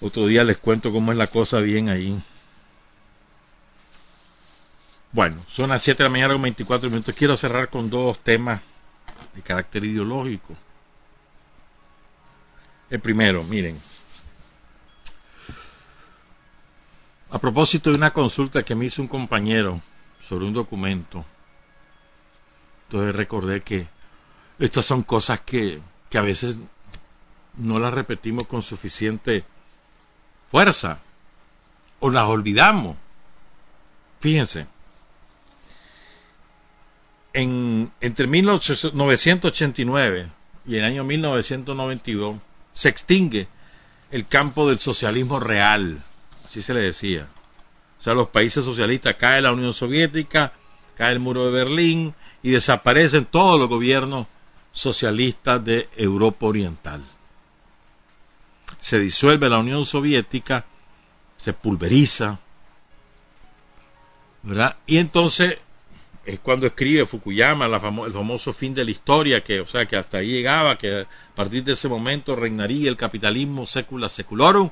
Otro 0.00 0.26
día 0.26 0.44
les 0.44 0.58
cuento 0.58 0.92
cómo 0.92 1.10
es 1.12 1.18
la 1.18 1.26
cosa 1.26 1.58
bien 1.60 1.88
ahí. 1.88 2.20
Bueno, 5.10 5.36
son 5.48 5.70
las 5.70 5.82
7 5.82 5.98
de 5.98 6.04
la 6.04 6.12
mañana 6.12 6.34
con 6.34 6.42
24 6.42 6.90
minutos. 6.90 7.14
Quiero 7.14 7.36
cerrar 7.36 7.68
con 7.70 7.90
dos 7.90 8.18
temas 8.20 8.60
de 9.34 9.42
carácter 9.42 9.84
ideológico. 9.84 10.54
El 12.90 13.00
primero, 13.00 13.42
miren. 13.44 13.76
A 17.30 17.38
propósito 17.38 17.90
de 17.90 17.96
una 17.96 18.12
consulta 18.12 18.62
que 18.62 18.74
me 18.74 18.86
hizo 18.86 19.02
un 19.02 19.08
compañero 19.08 19.80
sobre 20.22 20.46
un 20.46 20.54
documento, 20.54 21.24
entonces 22.86 23.14
recordé 23.14 23.62
que 23.62 23.86
estas 24.58 24.86
son 24.86 25.02
cosas 25.02 25.40
que, 25.40 25.80
que 26.08 26.16
a 26.18 26.22
veces 26.22 26.56
no 27.56 27.78
las 27.78 27.92
repetimos 27.92 28.46
con 28.46 28.62
suficiente 28.62 29.44
fuerza 30.50 31.00
o 32.00 32.10
las 32.10 32.28
olvidamos. 32.28 32.96
Fíjense, 34.20 34.66
en, 37.32 37.92
entre 38.00 38.26
1989 38.26 40.28
y 40.66 40.76
el 40.76 40.84
año 40.84 41.04
1992 41.04 42.36
se 42.72 42.88
extingue 42.88 43.48
el 44.10 44.26
campo 44.26 44.68
del 44.68 44.78
socialismo 44.78 45.38
real, 45.38 46.02
así 46.44 46.62
se 46.62 46.74
le 46.74 46.80
decía. 46.80 47.28
O 47.98 48.02
sea, 48.02 48.14
los 48.14 48.28
países 48.28 48.64
socialistas 48.64 49.16
cae 49.16 49.42
la 49.42 49.52
Unión 49.52 49.72
Soviética, 49.72 50.52
cae 50.96 51.12
el 51.12 51.20
muro 51.20 51.46
de 51.46 51.52
Berlín 51.52 52.14
y 52.42 52.50
desaparecen 52.50 53.24
todos 53.24 53.58
los 53.58 53.68
gobiernos 53.68 54.26
socialistas 54.72 55.64
de 55.64 55.88
Europa 55.96 56.46
Oriental. 56.46 57.04
Se 58.78 58.98
disuelve 58.98 59.48
la 59.48 59.58
Unión 59.58 59.84
Soviética, 59.84 60.64
se 61.36 61.52
pulveriza, 61.52 62.38
¿verdad? 64.42 64.76
Y 64.86 64.98
entonces 64.98 65.58
es 66.24 66.40
cuando 66.40 66.66
escribe 66.66 67.06
Fukuyama 67.06 67.66
el 67.66 67.80
famoso 68.12 68.52
fin 68.52 68.74
de 68.74 68.84
la 68.84 68.90
historia, 68.90 69.42
que 69.42 69.60
o 69.60 69.66
sea 69.66 69.86
que 69.86 69.96
hasta 69.96 70.18
ahí 70.18 70.28
llegaba, 70.28 70.76
que 70.76 71.02
a 71.02 71.34
partir 71.34 71.64
de 71.64 71.72
ese 71.72 71.88
momento 71.88 72.36
reinaría 72.36 72.90
el 72.90 72.96
capitalismo 72.96 73.64
secula 73.64 74.08
seculorum 74.08 74.70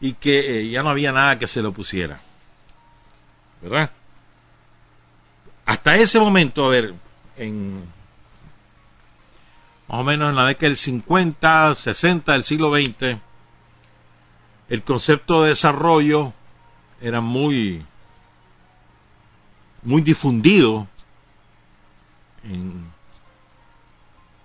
y 0.00 0.14
que 0.14 0.60
eh, 0.60 0.70
ya 0.70 0.82
no 0.82 0.90
había 0.90 1.12
nada 1.12 1.38
que 1.38 1.46
se 1.46 1.62
lo 1.62 1.72
pusiera. 1.72 2.18
¿Verdad? 3.60 3.90
Hasta 5.66 5.96
ese 5.96 6.18
momento, 6.18 6.66
a 6.66 6.70
ver, 6.70 6.94
en 7.36 7.84
más 9.88 10.00
o 10.00 10.04
menos 10.04 10.30
en 10.30 10.36
la 10.36 10.46
década 10.46 10.68
del 10.68 10.76
50, 10.76 11.74
60 11.74 12.32
del 12.32 12.44
siglo 12.44 12.74
XX, 12.74 13.18
el 14.68 14.82
concepto 14.82 15.42
de 15.42 15.50
desarrollo 15.50 16.32
era 17.00 17.20
muy 17.20 17.84
muy 19.82 20.00
difundido 20.00 20.88
en, 22.42 22.90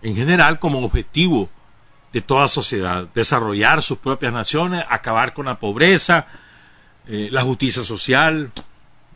en 0.02 0.16
general 0.16 0.60
como 0.60 0.84
objetivo 0.84 1.50
de 2.12 2.22
toda 2.22 2.48
sociedad, 2.48 3.08
desarrollar 3.14 3.82
sus 3.82 4.00
propias 4.00 4.34
naciones, 4.34 4.84
acabar 4.90 5.34
con 5.34 5.46
la 5.46 5.60
pobreza, 5.60 6.28
eh, 7.08 7.30
la 7.32 7.42
justicia 7.42 7.84
social, 7.84 8.52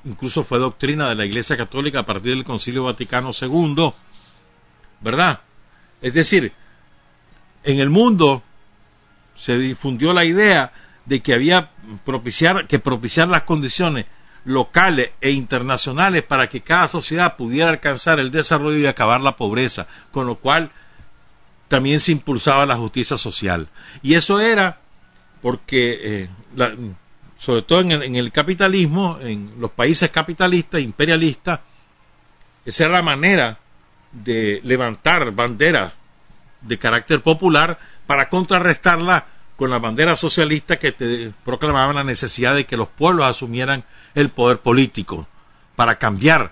incluso 0.05 0.43
fue 0.43 0.59
doctrina 0.59 1.09
de 1.09 1.15
la 1.15 1.25
Iglesia 1.25 1.57
Católica 1.57 1.99
a 1.99 2.05
partir 2.05 2.35
del 2.35 2.43
Concilio 2.43 2.83
Vaticano 2.83 3.31
II, 3.39 3.91
¿verdad? 5.01 5.41
Es 6.01 6.13
decir, 6.13 6.53
en 7.63 7.79
el 7.79 7.89
mundo 7.89 8.43
se 9.35 9.57
difundió 9.57 10.13
la 10.13 10.25
idea 10.25 10.71
de 11.05 11.21
que 11.21 11.33
había 11.33 11.71
propiciar, 12.05 12.67
que 12.67 12.79
propiciar 12.79 13.27
las 13.27 13.43
condiciones 13.43 14.05
locales 14.45 15.11
e 15.21 15.31
internacionales 15.31 16.23
para 16.23 16.49
que 16.49 16.61
cada 16.61 16.87
sociedad 16.87 17.37
pudiera 17.37 17.69
alcanzar 17.69 18.19
el 18.19 18.31
desarrollo 18.31 18.77
y 18.77 18.85
acabar 18.85 19.21
la 19.21 19.37
pobreza, 19.37 19.87
con 20.11 20.27
lo 20.27 20.35
cual 20.35 20.71
también 21.67 21.99
se 21.99 22.11
impulsaba 22.11 22.65
la 22.65 22.75
justicia 22.75 23.17
social. 23.17 23.69
Y 24.01 24.15
eso 24.15 24.39
era 24.39 24.79
porque, 25.41 25.99
eh, 26.03 26.29
sobre 27.37 27.61
todo 27.63 27.81
en 27.81 27.91
el, 27.91 28.03
en 28.03 28.15
el, 28.15 28.31
capitalismo, 28.31 29.17
en 29.21 29.53
los 29.59 29.71
países 29.71 30.09
capitalistas, 30.11 30.81
imperialistas, 30.81 31.61
esa 32.65 32.85
era 32.85 32.93
la 32.93 33.01
manera 33.01 33.59
de 34.11 34.61
levantar 34.63 35.31
banderas 35.31 35.93
de 36.61 36.77
carácter 36.77 37.21
popular 37.21 37.77
para 38.07 38.29
contrarrestarla 38.29 39.25
con 39.55 39.69
la 39.69 39.79
bandera 39.79 40.15
socialista 40.15 40.79
que 40.79 40.91
te 40.91 41.31
proclamaban 41.45 41.95
la 41.95 42.03
necesidad 42.03 42.55
de 42.55 42.65
que 42.65 42.77
los 42.77 42.87
pueblos 42.87 43.25
asumieran 43.25 43.83
el 44.15 44.29
poder 44.29 44.59
político 44.59 45.27
para 45.75 45.97
cambiar 45.97 46.51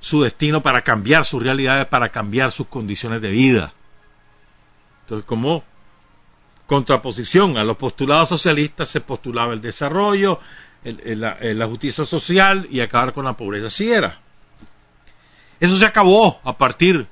su 0.00 0.22
destino, 0.22 0.62
para 0.62 0.82
cambiar 0.82 1.24
sus 1.24 1.42
realidades, 1.42 1.86
para 1.86 2.10
cambiar 2.10 2.52
sus 2.52 2.68
condiciones 2.68 3.20
de 3.22 3.30
vida. 3.30 3.72
Entonces, 5.02 5.26
como 5.26 5.64
contraposición 6.66 7.56
a 7.58 7.64
los 7.64 7.76
postulados 7.76 8.28
socialistas 8.28 8.88
se 8.88 9.00
postulaba 9.00 9.54
el 9.54 9.60
desarrollo, 9.60 10.40
la, 10.82 11.66
justicia 11.66 12.04
social 12.04 12.68
y 12.70 12.80
acabar 12.80 13.12
con 13.12 13.24
la 13.24 13.36
pobreza. 13.36 13.68
Así 13.68 13.90
era. 13.92 14.18
Eso 15.58 15.76
se 15.76 15.86
acabó 15.86 16.40
a 16.44 16.56
partir 16.56 17.06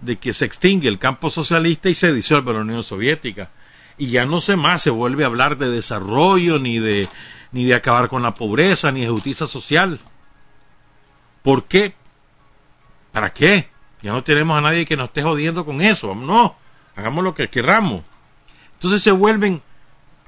de 0.00 0.16
que 0.16 0.32
se 0.32 0.44
extingue 0.44 0.88
el 0.88 0.98
campo 0.98 1.30
socialista 1.30 1.88
y 1.88 1.94
se 1.94 2.12
disuelve 2.12 2.52
la 2.52 2.60
Unión 2.60 2.82
Soviética 2.82 3.50
y 4.00 4.06
ya 4.06 4.24
no 4.24 4.40
sé 4.40 4.56
más, 4.56 4.82
se 4.82 4.88
vuelve 4.88 5.24
a 5.24 5.26
hablar 5.26 5.58
de 5.58 5.68
desarrollo, 5.68 6.58
ni 6.58 6.78
de, 6.78 7.06
ni 7.52 7.66
de 7.66 7.74
acabar 7.74 8.08
con 8.08 8.22
la 8.22 8.34
pobreza, 8.34 8.90
ni 8.90 9.02
de 9.02 9.10
justicia 9.10 9.46
social. 9.46 10.00
¿Por 11.42 11.64
qué? 11.64 11.94
¿Para 13.12 13.34
qué? 13.34 13.68
Ya 14.00 14.12
no 14.12 14.24
tenemos 14.24 14.56
a 14.56 14.62
nadie 14.62 14.86
que 14.86 14.96
nos 14.96 15.08
esté 15.08 15.22
jodiendo 15.22 15.66
con 15.66 15.82
eso. 15.82 16.14
No, 16.14 16.56
hagamos 16.96 17.22
lo 17.22 17.34
que 17.34 17.50
queramos. 17.50 18.02
Entonces 18.72 19.02
se 19.02 19.10
vuelven, 19.10 19.60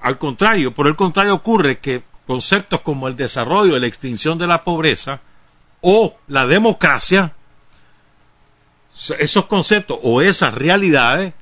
al 0.03 0.18
contrario, 0.18 0.75
por 0.75 0.87
el 0.87 0.95
contrario 0.95 1.33
ocurre 1.33 1.79
que 1.79 2.03
conceptos 2.27 2.83
como 2.83 3.09
el 3.09 3.16
desarrollo, 3.16 3.79
la 3.79 3.87
extinción 3.87 4.37
de 4.37 4.49
la 4.49 4.64
pobreza 4.64 5.23
o 5.81 6.14
la 6.29 6.47
democracia, 6.47 7.33
esos 9.18 9.47
conceptos 9.47 9.99
o 10.03 10.20
esas 10.20 10.53
realidades 10.53 11.33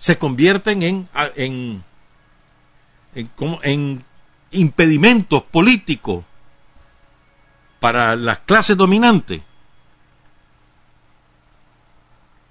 se 0.00 0.16
convierten 0.18 0.82
en, 0.82 1.08
en, 1.36 1.84
en, 3.62 4.04
impedimentos 4.50 5.42
políticos 5.44 6.24
para 7.80 8.16
las 8.16 8.38
clases 8.40 8.78
dominantes, 8.78 9.42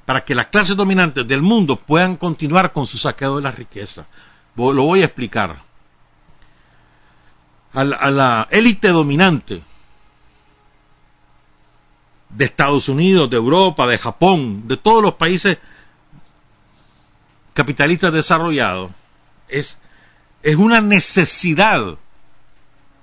para 0.05 0.23
que 0.23 0.35
las 0.35 0.45
clases 0.47 0.75
dominantes 0.77 1.27
del 1.27 1.41
mundo 1.41 1.75
puedan 1.75 2.17
continuar 2.17 2.71
con 2.71 2.85
su 2.85 2.99
saqueo 2.99 3.37
de 3.37 3.41
la 3.41 3.51
riqueza. 3.51 4.05
Lo 4.55 4.83
voy 4.83 5.01
a 5.01 5.05
explicar. 5.05 5.59
A 7.73 7.83
la 7.83 8.47
élite 8.51 8.89
dominante 8.89 9.63
de 12.29 12.45
Estados 12.45 12.89
Unidos, 12.89 13.27
de 13.29 13.37
Europa, 13.37 13.87
de 13.87 13.97
Japón, 13.97 14.67
de 14.67 14.77
todos 14.77 15.01
los 15.01 15.15
países 15.15 15.57
capitalistas 17.53 18.13
desarrollados, 18.13 18.91
es, 19.47 19.77
es 20.43 20.55
una 20.55 20.81
necesidad 20.81 21.97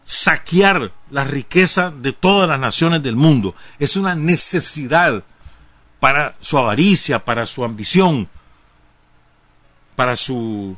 saquear 0.04 0.92
la 1.10 1.24
riqueza 1.24 1.90
de 1.90 2.12
todas 2.12 2.48
las 2.48 2.60
naciones 2.60 3.02
del 3.02 3.16
mundo. 3.16 3.54
Es 3.78 3.96
una 3.96 4.14
necesidad 4.14 5.24
para 6.00 6.36
su 6.40 6.58
avaricia, 6.58 7.24
para 7.24 7.46
su 7.46 7.64
ambición, 7.64 8.28
para 9.96 10.14
su, 10.14 10.76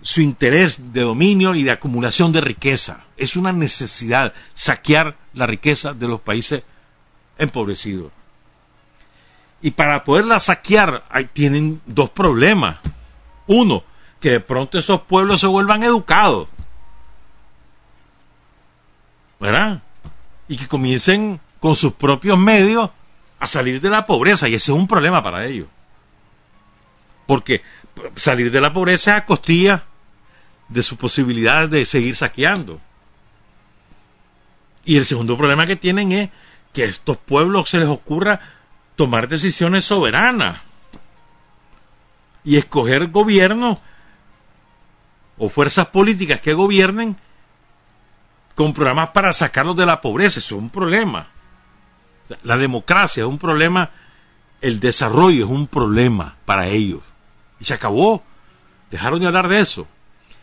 su 0.00 0.20
interés 0.20 0.92
de 0.92 1.00
dominio 1.00 1.54
y 1.54 1.64
de 1.64 1.72
acumulación 1.72 2.32
de 2.32 2.40
riqueza. 2.40 3.04
Es 3.16 3.36
una 3.36 3.52
necesidad 3.52 4.32
saquear 4.54 5.16
la 5.34 5.46
riqueza 5.46 5.92
de 5.92 6.06
los 6.06 6.20
países 6.20 6.62
empobrecidos. 7.38 8.12
Y 9.62 9.70
para 9.70 10.02
poderla 10.04 10.40
saquear 10.40 11.04
ahí 11.08 11.26
tienen 11.32 11.80
dos 11.86 12.10
problemas. 12.10 12.78
Uno, 13.46 13.84
que 14.20 14.30
de 14.30 14.40
pronto 14.40 14.78
esos 14.78 15.02
pueblos 15.02 15.40
se 15.40 15.46
vuelvan 15.46 15.84
educados. 15.84 16.48
¿Verdad? 19.38 19.82
Y 20.48 20.56
que 20.56 20.66
comiencen 20.66 21.40
con 21.60 21.76
sus 21.76 21.92
propios 21.92 22.36
medios 22.36 22.90
a 23.38 23.46
salir 23.46 23.80
de 23.80 23.88
la 23.88 24.04
pobreza. 24.04 24.48
Y 24.48 24.54
ese 24.54 24.72
es 24.72 24.78
un 24.78 24.88
problema 24.88 25.22
para 25.22 25.46
ellos. 25.46 25.68
Porque 27.26 27.62
salir 28.16 28.50
de 28.50 28.60
la 28.60 28.72
pobreza 28.72 29.16
a 29.16 29.26
costilla 29.26 29.84
de 30.68 30.82
su 30.82 30.96
posibilidad 30.96 31.68
de 31.68 31.84
seguir 31.84 32.16
saqueando. 32.16 32.80
Y 34.84 34.96
el 34.96 35.06
segundo 35.06 35.36
problema 35.36 35.66
que 35.66 35.76
tienen 35.76 36.12
es 36.12 36.30
que 36.72 36.82
a 36.82 36.86
estos 36.86 37.16
pueblos 37.16 37.68
se 37.68 37.78
les 37.78 37.88
ocurra 37.88 38.40
tomar 38.96 39.28
decisiones 39.28 39.84
soberanas 39.84 40.60
y 42.44 42.56
escoger 42.56 43.08
gobiernos 43.08 43.78
o 45.38 45.48
fuerzas 45.48 45.88
políticas 45.88 46.40
que 46.40 46.54
gobiernen 46.54 47.16
con 48.54 48.74
programas 48.74 49.10
para 49.10 49.32
sacarlos 49.32 49.76
de 49.76 49.86
la 49.86 50.00
pobreza. 50.00 50.40
Eso 50.40 50.56
es 50.56 50.62
un 50.62 50.70
problema. 50.70 51.28
La 52.42 52.56
democracia 52.56 53.22
es 53.22 53.28
un 53.28 53.38
problema, 53.38 53.90
el 54.60 54.80
desarrollo 54.80 55.44
es 55.44 55.50
un 55.50 55.66
problema 55.66 56.36
para 56.44 56.68
ellos. 56.68 57.02
Y 57.60 57.64
se 57.64 57.74
acabó. 57.74 58.22
Dejaron 58.90 59.20
de 59.20 59.26
hablar 59.26 59.48
de 59.48 59.60
eso. 59.60 59.86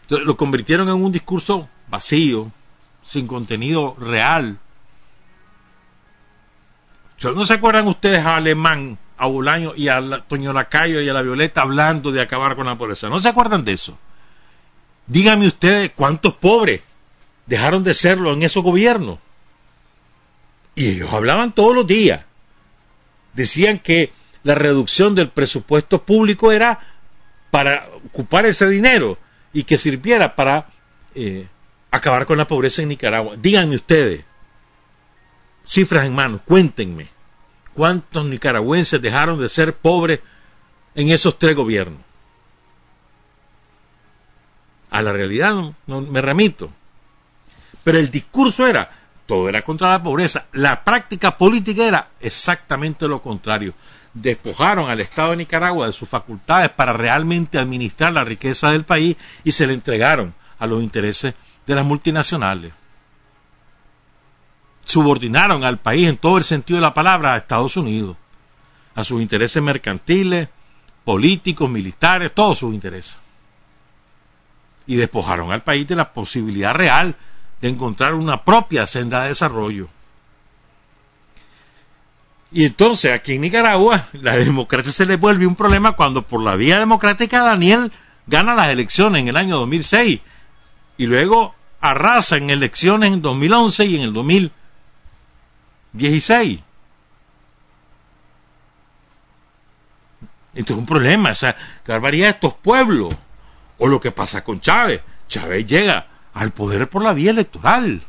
Lo 0.09 0.35
convirtieron 0.37 0.89
en 0.89 0.95
un 0.95 1.11
discurso 1.11 1.69
vacío, 1.87 2.51
sin 3.03 3.27
contenido 3.27 3.95
real. 3.99 4.59
¿No 7.23 7.45
se 7.45 7.53
acuerdan 7.53 7.87
ustedes 7.87 8.23
a 8.25 8.37
Alemán, 8.37 8.97
a 9.17 9.27
Bolaño 9.27 9.73
y 9.75 9.89
a 9.89 10.01
Toño 10.27 10.53
Lacayo 10.53 11.01
y 11.01 11.09
a 11.09 11.13
la 11.13 11.21
Violeta 11.21 11.61
hablando 11.61 12.11
de 12.11 12.21
acabar 12.21 12.55
con 12.55 12.65
la 12.65 12.77
pobreza? 12.77 13.09
¿No 13.09 13.19
se 13.19 13.27
acuerdan 13.27 13.65
de 13.65 13.73
eso? 13.73 13.97
Díganme 15.07 15.47
ustedes 15.47 15.91
cuántos 15.95 16.35
pobres 16.35 16.81
dejaron 17.45 17.83
de 17.83 17.93
serlo 17.93 18.31
en 18.31 18.43
esos 18.43 18.63
gobiernos. 18.63 19.19
Y 20.75 20.87
ellos 20.87 21.11
hablaban 21.11 21.51
todos 21.51 21.75
los 21.75 21.85
días. 21.85 22.23
Decían 23.33 23.79
que 23.79 24.13
la 24.43 24.55
reducción 24.55 25.15
del 25.15 25.29
presupuesto 25.29 26.03
público 26.03 26.51
era 26.53 26.79
para 27.51 27.87
ocupar 28.05 28.45
ese 28.45 28.69
dinero 28.69 29.17
y 29.51 29.63
que 29.63 29.77
sirviera 29.77 30.35
para 30.35 30.67
eh, 31.15 31.47
acabar 31.91 32.25
con 32.25 32.37
la 32.37 32.47
pobreza 32.47 32.81
en 32.81 32.89
Nicaragua. 32.89 33.35
Díganme 33.37 33.75
ustedes, 33.75 34.23
cifras 35.69 36.05
en 36.05 36.15
mano, 36.15 36.41
cuéntenme, 36.43 37.07
¿cuántos 37.75 38.25
nicaragüenses 38.25 39.01
dejaron 39.01 39.39
de 39.39 39.47
ser 39.47 39.75
pobres 39.75 40.19
en 40.95 41.09
esos 41.11 41.37
tres 41.37 41.55
gobiernos? 41.55 42.01
A 44.89 45.03
la 45.03 45.11
realidad 45.11 45.53
no, 45.85 46.01
me 46.01 46.21
remito. 46.21 46.71
Pero 47.83 47.99
el 47.99 48.09
discurso 48.09 48.65
era, 48.65 48.89
todo 49.27 49.47
era 49.47 49.61
contra 49.61 49.91
la 49.91 50.01
pobreza. 50.01 50.47
La 50.53 50.83
práctica 50.83 51.37
política 51.37 51.85
era 51.85 52.09
exactamente 52.19 53.07
lo 53.07 53.21
contrario. 53.21 53.75
Despojaron 54.15 54.89
al 54.89 54.99
Estado 54.99 55.31
de 55.31 55.37
Nicaragua 55.37 55.85
de 55.85 55.93
sus 55.93 56.09
facultades 56.09 56.71
para 56.71 56.93
realmente 56.93 57.59
administrar 57.59 58.11
la 58.11 58.23
riqueza 58.23 58.71
del 58.71 58.85
país 58.85 59.15
y 59.43 59.51
se 59.51 59.67
le 59.67 59.75
entregaron 59.75 60.33
a 60.57 60.65
los 60.65 60.81
intereses 60.81 61.35
de 61.67 61.75
las 61.75 61.85
multinacionales. 61.85 62.73
Subordinaron 64.89 65.63
al 65.63 65.77
país 65.77 66.09
en 66.09 66.17
todo 66.17 66.37
el 66.37 66.43
sentido 66.43 66.77
de 66.77 66.81
la 66.81 66.93
palabra 66.93 67.33
a 67.33 67.37
Estados 67.37 67.77
Unidos, 67.77 68.17
a 68.95 69.03
sus 69.03 69.21
intereses 69.21 69.61
mercantiles, 69.61 70.49
políticos, 71.05 71.69
militares, 71.69 72.33
todos 72.33 72.57
sus 72.57 72.73
intereses 72.73 73.17
y 74.89 74.95
despojaron 74.95 75.51
al 75.51 75.61
país 75.61 75.87
de 75.87 75.95
la 75.95 76.13
posibilidad 76.13 76.73
real 76.73 77.15
de 77.61 77.69
encontrar 77.69 78.15
una 78.15 78.43
propia 78.43 78.87
senda 78.87 79.21
de 79.21 79.29
desarrollo. 79.29 79.87
Y 82.51 82.65
entonces 82.65 83.13
aquí 83.13 83.33
en 83.33 83.41
Nicaragua 83.41 84.03
la 84.13 84.35
democracia 84.35 84.91
se 84.91 85.05
le 85.05 85.17
vuelve 85.17 85.45
un 85.45 85.55
problema 85.55 85.91
cuando 85.91 86.23
por 86.23 86.41
la 86.41 86.55
vía 86.55 86.79
democrática 86.79 87.43
Daniel 87.43 87.91
gana 88.25 88.55
las 88.55 88.69
elecciones 88.69 89.21
en 89.21 89.27
el 89.27 89.37
año 89.37 89.57
2006 89.57 90.21
y 90.97 91.05
luego 91.05 91.53
arrasa 91.81 92.37
en 92.37 92.49
elecciones 92.49 93.13
en 93.13 93.21
2011 93.21 93.85
y 93.85 93.95
en 93.95 94.01
el 94.01 94.13
2016. 95.93 96.61
Esto 100.53 100.73
es 100.73 100.79
un 100.79 100.85
problema, 100.85 101.31
o 101.31 101.35
sea, 101.35 101.55
que 101.85 101.91
barbaridad 101.91 102.29
estos 102.29 102.53
pueblos. 102.55 103.15
O 103.77 103.87
lo 103.87 104.01
que 104.01 104.11
pasa 104.11 104.43
con 104.43 104.59
Chávez. 104.59 105.01
Chávez 105.27 105.65
llega 105.65 106.07
al 106.33 106.51
poder 106.51 106.89
por 106.89 107.01
la 107.01 107.13
vía 107.13 107.31
electoral. 107.31 108.01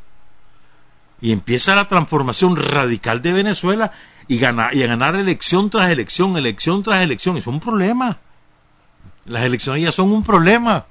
Y 1.21 1.33
empieza 1.33 1.77
la 1.77 1.87
transformación 1.87 2.57
radical 2.57 3.23
de 3.23 3.33
Venezuela 3.33 3.93
y, 4.27 4.39
gana, 4.39 4.71
y 4.73 4.83
a 4.83 4.87
ganar 4.87 5.17
elección 5.17 5.71
tras 5.71 5.91
elección, 5.91 6.37
elección 6.37 6.83
tras 6.83 7.03
elección. 7.03 7.37
Es 7.37 7.47
un 7.47 7.61
problema. 7.61 8.19
Las 9.27 9.45
elecciones 9.45 9.83
ya 9.83 9.93
son 9.93 10.11
un 10.13 10.25
problema. 10.25 10.87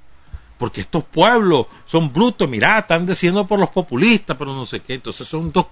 Porque 0.59 0.81
estos 0.81 1.05
pueblos 1.05 1.67
son 1.85 2.11
brutos, 2.11 2.47
mirá, 2.47 2.79
están 2.79 3.05
diciendo 3.05 3.47
por 3.47 3.57
los 3.57 3.69
populistas, 3.69 4.35
pero 4.37 4.53
no 4.53 4.65
sé 4.65 4.81
qué. 4.81 4.95
Entonces 4.95 5.25
son 5.25 5.53
dos, 5.53 5.67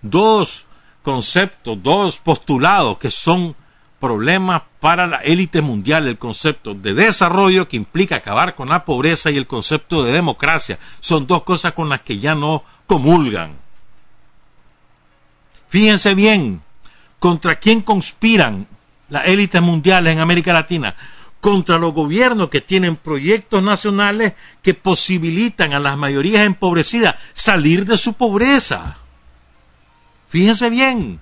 dos 0.00 0.66
conceptos, 1.02 1.82
dos 1.82 2.18
postulados 2.18 2.96
que 2.96 3.10
son 3.10 3.56
problemas 3.98 4.62
para 4.78 5.08
la 5.08 5.18
élite 5.18 5.60
mundial, 5.60 6.06
el 6.06 6.16
concepto 6.16 6.74
de 6.74 6.94
desarrollo 6.94 7.68
que 7.68 7.76
implica 7.76 8.16
acabar 8.16 8.54
con 8.54 8.68
la 8.68 8.84
pobreza 8.84 9.32
y 9.32 9.36
el 9.36 9.48
concepto 9.48 10.04
de 10.04 10.12
democracia. 10.12 10.78
Son 11.00 11.26
dos 11.26 11.42
cosas 11.42 11.74
con 11.74 11.88
las 11.88 12.02
que 12.02 12.20
ya 12.20 12.36
no 12.36 12.62
comulgan. 12.86 13.56
Fíjense 15.68 16.14
bien, 16.14 16.62
¿contra 17.18 17.56
quién 17.56 17.80
conspiran 17.80 18.68
las 19.08 19.26
élites 19.26 19.60
mundiales 19.60 20.12
en 20.12 20.20
América 20.20 20.52
Latina? 20.52 20.94
Contra 21.40 21.78
los 21.78 21.94
gobiernos 21.94 22.50
que 22.50 22.60
tienen 22.60 22.96
proyectos 22.96 23.62
nacionales 23.62 24.34
que 24.62 24.74
posibilitan 24.74 25.72
a 25.72 25.80
las 25.80 25.96
mayorías 25.96 26.46
empobrecidas 26.46 27.16
salir 27.32 27.86
de 27.86 27.96
su 27.96 28.12
pobreza. 28.12 28.98
Fíjense 30.28 30.68
bien, 30.68 31.18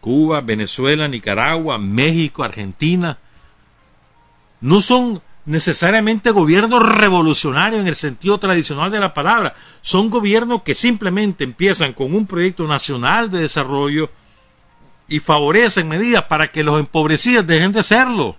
Cuba, 0.00 0.40
Venezuela, 0.40 1.08
Nicaragua, 1.08 1.78
México, 1.78 2.42
Argentina, 2.42 3.18
no 4.60 4.80
son 4.80 5.22
necesariamente 5.46 6.30
gobiernos 6.30 6.82
revolucionarios 6.82 7.80
en 7.80 7.88
el 7.88 7.94
sentido 7.94 8.38
tradicional 8.38 8.90
de 8.90 9.00
la 9.00 9.14
palabra, 9.14 9.54
son 9.80 10.10
gobiernos 10.10 10.62
que 10.62 10.74
simplemente 10.74 11.44
empiezan 11.44 11.92
con 11.92 12.14
un 12.14 12.26
proyecto 12.26 12.66
nacional 12.66 13.30
de 13.30 13.40
desarrollo 13.40 14.10
y 15.08 15.18
favorecen 15.18 15.88
medidas 15.88 16.24
para 16.24 16.48
que 16.48 16.62
los 16.62 16.78
empobrecidos 16.78 17.46
dejen 17.46 17.72
de 17.72 17.82
serlo. 17.82 18.36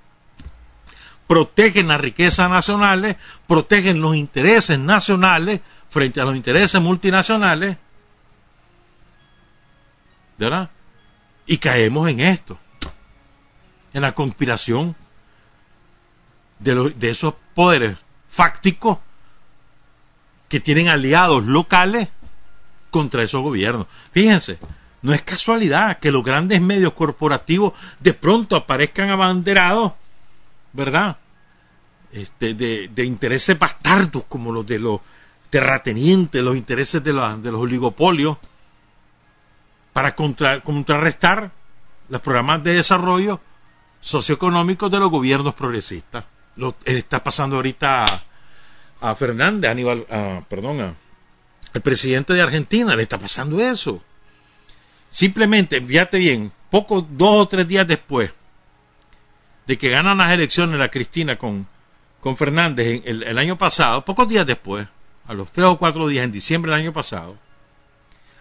Protegen 1.32 1.88
las 1.88 2.02
riquezas 2.02 2.50
nacionales, 2.50 3.16
protegen 3.48 4.02
los 4.02 4.18
intereses 4.18 4.78
nacionales 4.78 5.62
frente 5.90 6.20
a 6.20 6.26
los 6.26 6.36
intereses 6.36 6.82
multinacionales. 6.82 7.78
¿Verdad? 10.38 10.70
Y 11.46 11.58
caemos 11.58 12.10
en 12.10 12.20
esto, 12.20 12.60
en 13.94 14.02
la 14.02 14.12
conspiración 14.12 14.94
de, 16.60 17.10
esos 17.10 17.34
poderes 17.56 17.96
fácticos 18.28 18.98
que 20.50 20.60
tienen 20.60 20.90
aliados 20.90 21.46
locales 21.46 22.10
contra 22.90 23.24
esos 23.24 23.42
gobiernos. 23.42 23.88
Fíjense, 24.12 24.60
no 25.02 25.14
es 25.14 25.22
casualidad 25.22 25.98
que 26.00 26.12
los 26.12 26.26
grandes 26.26 26.60
medios 26.60 26.92
corporativos 26.92 27.72
de 28.02 28.14
pronto 28.14 28.58
aparezcan 28.58 29.10
abanderados, 29.12 29.94
¿verdad? 30.74 31.21
Este, 32.14 32.54
de, 32.54 33.06
intereses 33.06 33.58
bastardos 33.58 34.26
como 34.26 34.52
los 34.52 34.68
de 34.68 34.80
los 34.80 35.00
terratenientes, 35.50 36.44
los 36.44 36.58
intereses 36.58 37.02
de, 37.04 37.14
de 37.14 37.52
los 37.52 37.62
oligopolios, 37.62 38.38
para 39.94 40.14
contrarrestar 40.16 41.52
los 42.10 42.22
programas 42.22 42.64
de 42.64 42.74
desarrollo 42.74 43.40
socioeconómico 44.02 44.90
de 44.90 45.00
los 45.00 45.10
gobiernos 45.10 45.54
progresistas. 45.56 46.26
Lo 46.58 46.76
está 46.84 47.24
pasando 47.24 47.56
ahorita 47.56 48.06
a, 49.00 49.16
Fernández, 49.16 49.72
Aníbal, 49.72 50.06
perdón, 50.50 50.96
al 51.74 51.82
presidente 51.82 52.34
de 52.34 52.42
Argentina, 52.42 52.96
le 52.96 53.04
está 53.04 53.18
pasando 53.18 53.62
eso. 53.62 54.02
Simplemente, 55.10 55.80
fíjate 55.80 56.18
bien, 56.18 56.52
poco, 56.70 57.02
dos 57.02 57.44
o 57.44 57.48
tres 57.48 57.68
días 57.68 57.88
después 57.88 58.32
de 59.68 59.78
que 59.78 59.90
ganan 59.90 60.18
las 60.18 60.32
elecciones 60.32 60.78
la 60.78 60.90
Cristina 60.90 61.38
con, 61.38 61.68
con 62.22 62.38
Fernández 62.38 63.02
el 63.06 63.38
año 63.38 63.58
pasado, 63.58 64.06
pocos 64.06 64.30
días 64.30 64.46
después, 64.46 64.88
a 65.28 65.34
los 65.34 65.52
tres 65.52 65.68
o 65.68 65.78
cuatro 65.78 66.08
días, 66.08 66.24
en 66.24 66.32
diciembre 66.32 66.72
del 66.72 66.82
año 66.82 66.94
pasado, 66.94 67.38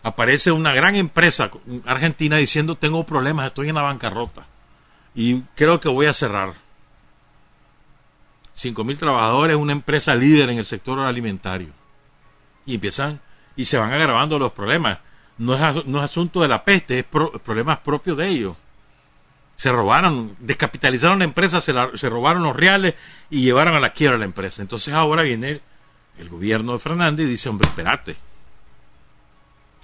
aparece 0.02 0.52
una 0.52 0.72
gran 0.72 0.94
empresa 0.94 1.50
argentina 1.84 2.36
diciendo 2.36 2.76
tengo 2.76 3.04
problemas, 3.04 3.46
estoy 3.46 3.68
en 3.68 3.74
la 3.74 3.82
bancarrota 3.82 4.46
y 5.14 5.40
creo 5.54 5.80
que 5.80 5.88
voy 5.88 6.06
a 6.06 6.14
cerrar. 6.14 6.54
Cinco 8.52 8.84
mil 8.84 8.98
trabajadores, 8.98 9.56
una 9.56 9.72
empresa 9.72 10.14
líder 10.14 10.50
en 10.50 10.58
el 10.58 10.64
sector 10.64 10.98
alimentario. 10.98 11.68
Y 12.66 12.74
empiezan 12.74 13.20
y 13.56 13.64
se 13.64 13.78
van 13.78 13.92
agravando 13.92 14.38
los 14.38 14.52
problemas. 14.52 14.98
No 15.38 15.54
es, 15.54 15.86
no 15.86 15.98
es 15.98 16.04
asunto 16.04 16.42
de 16.42 16.48
la 16.48 16.64
peste, 16.64 16.98
es 16.98 17.04
problemas 17.04 17.78
propios 17.78 18.16
de 18.16 18.28
ellos. 18.28 18.56
Se 19.60 19.70
robaron, 19.70 20.34
descapitalizaron 20.38 21.18
la 21.18 21.26
empresa, 21.26 21.60
se, 21.60 21.74
se 21.92 22.08
robaron 22.08 22.42
los 22.44 22.56
reales 22.56 22.94
y 23.28 23.42
llevaron 23.42 23.74
a 23.74 23.80
la 23.80 23.92
quiebra 23.92 24.16
la 24.16 24.24
empresa. 24.24 24.62
Entonces 24.62 24.94
ahora 24.94 25.22
viene 25.22 25.60
el 26.16 26.30
gobierno 26.30 26.72
de 26.72 26.78
Fernández 26.78 27.26
y 27.26 27.30
dice, 27.32 27.50
hombre, 27.50 27.68
espérate, 27.68 28.16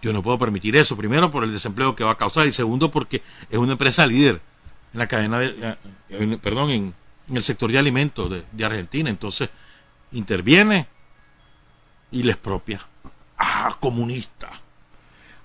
yo 0.01 0.15
no 0.15 0.23
puedo 0.23 0.39
permitir 0.39 0.79
eso, 0.79 0.97
primero 0.97 1.31
por 1.31 1.45
el 1.45 1.53
desempleo 1.53 1.95
que 1.95 2.05
va 2.05 2.13
a 2.13 2.17
causar 2.17 2.47
y 2.47 2.55
segundo 2.55 2.91
porque 2.91 3.21
es 3.51 3.59
una 3.59 3.73
empresa 3.73 4.07
líder 4.07 4.41
en 4.95 4.99
la 4.99 5.09
cadena 5.09 5.41
de, 5.41 5.77
eh, 6.09 6.39
perdón, 6.43 6.71
en, 6.71 6.95
el 7.35 7.43
sector 7.43 7.71
de 7.71 7.79
alimentos 7.79 8.31
de, 8.51 8.65
Argentina, 8.65 9.11
entonces 9.11 9.51
interviene 10.13 10.89
y 12.11 12.23
les 12.23 12.39
propia. 12.39 12.81
Ah, 13.37 13.77
comunista. 13.79 14.56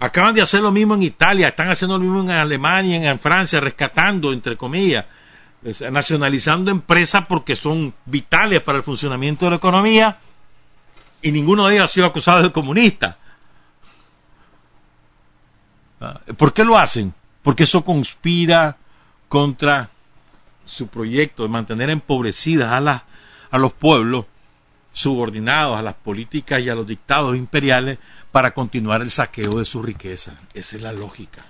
Acaban 0.03 0.33
de 0.33 0.41
hacer 0.41 0.61
lo 0.61 0.71
mismo 0.71 0.95
en 0.95 1.03
Italia, 1.03 1.49
están 1.49 1.69
haciendo 1.69 1.95
lo 1.95 2.03
mismo 2.03 2.21
en 2.23 2.31
Alemania, 2.31 3.11
en 3.11 3.19
Francia, 3.19 3.59
rescatando, 3.59 4.33
entre 4.33 4.57
comillas, 4.57 5.05
nacionalizando 5.91 6.71
empresas 6.71 7.27
porque 7.27 7.55
son 7.55 7.93
vitales 8.05 8.63
para 8.63 8.79
el 8.79 8.83
funcionamiento 8.83 9.45
de 9.45 9.51
la 9.51 9.57
economía 9.57 10.17
y 11.21 11.31
ninguno 11.31 11.67
de 11.67 11.75
ellos 11.75 11.85
ha 11.85 11.87
sido 11.87 12.07
acusado 12.07 12.41
de 12.41 12.51
comunista. 12.51 13.19
Ah, 16.01 16.19
¿Por 16.35 16.51
qué 16.51 16.65
lo 16.65 16.79
hacen? 16.79 17.13
Porque 17.43 17.65
eso 17.65 17.85
conspira 17.85 18.77
contra 19.29 19.91
su 20.65 20.87
proyecto 20.87 21.43
de 21.43 21.49
mantener 21.49 21.91
empobrecidas 21.91 22.71
a, 22.71 23.05
a 23.51 23.57
los 23.59 23.71
pueblos 23.73 24.25
subordinados 24.93 25.77
a 25.77 25.81
las 25.81 25.93
políticas 25.93 26.61
y 26.61 26.69
a 26.69 26.75
los 26.75 26.85
dictados 26.85 27.35
imperiales 27.37 27.97
para 28.31 28.53
continuar 28.53 29.01
el 29.01 29.11
saqueo 29.11 29.59
de 29.59 29.65
su 29.65 29.81
riqueza. 29.81 30.33
Esa 30.53 30.77
es 30.77 30.81
la 30.81 30.93
lógica. 30.93 31.43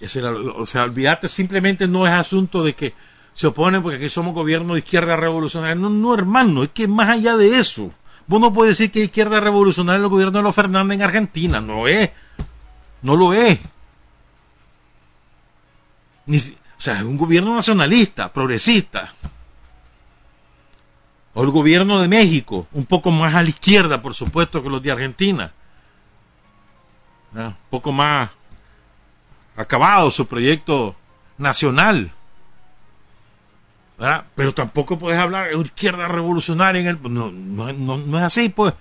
o 0.00 0.66
sea, 0.66 0.84
olvídate, 0.84 1.28
simplemente 1.28 1.86
no 1.86 2.06
es 2.06 2.12
asunto 2.12 2.64
de 2.64 2.74
que 2.74 2.94
se 3.34 3.46
oponen 3.46 3.82
porque 3.82 3.96
aquí 3.96 4.08
somos 4.08 4.34
gobierno 4.34 4.74
de 4.74 4.80
izquierda 4.80 5.16
revolucionaria. 5.16 5.74
No, 5.74 5.90
no, 5.90 6.14
hermano, 6.14 6.62
es 6.62 6.70
que 6.70 6.88
más 6.88 7.08
allá 7.08 7.36
de 7.36 7.58
eso, 7.58 7.90
vos 8.26 8.40
no 8.40 8.52
puedes 8.52 8.78
decir 8.78 8.90
que 8.90 9.04
izquierda 9.04 9.40
revolucionaria 9.40 9.98
es 9.98 10.04
el 10.04 10.10
gobierno 10.10 10.38
de 10.38 10.42
los 10.42 10.54
Fernández 10.54 10.96
en 10.96 11.02
Argentina. 11.02 11.60
No 11.60 11.86
es. 11.86 12.10
No 13.02 13.16
lo 13.16 13.32
es. 13.32 13.58
o 16.28 16.80
sea, 16.80 16.98
es 16.98 17.02
un 17.02 17.16
gobierno 17.16 17.54
nacionalista, 17.54 18.32
progresista. 18.32 19.12
O 21.34 21.42
el 21.42 21.50
gobierno 21.50 22.00
de 22.00 22.08
México, 22.08 22.66
un 22.72 22.84
poco 22.84 23.10
más 23.10 23.34
a 23.34 23.42
la 23.42 23.48
izquierda, 23.48 24.02
por 24.02 24.14
supuesto, 24.14 24.62
que 24.62 24.68
los 24.68 24.82
de 24.82 24.92
Argentina. 24.92 25.52
Un 27.34 27.56
poco 27.70 27.92
más 27.92 28.30
acabado 29.56 30.10
su 30.10 30.26
proyecto 30.26 30.94
nacional. 31.38 32.12
Pero 34.34 34.52
tampoco 34.52 34.98
puedes 34.98 35.18
hablar 35.18 35.48
de 35.48 35.56
izquierda 35.56 36.08
revolucionaria 36.08 36.82
en 36.82 36.86
el... 36.88 36.98
No, 37.02 37.32
no, 37.32 37.72
no, 37.72 38.18
es 38.18 38.24
así, 38.24 38.50
pues. 38.50 38.74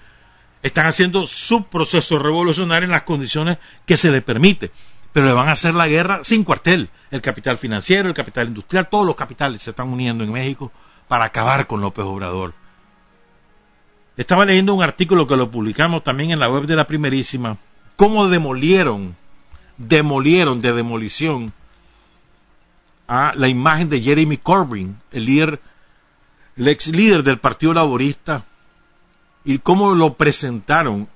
Están 0.61 0.87
haciendo 0.87 1.27
su 1.27 1.63
proceso 1.65 2.19
revolucionario 2.19 2.85
en 2.85 2.91
las 2.91 3.03
condiciones 3.03 3.59
que 3.85 3.97
se 3.97 4.11
les 4.11 4.23
permite. 4.23 4.71
Pero 5.13 5.25
le 5.25 5.33
van 5.33 5.47
a 5.47 5.53
hacer 5.53 5.73
la 5.73 5.87
guerra 5.87 6.23
sin 6.23 6.43
cuartel. 6.43 6.89
El 7.11 7.21
capital 7.21 7.57
financiero, 7.57 8.09
el 8.09 8.15
capital 8.15 8.47
industrial, 8.47 8.89
todos 8.89 9.05
los 9.05 9.15
capitales 9.15 9.61
se 9.61 9.69
están 9.69 9.87
uniendo 9.87 10.23
en 10.23 10.31
México 10.31 10.71
para 11.11 11.25
acabar 11.25 11.67
con 11.67 11.81
López 11.81 12.05
Obrador. 12.05 12.53
Estaba 14.15 14.45
leyendo 14.45 14.73
un 14.73 14.81
artículo 14.81 15.27
que 15.27 15.35
lo 15.35 15.51
publicamos 15.51 16.05
también 16.05 16.31
en 16.31 16.39
la 16.39 16.47
web 16.47 16.65
de 16.67 16.77
la 16.77 16.87
primerísima. 16.87 17.57
Cómo 17.97 18.29
demolieron, 18.29 19.17
demolieron 19.77 20.61
de 20.61 20.71
demolición 20.71 21.51
a 23.09 23.33
la 23.35 23.49
imagen 23.49 23.89
de 23.89 23.99
Jeremy 23.99 24.37
Corbyn, 24.37 25.01
el 25.11 25.59
ex 26.55 26.87
líder 26.87 27.23
del 27.23 27.39
Partido 27.39 27.73
Laborista, 27.73 28.45
y 29.43 29.59
cómo 29.59 29.93
lo 29.93 30.13
presentaron 30.13 31.09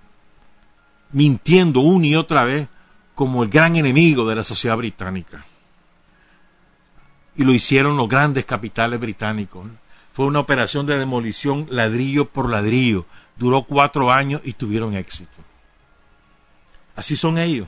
mintiendo 1.14 1.80
una 1.80 2.06
y 2.06 2.16
otra 2.18 2.44
vez 2.44 2.68
como 3.14 3.44
el 3.44 3.50
gran 3.50 3.78
enemigo 3.78 4.28
de 4.28 4.36
la 4.36 4.44
sociedad 4.44 4.76
británica. 4.76 5.46
Y 7.38 7.46
lo 7.46 7.54
hicieron 7.54 7.96
los 7.96 8.10
grandes 8.10 8.44
capitales 8.44 9.00
británicos. 9.00 9.66
Fue 10.16 10.28
una 10.28 10.40
operación 10.40 10.86
de 10.86 10.98
demolición 10.98 11.68
ladrillo 11.70 12.30
por 12.30 12.50
ladrillo. 12.50 13.06
Duró 13.36 13.64
cuatro 13.64 14.14
años 14.14 14.40
y 14.46 14.54
tuvieron 14.54 14.96
éxito. 14.96 15.38
Así 16.96 17.18
son 17.18 17.38
ellos. 17.38 17.68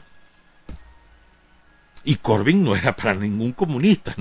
Y 2.06 2.16
Corbyn 2.16 2.64
no 2.64 2.74
era 2.74 2.96
para 2.96 3.16
ningún 3.16 3.52
comunista, 3.52 4.16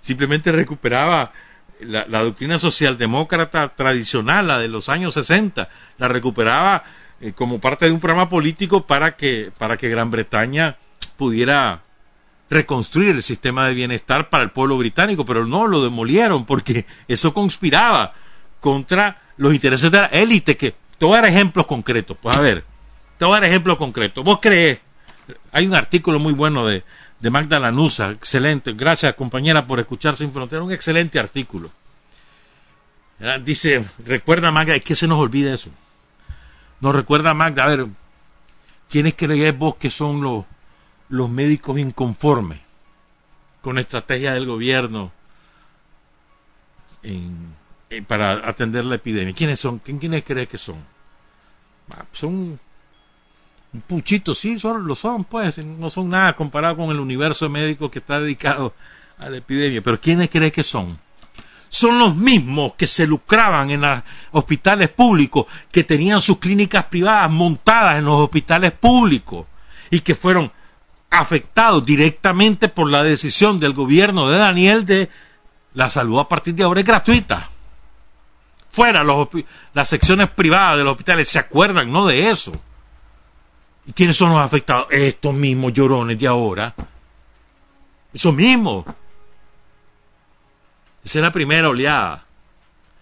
simplemente 0.00 0.52
recuperaba 0.52 1.32
la, 1.80 2.04
doctrina 2.04 2.58
socialdemócrata 2.58 3.74
tradicional, 3.74 4.46
la 4.46 4.58
de 4.58 4.68
los 4.68 4.88
años 4.88 5.14
60, 5.14 5.68
la 5.98 6.06
recuperaba 6.06 6.84
eh, 7.20 7.32
como 7.32 7.60
parte 7.60 7.86
de 7.86 7.90
un 7.90 7.98
programa 7.98 8.28
político 8.28 8.86
para 8.86 9.16
que, 9.16 9.50
para 9.58 9.76
que 9.76 9.88
Gran 9.88 10.12
Bretaña 10.12 10.76
pudiera 11.16 11.82
reconstruir 12.52 13.16
el 13.16 13.22
sistema 13.22 13.66
de 13.66 13.74
bienestar 13.74 14.28
para 14.28 14.44
el 14.44 14.50
pueblo 14.50 14.76
británico, 14.78 15.24
pero 15.24 15.46
no 15.46 15.66
lo 15.66 15.82
demolieron 15.82 16.44
porque 16.44 16.86
eso 17.08 17.34
conspiraba 17.34 18.14
contra 18.60 19.20
los 19.36 19.54
intereses 19.54 19.90
de 19.90 20.00
la 20.00 20.06
élite 20.06 20.56
que 20.56 20.74
te 20.98 21.04
voy 21.04 21.18
ejemplos 21.18 21.66
concretos, 21.66 22.16
pues 22.20 22.36
a 22.36 22.40
ver, 22.40 22.64
te 23.18 23.24
voy 23.24 23.40
ejemplos 23.42 23.76
concretos. 23.76 24.24
¿Vos 24.24 24.38
crees 24.40 24.78
hay 25.52 25.66
un 25.66 25.74
artículo 25.74 26.18
muy 26.18 26.32
bueno 26.32 26.66
de, 26.66 26.84
de 27.20 27.30
Magda 27.30 27.58
Lanusa, 27.58 28.10
excelente. 28.10 28.72
Gracias, 28.72 29.14
compañera, 29.14 29.62
por 29.62 29.78
escuchar 29.78 30.16
Sin 30.16 30.32
Frontera. 30.32 30.62
Un 30.62 30.72
excelente 30.72 31.18
artículo. 31.18 31.70
Dice, 33.44 33.84
recuerda 34.04 34.50
Magda, 34.50 34.74
es 34.74 34.82
que 34.82 34.96
se 34.96 35.06
nos 35.06 35.18
olvida 35.18 35.54
eso. 35.54 35.70
Nos 36.80 36.94
recuerda 36.94 37.34
Magda, 37.34 37.62
a 37.62 37.68
ver, 37.68 37.86
¿quiénes 38.90 39.14
crees 39.14 39.56
vos 39.56 39.76
que 39.76 39.90
son 39.90 40.20
los, 40.20 40.44
los 41.12 41.28
médicos 41.28 41.78
inconformes 41.78 42.58
con 43.60 43.74
la 43.74 43.82
estrategia 43.82 44.32
del 44.32 44.46
gobierno 44.46 45.12
para 48.06 48.48
atender 48.48 48.86
la 48.86 48.94
epidemia? 48.94 49.34
¿Quiénes 49.34 49.60
son? 49.60 49.78
¿Quiénes 49.78 50.24
crees 50.24 50.48
que 50.48 50.56
son? 50.56 50.76
Ah, 51.90 52.06
son 52.12 52.58
un 53.74 53.80
puchito, 53.82 54.34
sí, 54.34 54.58
son, 54.58 54.86
lo 54.86 54.94
son, 54.94 55.24
pues, 55.24 55.58
no 55.58 55.90
son 55.90 56.08
nada 56.08 56.34
comparado 56.34 56.78
con 56.78 56.90
el 56.90 56.98
universo 56.98 57.46
médico 57.50 57.90
que 57.90 57.98
está 57.98 58.18
dedicado 58.18 58.74
a 59.18 59.28
la 59.28 59.36
epidemia. 59.36 59.82
Pero 59.82 60.00
¿quiénes 60.00 60.30
creen 60.30 60.50
que 60.50 60.64
son? 60.64 60.98
Son 61.68 61.98
los 61.98 62.16
mismos 62.16 62.72
que 62.72 62.86
se 62.86 63.06
lucraban 63.06 63.70
en 63.70 63.82
los 63.82 64.00
hospitales 64.30 64.88
públicos, 64.88 65.44
que 65.70 65.84
tenían 65.84 66.22
sus 66.22 66.38
clínicas 66.38 66.86
privadas 66.86 67.30
montadas 67.30 67.98
en 67.98 68.06
los 68.06 68.18
hospitales 68.18 68.72
públicos 68.72 69.46
y 69.90 70.00
que 70.00 70.14
fueron 70.14 70.50
afectados 71.12 71.84
directamente 71.84 72.68
por 72.68 72.90
la 72.90 73.02
decisión 73.02 73.60
del 73.60 73.74
gobierno 73.74 74.30
de 74.30 74.38
Daniel 74.38 74.86
de 74.86 75.10
la 75.74 75.90
salud 75.90 76.18
a 76.18 76.28
partir 76.28 76.54
de 76.54 76.64
ahora 76.64 76.80
es 76.80 76.86
gratuita. 76.86 77.48
Fuera 78.70 79.04
los, 79.04 79.28
las 79.74 79.88
secciones 79.90 80.30
privadas 80.30 80.78
de 80.78 80.84
los 80.84 80.92
hospitales, 80.92 81.28
¿se 81.28 81.38
acuerdan, 81.38 81.92
no 81.92 82.06
de 82.06 82.30
eso? 82.30 82.52
¿Y 83.84 83.92
quiénes 83.92 84.16
son 84.16 84.30
los 84.30 84.40
afectados? 84.40 84.86
Estos 84.90 85.34
mismos 85.34 85.74
llorones 85.74 86.18
de 86.18 86.26
ahora. 86.26 86.74
Esos 88.14 88.34
mismos. 88.34 88.86
Esa 91.04 91.18
es 91.18 91.22
la 91.22 91.32
primera 91.32 91.68
oleada. 91.68 92.24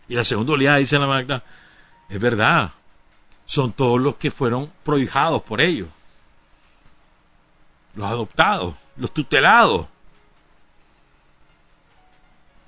Y 0.09 0.17
la 0.17 0.25
segunda 0.25 0.55
oleada, 0.55 0.79
dice 0.79 0.99
la 0.99 1.07
Magda, 1.07 1.45
es 2.09 2.19
verdad. 2.19 2.73
Son 3.47 3.73
todos 3.73 4.01
los 4.01 4.17
que 4.17 4.33
fueron 4.33 4.73
prohijados 4.83 5.43
por 5.43 5.61
ellos. 5.61 5.87
Los 7.95 8.07
adoptados, 8.07 8.75
los 8.97 9.13
tutelados. 9.13 9.87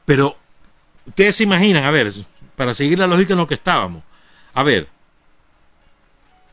Pero, 0.04 0.36
ustedes 1.06 1.36
se 1.36 1.44
imaginan, 1.44 1.84
a 1.84 1.90
ver, 1.90 2.12
para 2.56 2.74
seguir 2.74 2.98
la 2.98 3.06
lógica 3.06 3.34
en 3.34 3.38
lo 3.38 3.46
que 3.46 3.54
estábamos. 3.54 4.02
A 4.54 4.62
ver, 4.62 4.88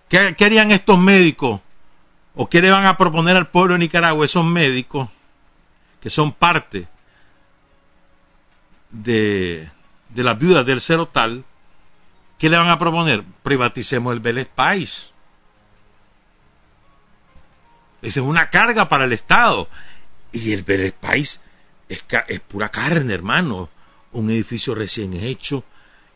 ¿Qué, 0.10 0.36
harían 0.44 0.72
estos 0.72 0.98
médicos? 0.98 1.62
¿O 2.36 2.50
qué 2.50 2.62
le 2.62 2.72
van 2.72 2.86
a 2.86 2.98
proponer 2.98 3.38
al 3.38 3.50
pueblo 3.50 3.74
de 3.74 3.80
Nicaragua 3.80 4.26
esos 4.26 4.44
médicos 4.44 5.08
que 6.02 6.10
son 6.10 6.32
parte 6.32 6.88
de, 8.90 9.70
de 10.10 10.24
las 10.24 10.38
viudas 10.38 10.66
del 10.66 10.82
cero 10.82 11.08
tal? 11.12 11.46
¿Qué 12.40 12.50
le 12.50 12.58
van 12.58 12.70
a 12.70 12.80
proponer? 12.80 13.24
Privaticemos 13.44 14.14
el 14.14 14.20
Vélez 14.20 14.48
País. 14.48 15.14
Esa 18.02 18.20
es 18.20 18.26
una 18.26 18.50
carga 18.50 18.88
para 18.88 19.06
el 19.06 19.14
Estado. 19.14 19.68
Y 20.32 20.54
el 20.54 20.64
Vélez 20.64 20.94
País 20.94 21.42
es, 21.88 22.04
es 22.28 22.40
pura 22.40 22.70
carne, 22.70 23.14
hermano. 23.14 23.70
Un 24.12 24.30
edificio 24.30 24.74
recién 24.76 25.14
hecho, 25.14 25.64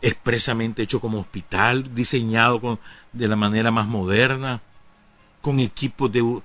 expresamente 0.01 0.83
hecho 0.83 0.99
como 0.99 1.19
hospital, 1.19 1.93
diseñado 1.93 2.79
de 3.11 3.27
la 3.27 3.35
manera 3.35 3.71
más 3.71 3.87
moderna, 3.87 4.61
con 5.41 5.59
equipos 5.59 6.11
de, 6.11 6.41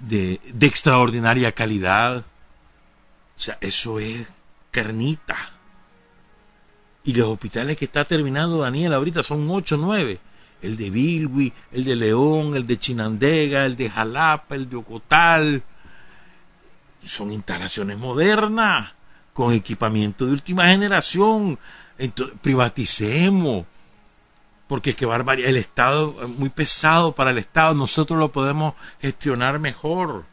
de, 0.00 0.66
extraordinaria 0.66 1.52
calidad, 1.52 2.18
O 2.18 3.40
sea, 3.40 3.58
eso 3.60 3.98
es 3.98 4.26
carnita. 4.70 5.36
Y 7.04 7.14
los 7.14 7.28
hospitales 7.28 7.76
que 7.76 7.84
está 7.84 8.04
terminando 8.04 8.58
Daniel 8.58 8.92
ahorita 8.92 9.22
son 9.22 9.48
8 9.50 9.74
o 9.76 9.78
9. 9.78 10.18
El 10.62 10.76
de 10.76 10.90
Bilwi, 10.90 11.52
el 11.72 11.84
de 11.84 11.96
León, 11.96 12.56
el 12.56 12.66
de 12.66 12.78
Chinandega, 12.78 13.66
el 13.66 13.76
de 13.76 13.90
Jalapa, 13.90 14.54
el 14.54 14.68
de 14.68 14.76
Ocotal. 14.76 15.62
Son 17.04 17.30
instalaciones 17.30 17.98
modernas, 17.98 18.92
con 19.32 19.52
equipamiento 19.52 20.26
de 20.26 20.32
última 20.32 20.68
generación. 20.68 21.58
Entonces, 21.98 22.36
privaticemos. 22.40 23.66
Porque 24.66 24.90
es 24.90 24.96
que 24.96 25.06
barbaridad, 25.06 25.50
el 25.50 25.58
Estado 25.58 26.16
es 26.22 26.28
muy 26.28 26.48
pesado 26.48 27.12
para 27.12 27.30
el 27.30 27.38
Estado, 27.38 27.74
nosotros 27.74 28.18
lo 28.18 28.32
podemos 28.32 28.74
gestionar 29.00 29.60
mejor. 29.60 30.24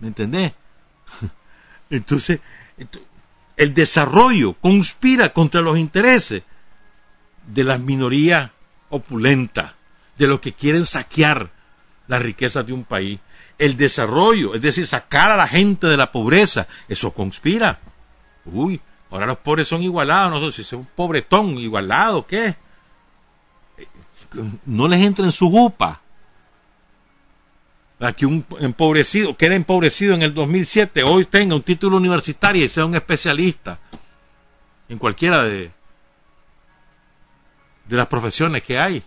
¿Me 0.00 0.08
entendés? 0.08 0.52
Entonces, 1.90 2.40
el 3.56 3.74
desarrollo 3.74 4.54
conspira 4.54 5.32
contra 5.32 5.60
los 5.60 5.78
intereses 5.78 6.42
de 7.52 7.64
las 7.64 7.80
minorías 7.80 8.50
opulentas, 8.88 9.72
de 10.16 10.26
los 10.26 10.40
que 10.40 10.52
quieren 10.52 10.84
saquear 10.84 11.50
las 12.06 12.22
riquezas 12.22 12.66
de 12.66 12.72
un 12.72 12.84
país. 12.84 13.20
El 13.58 13.76
desarrollo, 13.76 14.54
es 14.54 14.62
decir, 14.62 14.86
sacar 14.86 15.30
a 15.30 15.36
la 15.36 15.48
gente 15.48 15.86
de 15.86 15.96
la 15.96 16.12
pobreza, 16.12 16.66
eso 16.88 17.12
conspira. 17.12 17.78
Uy, 18.44 18.80
ahora 19.10 19.26
los 19.26 19.38
pobres 19.38 19.68
son 19.68 19.82
igualados, 19.82 20.32
no 20.32 20.50
sé 20.50 20.56
si 20.56 20.62
es 20.62 20.72
un 20.72 20.86
pobretón 20.86 21.58
igualado, 21.58 22.26
¿qué? 22.26 22.56
No 24.64 24.88
les 24.88 25.04
entra 25.04 25.24
en 25.24 25.32
su 25.32 25.48
gupa 25.48 26.00
a 27.98 28.12
que 28.12 28.24
un 28.24 28.46
empobrecido, 28.60 29.36
que 29.36 29.46
era 29.46 29.56
empobrecido 29.56 30.14
en 30.14 30.22
el 30.22 30.32
2007, 30.32 31.02
hoy 31.02 31.26
tenga 31.26 31.54
un 31.54 31.62
título 31.62 31.98
universitario 31.98 32.64
y 32.64 32.68
sea 32.68 32.86
un 32.86 32.94
especialista 32.94 33.78
en 34.88 34.98
cualquiera 34.98 35.42
de, 35.42 35.70
de 37.90 37.96
las 37.96 38.06
profesiones 38.06 38.62
que 38.62 38.78
hay. 38.78 39.02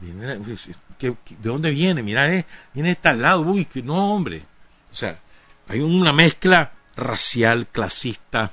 ¿De 0.00 1.14
dónde 1.42 1.70
viene? 1.70 2.02
Mira, 2.02 2.32
eh, 2.32 2.44
viene 2.74 2.90
de 2.90 2.96
tal 2.96 3.22
lado. 3.22 3.40
Uy, 3.40 3.66
no, 3.82 4.14
hombre. 4.14 4.42
O 4.90 4.94
sea, 4.94 5.18
hay 5.66 5.80
una 5.80 6.12
mezcla 6.12 6.72
racial, 6.94 7.66
clasista, 7.66 8.52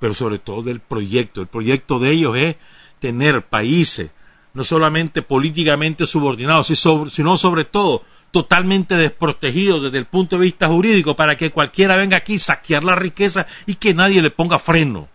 pero 0.00 0.14
sobre 0.14 0.38
todo 0.38 0.62
del 0.62 0.80
proyecto. 0.80 1.42
El 1.42 1.48
proyecto 1.48 1.98
de 1.98 2.10
ellos 2.10 2.36
es 2.36 2.56
tener 2.98 3.44
países 3.46 4.10
no 4.54 4.64
solamente 4.64 5.22
políticamente 5.22 6.06
subordinados, 6.06 6.66
sino 6.66 7.38
sobre 7.38 7.64
todo 7.64 8.04
totalmente 8.30 8.96
desprotegidos 8.96 9.82
desde 9.82 9.98
el 9.98 10.06
punto 10.06 10.36
de 10.36 10.44
vista 10.44 10.68
jurídico 10.68 11.16
para 11.16 11.36
que 11.36 11.50
cualquiera 11.50 11.96
venga 11.96 12.18
aquí 12.18 12.38
saquear 12.38 12.84
la 12.84 12.94
riqueza 12.94 13.46
y 13.66 13.76
que 13.76 13.94
nadie 13.94 14.22
le 14.22 14.30
ponga 14.30 14.58
freno. 14.58 15.08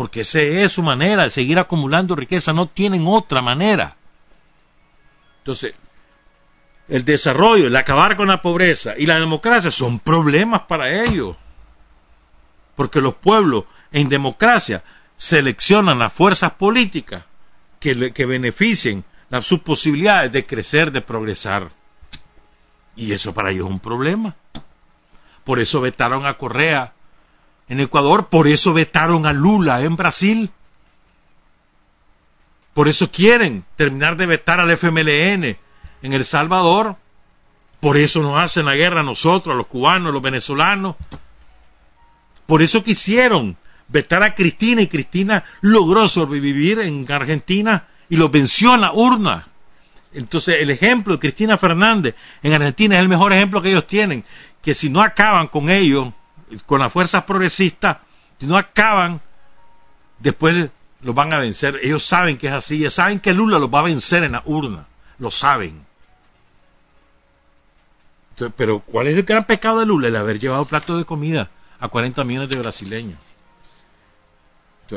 Porque 0.00 0.22
esa 0.22 0.40
es 0.40 0.72
su 0.72 0.82
manera 0.82 1.24
de 1.24 1.28
seguir 1.28 1.58
acumulando 1.58 2.16
riqueza, 2.16 2.54
no 2.54 2.64
tienen 2.64 3.06
otra 3.06 3.42
manera. 3.42 3.98
Entonces, 5.40 5.74
el 6.88 7.04
desarrollo, 7.04 7.66
el 7.66 7.76
acabar 7.76 8.16
con 8.16 8.28
la 8.28 8.40
pobreza 8.40 8.94
y 8.96 9.04
la 9.04 9.20
democracia 9.20 9.70
son 9.70 9.98
problemas 9.98 10.62
para 10.62 11.04
ellos. 11.04 11.36
Porque 12.76 13.02
los 13.02 13.14
pueblos 13.14 13.66
en 13.92 14.08
democracia 14.08 14.82
seleccionan 15.16 15.98
las 15.98 16.14
fuerzas 16.14 16.52
políticas 16.52 17.24
que, 17.78 17.92
beneficien 18.24 19.04
sus 19.42 19.58
posibilidades 19.58 20.32
de 20.32 20.46
crecer, 20.46 20.92
de 20.92 21.02
progresar. 21.02 21.72
Y 22.96 23.12
eso 23.12 23.34
para 23.34 23.50
ellos 23.50 23.66
es 23.66 23.70
un 23.70 23.80
problema. 23.80 24.34
Por 25.44 25.58
eso 25.58 25.82
vetaron 25.82 26.24
a 26.24 26.38
Correa 26.38 26.94
en 27.70 27.78
Ecuador, 27.78 28.28
por 28.28 28.48
eso 28.48 28.74
vetaron 28.74 29.26
a 29.26 29.32
Lula 29.32 29.82
en 29.82 29.94
Brasil. 29.94 30.50
Por 32.74 32.88
eso 32.88 33.12
quieren 33.12 33.64
terminar 33.76 34.16
de 34.16 34.26
vetar 34.26 34.58
al 34.58 34.72
FMLN 34.72 35.56
en 36.02 36.12
El 36.12 36.24
Salvador. 36.24 36.96
Por 37.78 37.96
eso 37.96 38.22
nos 38.22 38.40
hacen 38.40 38.66
la 38.66 38.74
guerra 38.74 39.00
a 39.00 39.04
nosotros, 39.04 39.54
a 39.54 39.56
los 39.56 39.68
cubanos, 39.68 40.10
a 40.10 40.12
los 40.12 40.20
venezolanos. 40.20 40.96
Por 42.46 42.60
eso 42.60 42.82
quisieron 42.82 43.56
vetar 43.86 44.24
a 44.24 44.34
Cristina 44.34 44.82
y 44.82 44.88
Cristina 44.88 45.44
logró 45.60 46.08
sobrevivir 46.08 46.80
en 46.80 47.10
Argentina 47.10 47.86
y 48.08 48.16
lo 48.16 48.30
venció 48.30 48.74
en 48.74 48.80
la 48.80 48.92
urna. 48.92 49.46
Entonces 50.12 50.56
el 50.58 50.70
ejemplo 50.70 51.14
de 51.14 51.20
Cristina 51.20 51.56
Fernández 51.56 52.16
en 52.42 52.52
Argentina 52.52 52.96
es 52.96 53.02
el 53.02 53.08
mejor 53.08 53.32
ejemplo 53.32 53.62
que 53.62 53.70
ellos 53.70 53.86
tienen, 53.86 54.24
que 54.60 54.74
si 54.74 54.90
no 54.90 55.00
acaban 55.00 55.46
con 55.46 55.70
ellos, 55.70 56.12
con 56.66 56.80
las 56.80 56.92
fuerzas 56.92 57.24
progresistas, 57.24 57.98
si 58.38 58.46
no 58.46 58.56
acaban, 58.56 59.20
después 60.18 60.70
los 61.02 61.14
van 61.14 61.32
a 61.32 61.38
vencer. 61.38 61.78
Ellos 61.82 62.04
saben 62.04 62.38
que 62.38 62.48
es 62.48 62.52
así, 62.52 62.76
ellos 62.76 62.94
saben 62.94 63.20
que 63.20 63.34
Lula 63.34 63.58
los 63.58 63.72
va 63.72 63.80
a 63.80 63.84
vencer 63.84 64.24
en 64.24 64.32
la 64.32 64.42
urna, 64.44 64.86
lo 65.18 65.30
saben. 65.30 65.84
pero 68.56 68.80
¿cuál 68.80 69.06
es 69.08 69.16
el 69.16 69.24
gran 69.24 69.44
pecado 69.44 69.80
de 69.80 69.86
Lula? 69.86 70.08
El 70.08 70.16
haber 70.16 70.38
llevado 70.38 70.64
plato 70.64 70.96
de 70.96 71.04
comida 71.04 71.50
a 71.78 71.88
40 71.88 72.24
millones 72.24 72.48
de 72.48 72.56
brasileños 72.56 73.18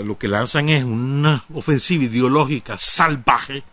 lo 0.02 0.18
que 0.18 0.28
lanzan 0.28 0.70
es 0.70 0.84
una 0.84 1.44
ofensiva 1.54 2.06
ideológica 2.06 2.78
salvaje 2.80 3.64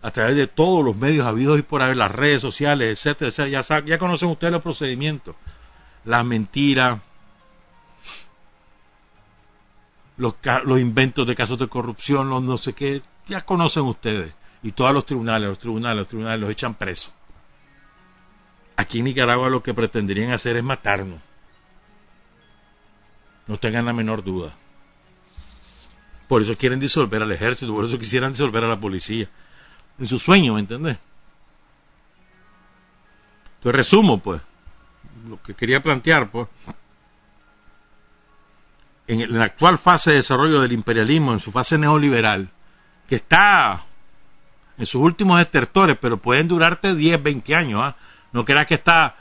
a 0.00 0.10
través 0.12 0.36
de 0.36 0.46
todos 0.46 0.84
los 0.84 0.94
medios 0.94 1.26
habidos 1.26 1.58
y 1.58 1.62
por 1.62 1.82
haber, 1.82 1.96
las 1.96 2.12
redes 2.12 2.40
sociales, 2.40 2.98
etcétera, 2.98 3.30
etcétera. 3.30 3.62
Ya, 3.62 3.84
ya 3.84 3.98
conocen 3.98 4.28
ustedes 4.28 4.52
los 4.52 4.62
procedimientos. 4.62 5.34
La 6.04 6.22
mentira, 6.24 7.00
los, 10.16 10.34
inventos 10.80 11.26
de 11.26 11.34
casos 11.34 11.58
de 11.58 11.68
corrupción, 11.68 12.28
los 12.28 12.42
no 12.42 12.58
sé 12.58 12.72
qué, 12.72 13.02
ya 13.26 13.40
conocen 13.40 13.84
ustedes. 13.84 14.36
Y 14.62 14.72
todos 14.72 14.92
los 14.92 15.06
tribunales, 15.06 15.48
los 15.48 15.58
tribunales, 15.58 15.98
los 15.98 16.08
tribunales 16.08 16.40
los 16.40 16.50
echan 16.50 16.74
presos. 16.74 17.12
Aquí 18.76 18.98
en 18.98 19.04
Nicaragua 19.04 19.48
lo 19.48 19.62
que 19.62 19.74
pretenderían 19.74 20.32
hacer 20.32 20.56
es 20.56 20.64
matarnos. 20.64 21.20
No 23.46 23.56
tengan 23.56 23.86
la 23.86 23.92
menor 23.92 24.22
duda. 24.22 24.54
Por 26.26 26.42
eso 26.42 26.56
quieren 26.56 26.78
disolver 26.78 27.22
al 27.22 27.32
ejército, 27.32 27.72
por 27.72 27.84
eso 27.84 27.98
quisieran 27.98 28.32
disolver 28.32 28.64
a 28.64 28.68
la 28.68 28.78
policía. 28.78 29.28
En 29.98 30.06
su 30.06 30.18
sueño, 30.18 30.54
¿me 30.54 30.60
entiendes? 30.60 30.98
Entonces 33.56 33.76
resumo, 33.76 34.18
pues, 34.18 34.40
lo 35.26 35.42
que 35.42 35.54
quería 35.54 35.82
plantear, 35.82 36.30
pues. 36.30 36.48
En 39.06 39.38
la 39.38 39.44
actual 39.44 39.78
fase 39.78 40.10
de 40.10 40.16
desarrollo 40.16 40.60
del 40.60 40.72
imperialismo, 40.72 41.32
en 41.32 41.40
su 41.40 41.50
fase 41.50 41.78
neoliberal, 41.78 42.50
que 43.06 43.16
está 43.16 43.82
en 44.76 44.86
sus 44.86 45.00
últimos 45.00 45.40
estertores, 45.40 45.96
pero 45.98 46.18
pueden 46.18 46.46
durarte 46.46 46.94
10, 46.94 47.22
20 47.22 47.54
años. 47.54 47.80
¿ah? 47.82 47.96
No 48.32 48.44
creas 48.44 48.66
que 48.66 48.74
está, 48.74 49.16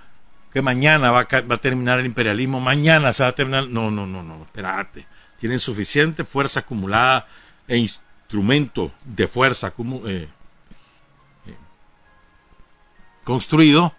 que 0.51 0.61
mañana 0.61 1.11
va 1.11 1.21
a, 1.21 1.41
va 1.41 1.55
a, 1.55 1.57
terminar 1.59 1.99
el 1.99 2.05
imperialismo, 2.05 2.59
mañana 2.59 3.13
se 3.13 3.23
va 3.23 3.29
a 3.29 3.31
terminar. 3.31 3.69
No, 3.69 3.89
no, 3.89 4.05
no, 4.05 4.23
no, 4.23 4.43
espérate 4.43 5.07
tienen 5.39 5.59
suficiente 5.59 6.23
fuerza 6.23 6.61
acumulada 6.61 7.27
e 7.67 7.77
instrumento 7.77 8.91
de 9.05 9.27
fuerza 9.27 9.73
eh, 10.05 10.27
eh, 11.45 11.57
construido 13.23 13.93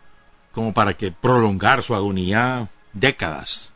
como 0.52 0.72
para 0.74 0.96
que 0.96 1.12
prolongar 1.12 1.82
su 1.82 1.94
agonía 1.94 2.68
décadas. 2.92 3.72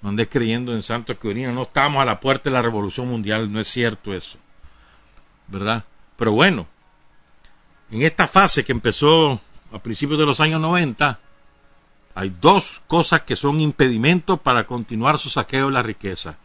No 0.00 0.10
andes 0.10 0.28
creyendo 0.30 0.74
en 0.74 0.82
Santo 0.82 1.18
Quirino, 1.18 1.52
no 1.52 1.62
estamos 1.62 2.00
a 2.00 2.04
la 2.04 2.20
puerta 2.20 2.50
de 2.50 2.54
la 2.54 2.62
revolución 2.62 3.08
mundial, 3.08 3.52
no 3.52 3.60
es 3.60 3.68
cierto 3.68 4.14
eso. 4.14 4.38
¿Verdad? 5.48 5.84
Pero 6.16 6.32
bueno, 6.32 6.66
en 7.90 8.02
esta 8.02 8.28
fase 8.28 8.64
que 8.64 8.72
empezó 8.72 9.40
a 9.72 9.78
principios 9.80 10.18
de 10.18 10.26
los 10.26 10.40
años 10.40 10.60
90, 10.60 11.18
hay 12.14 12.34
dos 12.40 12.82
cosas 12.86 13.22
que 13.22 13.36
son 13.36 13.60
impedimentos 13.60 14.40
para 14.40 14.66
continuar 14.66 15.18
su 15.18 15.30
saqueo 15.30 15.66
de 15.66 15.72
la 15.72 15.82
riqueza 15.82 16.38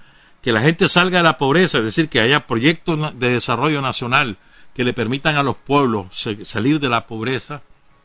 que 0.44 0.52
la 0.52 0.62
gente 0.62 0.90
salga 0.90 1.20
de 1.20 1.24
la 1.24 1.38
pobreza, 1.38 1.78
es 1.78 1.86
decir, 1.86 2.10
que 2.10 2.20
haya 2.20 2.46
proyectos 2.46 3.18
de 3.18 3.32
desarrollo 3.32 3.82
nacional 3.82 4.38
que 4.76 4.84
le 4.84 4.92
permitan 4.92 5.38
a 5.38 5.44
los 5.44 5.56
pueblos 5.56 6.08
salir 6.44 6.82
de 6.82 6.90
la 6.90 7.08
pobreza 7.08 7.62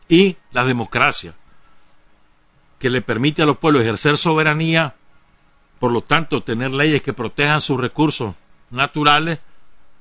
y 0.09 0.37
la 0.53 0.65
democracia, 0.65 1.35
que 2.79 2.91
le 2.91 3.03
permite 3.03 3.43
a 3.43 3.47
los 3.47 3.59
pueblos 3.59 3.83
ejercer 3.83 4.17
soberanía, 4.17 4.95
por 5.79 5.93
lo 5.93 6.01
tanto 6.01 6.43
tener 6.43 6.71
leyes 6.71 7.03
que 7.03 7.13
protejan 7.13 7.61
sus 7.61 7.79
recursos 7.81 8.35
naturales 8.71 9.39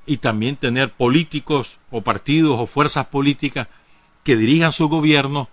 y 0.06 0.18
también 0.18 0.56
tener 0.56 0.92
políticos 0.92 1.78
o 1.90 2.00
partidos 2.00 2.58
o 2.58 2.66
fuerzas 2.66 3.06
políticas 3.06 3.68
que 4.24 4.36
dirijan 4.36 4.72
su 4.72 4.88
gobierno 4.88 5.48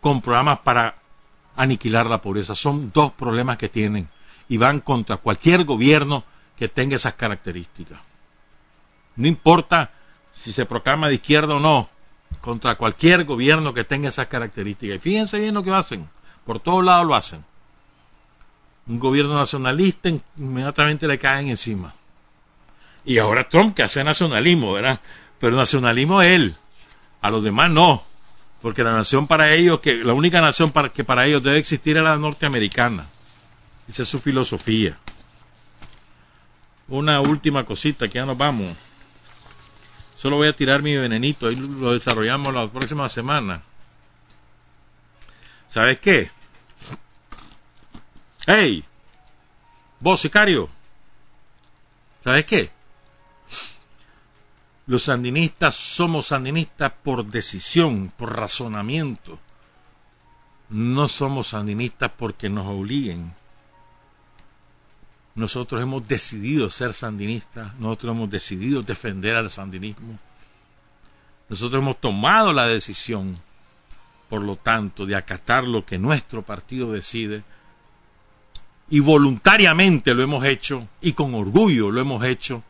con 0.00 0.20
programas 0.20 0.58
para 0.60 0.96
aniquilar 1.56 2.06
la 2.06 2.20
pobreza. 2.20 2.54
Son 2.54 2.90
dos 2.92 3.12
problemas 3.12 3.56
que 3.56 3.68
tienen 3.68 4.08
y 4.48 4.56
van 4.56 4.80
contra 4.80 5.18
cualquier 5.18 5.64
gobierno 5.64 6.24
que 6.58 6.68
tenga 6.68 6.96
esas 6.96 7.14
características. 7.14 8.00
No 9.16 9.28
importa 9.28 9.92
si 10.34 10.52
se 10.52 10.66
proclama 10.66 11.08
de 11.08 11.14
izquierda 11.14 11.54
o 11.54 11.60
no, 11.60 11.88
contra 12.40 12.76
cualquier 12.76 13.24
gobierno 13.24 13.74
que 13.74 13.84
tenga 13.84 14.08
esas 14.08 14.26
características. 14.28 14.96
Y 14.96 15.00
fíjense 15.00 15.38
bien 15.38 15.54
lo 15.54 15.62
que 15.62 15.72
hacen, 15.72 16.08
por 16.44 16.60
todos 16.60 16.84
lados 16.84 17.06
lo 17.06 17.14
hacen. 17.14 17.44
Un 18.86 18.98
gobierno 18.98 19.34
nacionalista 19.34 20.10
inmediatamente 20.36 21.06
le 21.06 21.18
caen 21.18 21.48
encima. 21.48 21.94
Y 23.04 23.18
ahora 23.18 23.48
Trump 23.48 23.74
que 23.74 23.82
hace 23.82 24.02
nacionalismo, 24.04 24.72
¿verdad? 24.72 25.00
Pero 25.38 25.56
nacionalismo 25.56 26.22
él, 26.22 26.54
a 27.22 27.30
los 27.30 27.42
demás 27.42 27.70
no, 27.70 28.02
porque 28.62 28.82
la 28.82 28.92
nación 28.92 29.26
para 29.26 29.54
ellos, 29.54 29.80
que 29.80 29.96
la 29.96 30.12
única 30.12 30.40
nación 30.40 30.70
para, 30.70 30.90
que 30.90 31.04
para 31.04 31.26
ellos 31.26 31.42
debe 31.42 31.58
existir 31.58 31.96
es 31.96 32.02
la 32.02 32.16
norteamericana. 32.16 33.06
Esa 33.88 34.02
es 34.02 34.08
su 34.08 34.18
filosofía. 34.18 34.98
Una 36.88 37.20
última 37.20 37.64
cosita, 37.64 38.08
que 38.08 38.14
ya 38.14 38.26
nos 38.26 38.36
vamos. 38.36 38.76
Solo 40.20 40.36
voy 40.36 40.48
a 40.48 40.52
tirar 40.52 40.82
mi 40.82 40.94
venenito, 40.94 41.46
ahí 41.46 41.56
lo 41.56 41.94
desarrollamos 41.94 42.52
la 42.52 42.70
próxima 42.70 43.08
semana. 43.08 43.62
¿Sabes 45.66 45.98
qué? 45.98 46.30
¡Hey! 48.46 48.84
Vos, 49.98 50.20
sicario. 50.20 50.68
¿Sabes 52.22 52.44
qué? 52.44 52.70
Los 54.86 55.04
sandinistas 55.04 55.74
somos 55.74 56.26
sandinistas 56.26 56.92
por 57.02 57.24
decisión, 57.24 58.12
por 58.14 58.36
razonamiento. 58.36 59.38
No 60.68 61.08
somos 61.08 61.48
sandinistas 61.48 62.12
porque 62.14 62.50
nos 62.50 62.66
obliguen. 62.66 63.34
Nosotros 65.34 65.82
hemos 65.82 66.06
decidido 66.06 66.70
ser 66.70 66.92
sandinistas, 66.92 67.74
nosotros 67.76 68.14
hemos 68.14 68.30
decidido 68.30 68.82
defender 68.82 69.36
al 69.36 69.50
sandinismo. 69.50 70.18
Nosotros 71.48 71.82
hemos 71.82 72.00
tomado 72.00 72.52
la 72.52 72.66
decisión, 72.66 73.34
por 74.28 74.42
lo 74.42 74.56
tanto, 74.56 75.06
de 75.06 75.16
acatar 75.16 75.64
lo 75.64 75.84
que 75.84 75.98
nuestro 75.98 76.42
partido 76.42 76.92
decide 76.92 77.42
y 78.88 79.00
voluntariamente 79.00 80.14
lo 80.14 80.22
hemos 80.22 80.44
hecho 80.44 80.88
y 81.00 81.12
con 81.12 81.34
orgullo 81.34 81.90
lo 81.90 82.00
hemos 82.00 82.24
hecho 82.24 82.62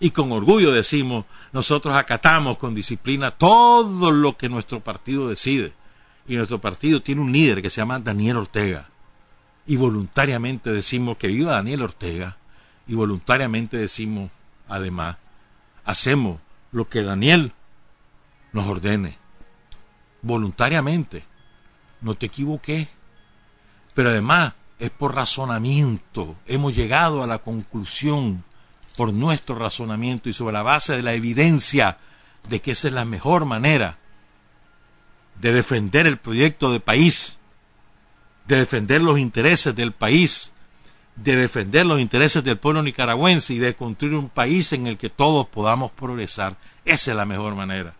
y 0.00 0.10
con 0.10 0.30
orgullo 0.30 0.72
decimos, 0.72 1.24
nosotros 1.52 1.94
acatamos 1.96 2.58
con 2.58 2.74
disciplina 2.74 3.32
todo 3.32 4.12
lo 4.12 4.36
que 4.36 4.48
nuestro 4.48 4.80
partido 4.80 5.28
decide. 5.28 5.72
Y 6.28 6.36
nuestro 6.36 6.60
partido 6.60 7.00
tiene 7.00 7.20
un 7.20 7.32
líder 7.32 7.62
que 7.62 7.70
se 7.70 7.80
llama 7.80 7.98
Daniel 7.98 8.36
Ortega. 8.36 8.88
Y 9.68 9.76
voluntariamente 9.76 10.72
decimos 10.72 11.18
que 11.18 11.28
viva 11.28 11.52
Daniel 11.52 11.82
Ortega. 11.82 12.38
Y 12.86 12.94
voluntariamente 12.94 13.76
decimos, 13.76 14.30
además, 14.66 15.18
hacemos 15.84 16.40
lo 16.72 16.88
que 16.88 17.02
Daniel 17.02 17.52
nos 18.52 18.66
ordene. 18.66 19.18
Voluntariamente. 20.22 21.22
No 22.00 22.14
te 22.14 22.26
equivoqué. 22.26 22.88
Pero 23.94 24.08
además 24.08 24.54
es 24.78 24.90
por 24.90 25.14
razonamiento. 25.14 26.34
Hemos 26.46 26.74
llegado 26.74 27.22
a 27.22 27.26
la 27.26 27.38
conclusión 27.38 28.42
por 28.96 29.12
nuestro 29.12 29.54
razonamiento 29.54 30.28
y 30.28 30.32
sobre 30.32 30.54
la 30.54 30.62
base 30.62 30.96
de 30.96 31.02
la 31.02 31.12
evidencia 31.12 31.98
de 32.48 32.60
que 32.60 32.70
esa 32.70 32.88
es 32.88 32.94
la 32.94 33.04
mejor 33.04 33.44
manera 33.44 33.98
de 35.40 35.52
defender 35.52 36.06
el 36.06 36.18
proyecto 36.18 36.72
de 36.72 36.80
país, 36.80 37.37
de 38.48 38.56
defender 38.56 39.00
los 39.00 39.18
intereses 39.18 39.76
del 39.76 39.92
país, 39.92 40.52
de 41.14 41.36
defender 41.36 41.86
los 41.86 42.00
intereses 42.00 42.42
del 42.42 42.58
pueblo 42.58 42.82
nicaragüense 42.82 43.54
y 43.54 43.58
de 43.58 43.76
construir 43.76 44.16
un 44.16 44.28
país 44.28 44.72
en 44.72 44.88
el 44.88 44.98
que 44.98 45.10
todos 45.10 45.46
podamos 45.46 45.92
progresar. 45.92 46.56
Esa 46.84 47.12
es 47.12 47.16
la 47.16 47.24
mejor 47.24 47.54
manera, 47.54 47.94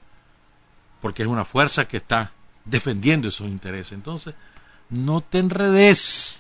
porque 1.01 1.23
es 1.23 1.29
una 1.29 1.45
fuerza 1.45 1.87
que 1.87 1.99
está 1.99 2.33
defendiendo 2.65 3.29
esos 3.29 3.47
intereses. 3.47 3.93
Entonces, 3.93 4.35
no 4.91 5.21
te 5.21 5.39
enredes. 5.39 6.37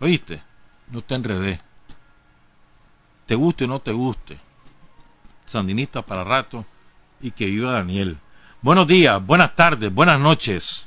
¿Oíste? 0.00 0.42
No 0.90 1.02
te 1.02 1.14
enredes 1.14 1.60
te 3.32 3.36
guste 3.36 3.64
o 3.64 3.66
no 3.66 3.80
te 3.80 3.92
guste. 3.92 4.38
Sandinista 5.46 6.02
para 6.02 6.22
rato 6.22 6.66
y 7.20 7.30
que 7.30 7.46
viva 7.46 7.72
Daniel. 7.72 8.18
Buenos 8.60 8.86
días, 8.86 9.24
buenas 9.24 9.54
tardes, 9.56 9.90
buenas 9.90 10.20
noches. 10.20 10.86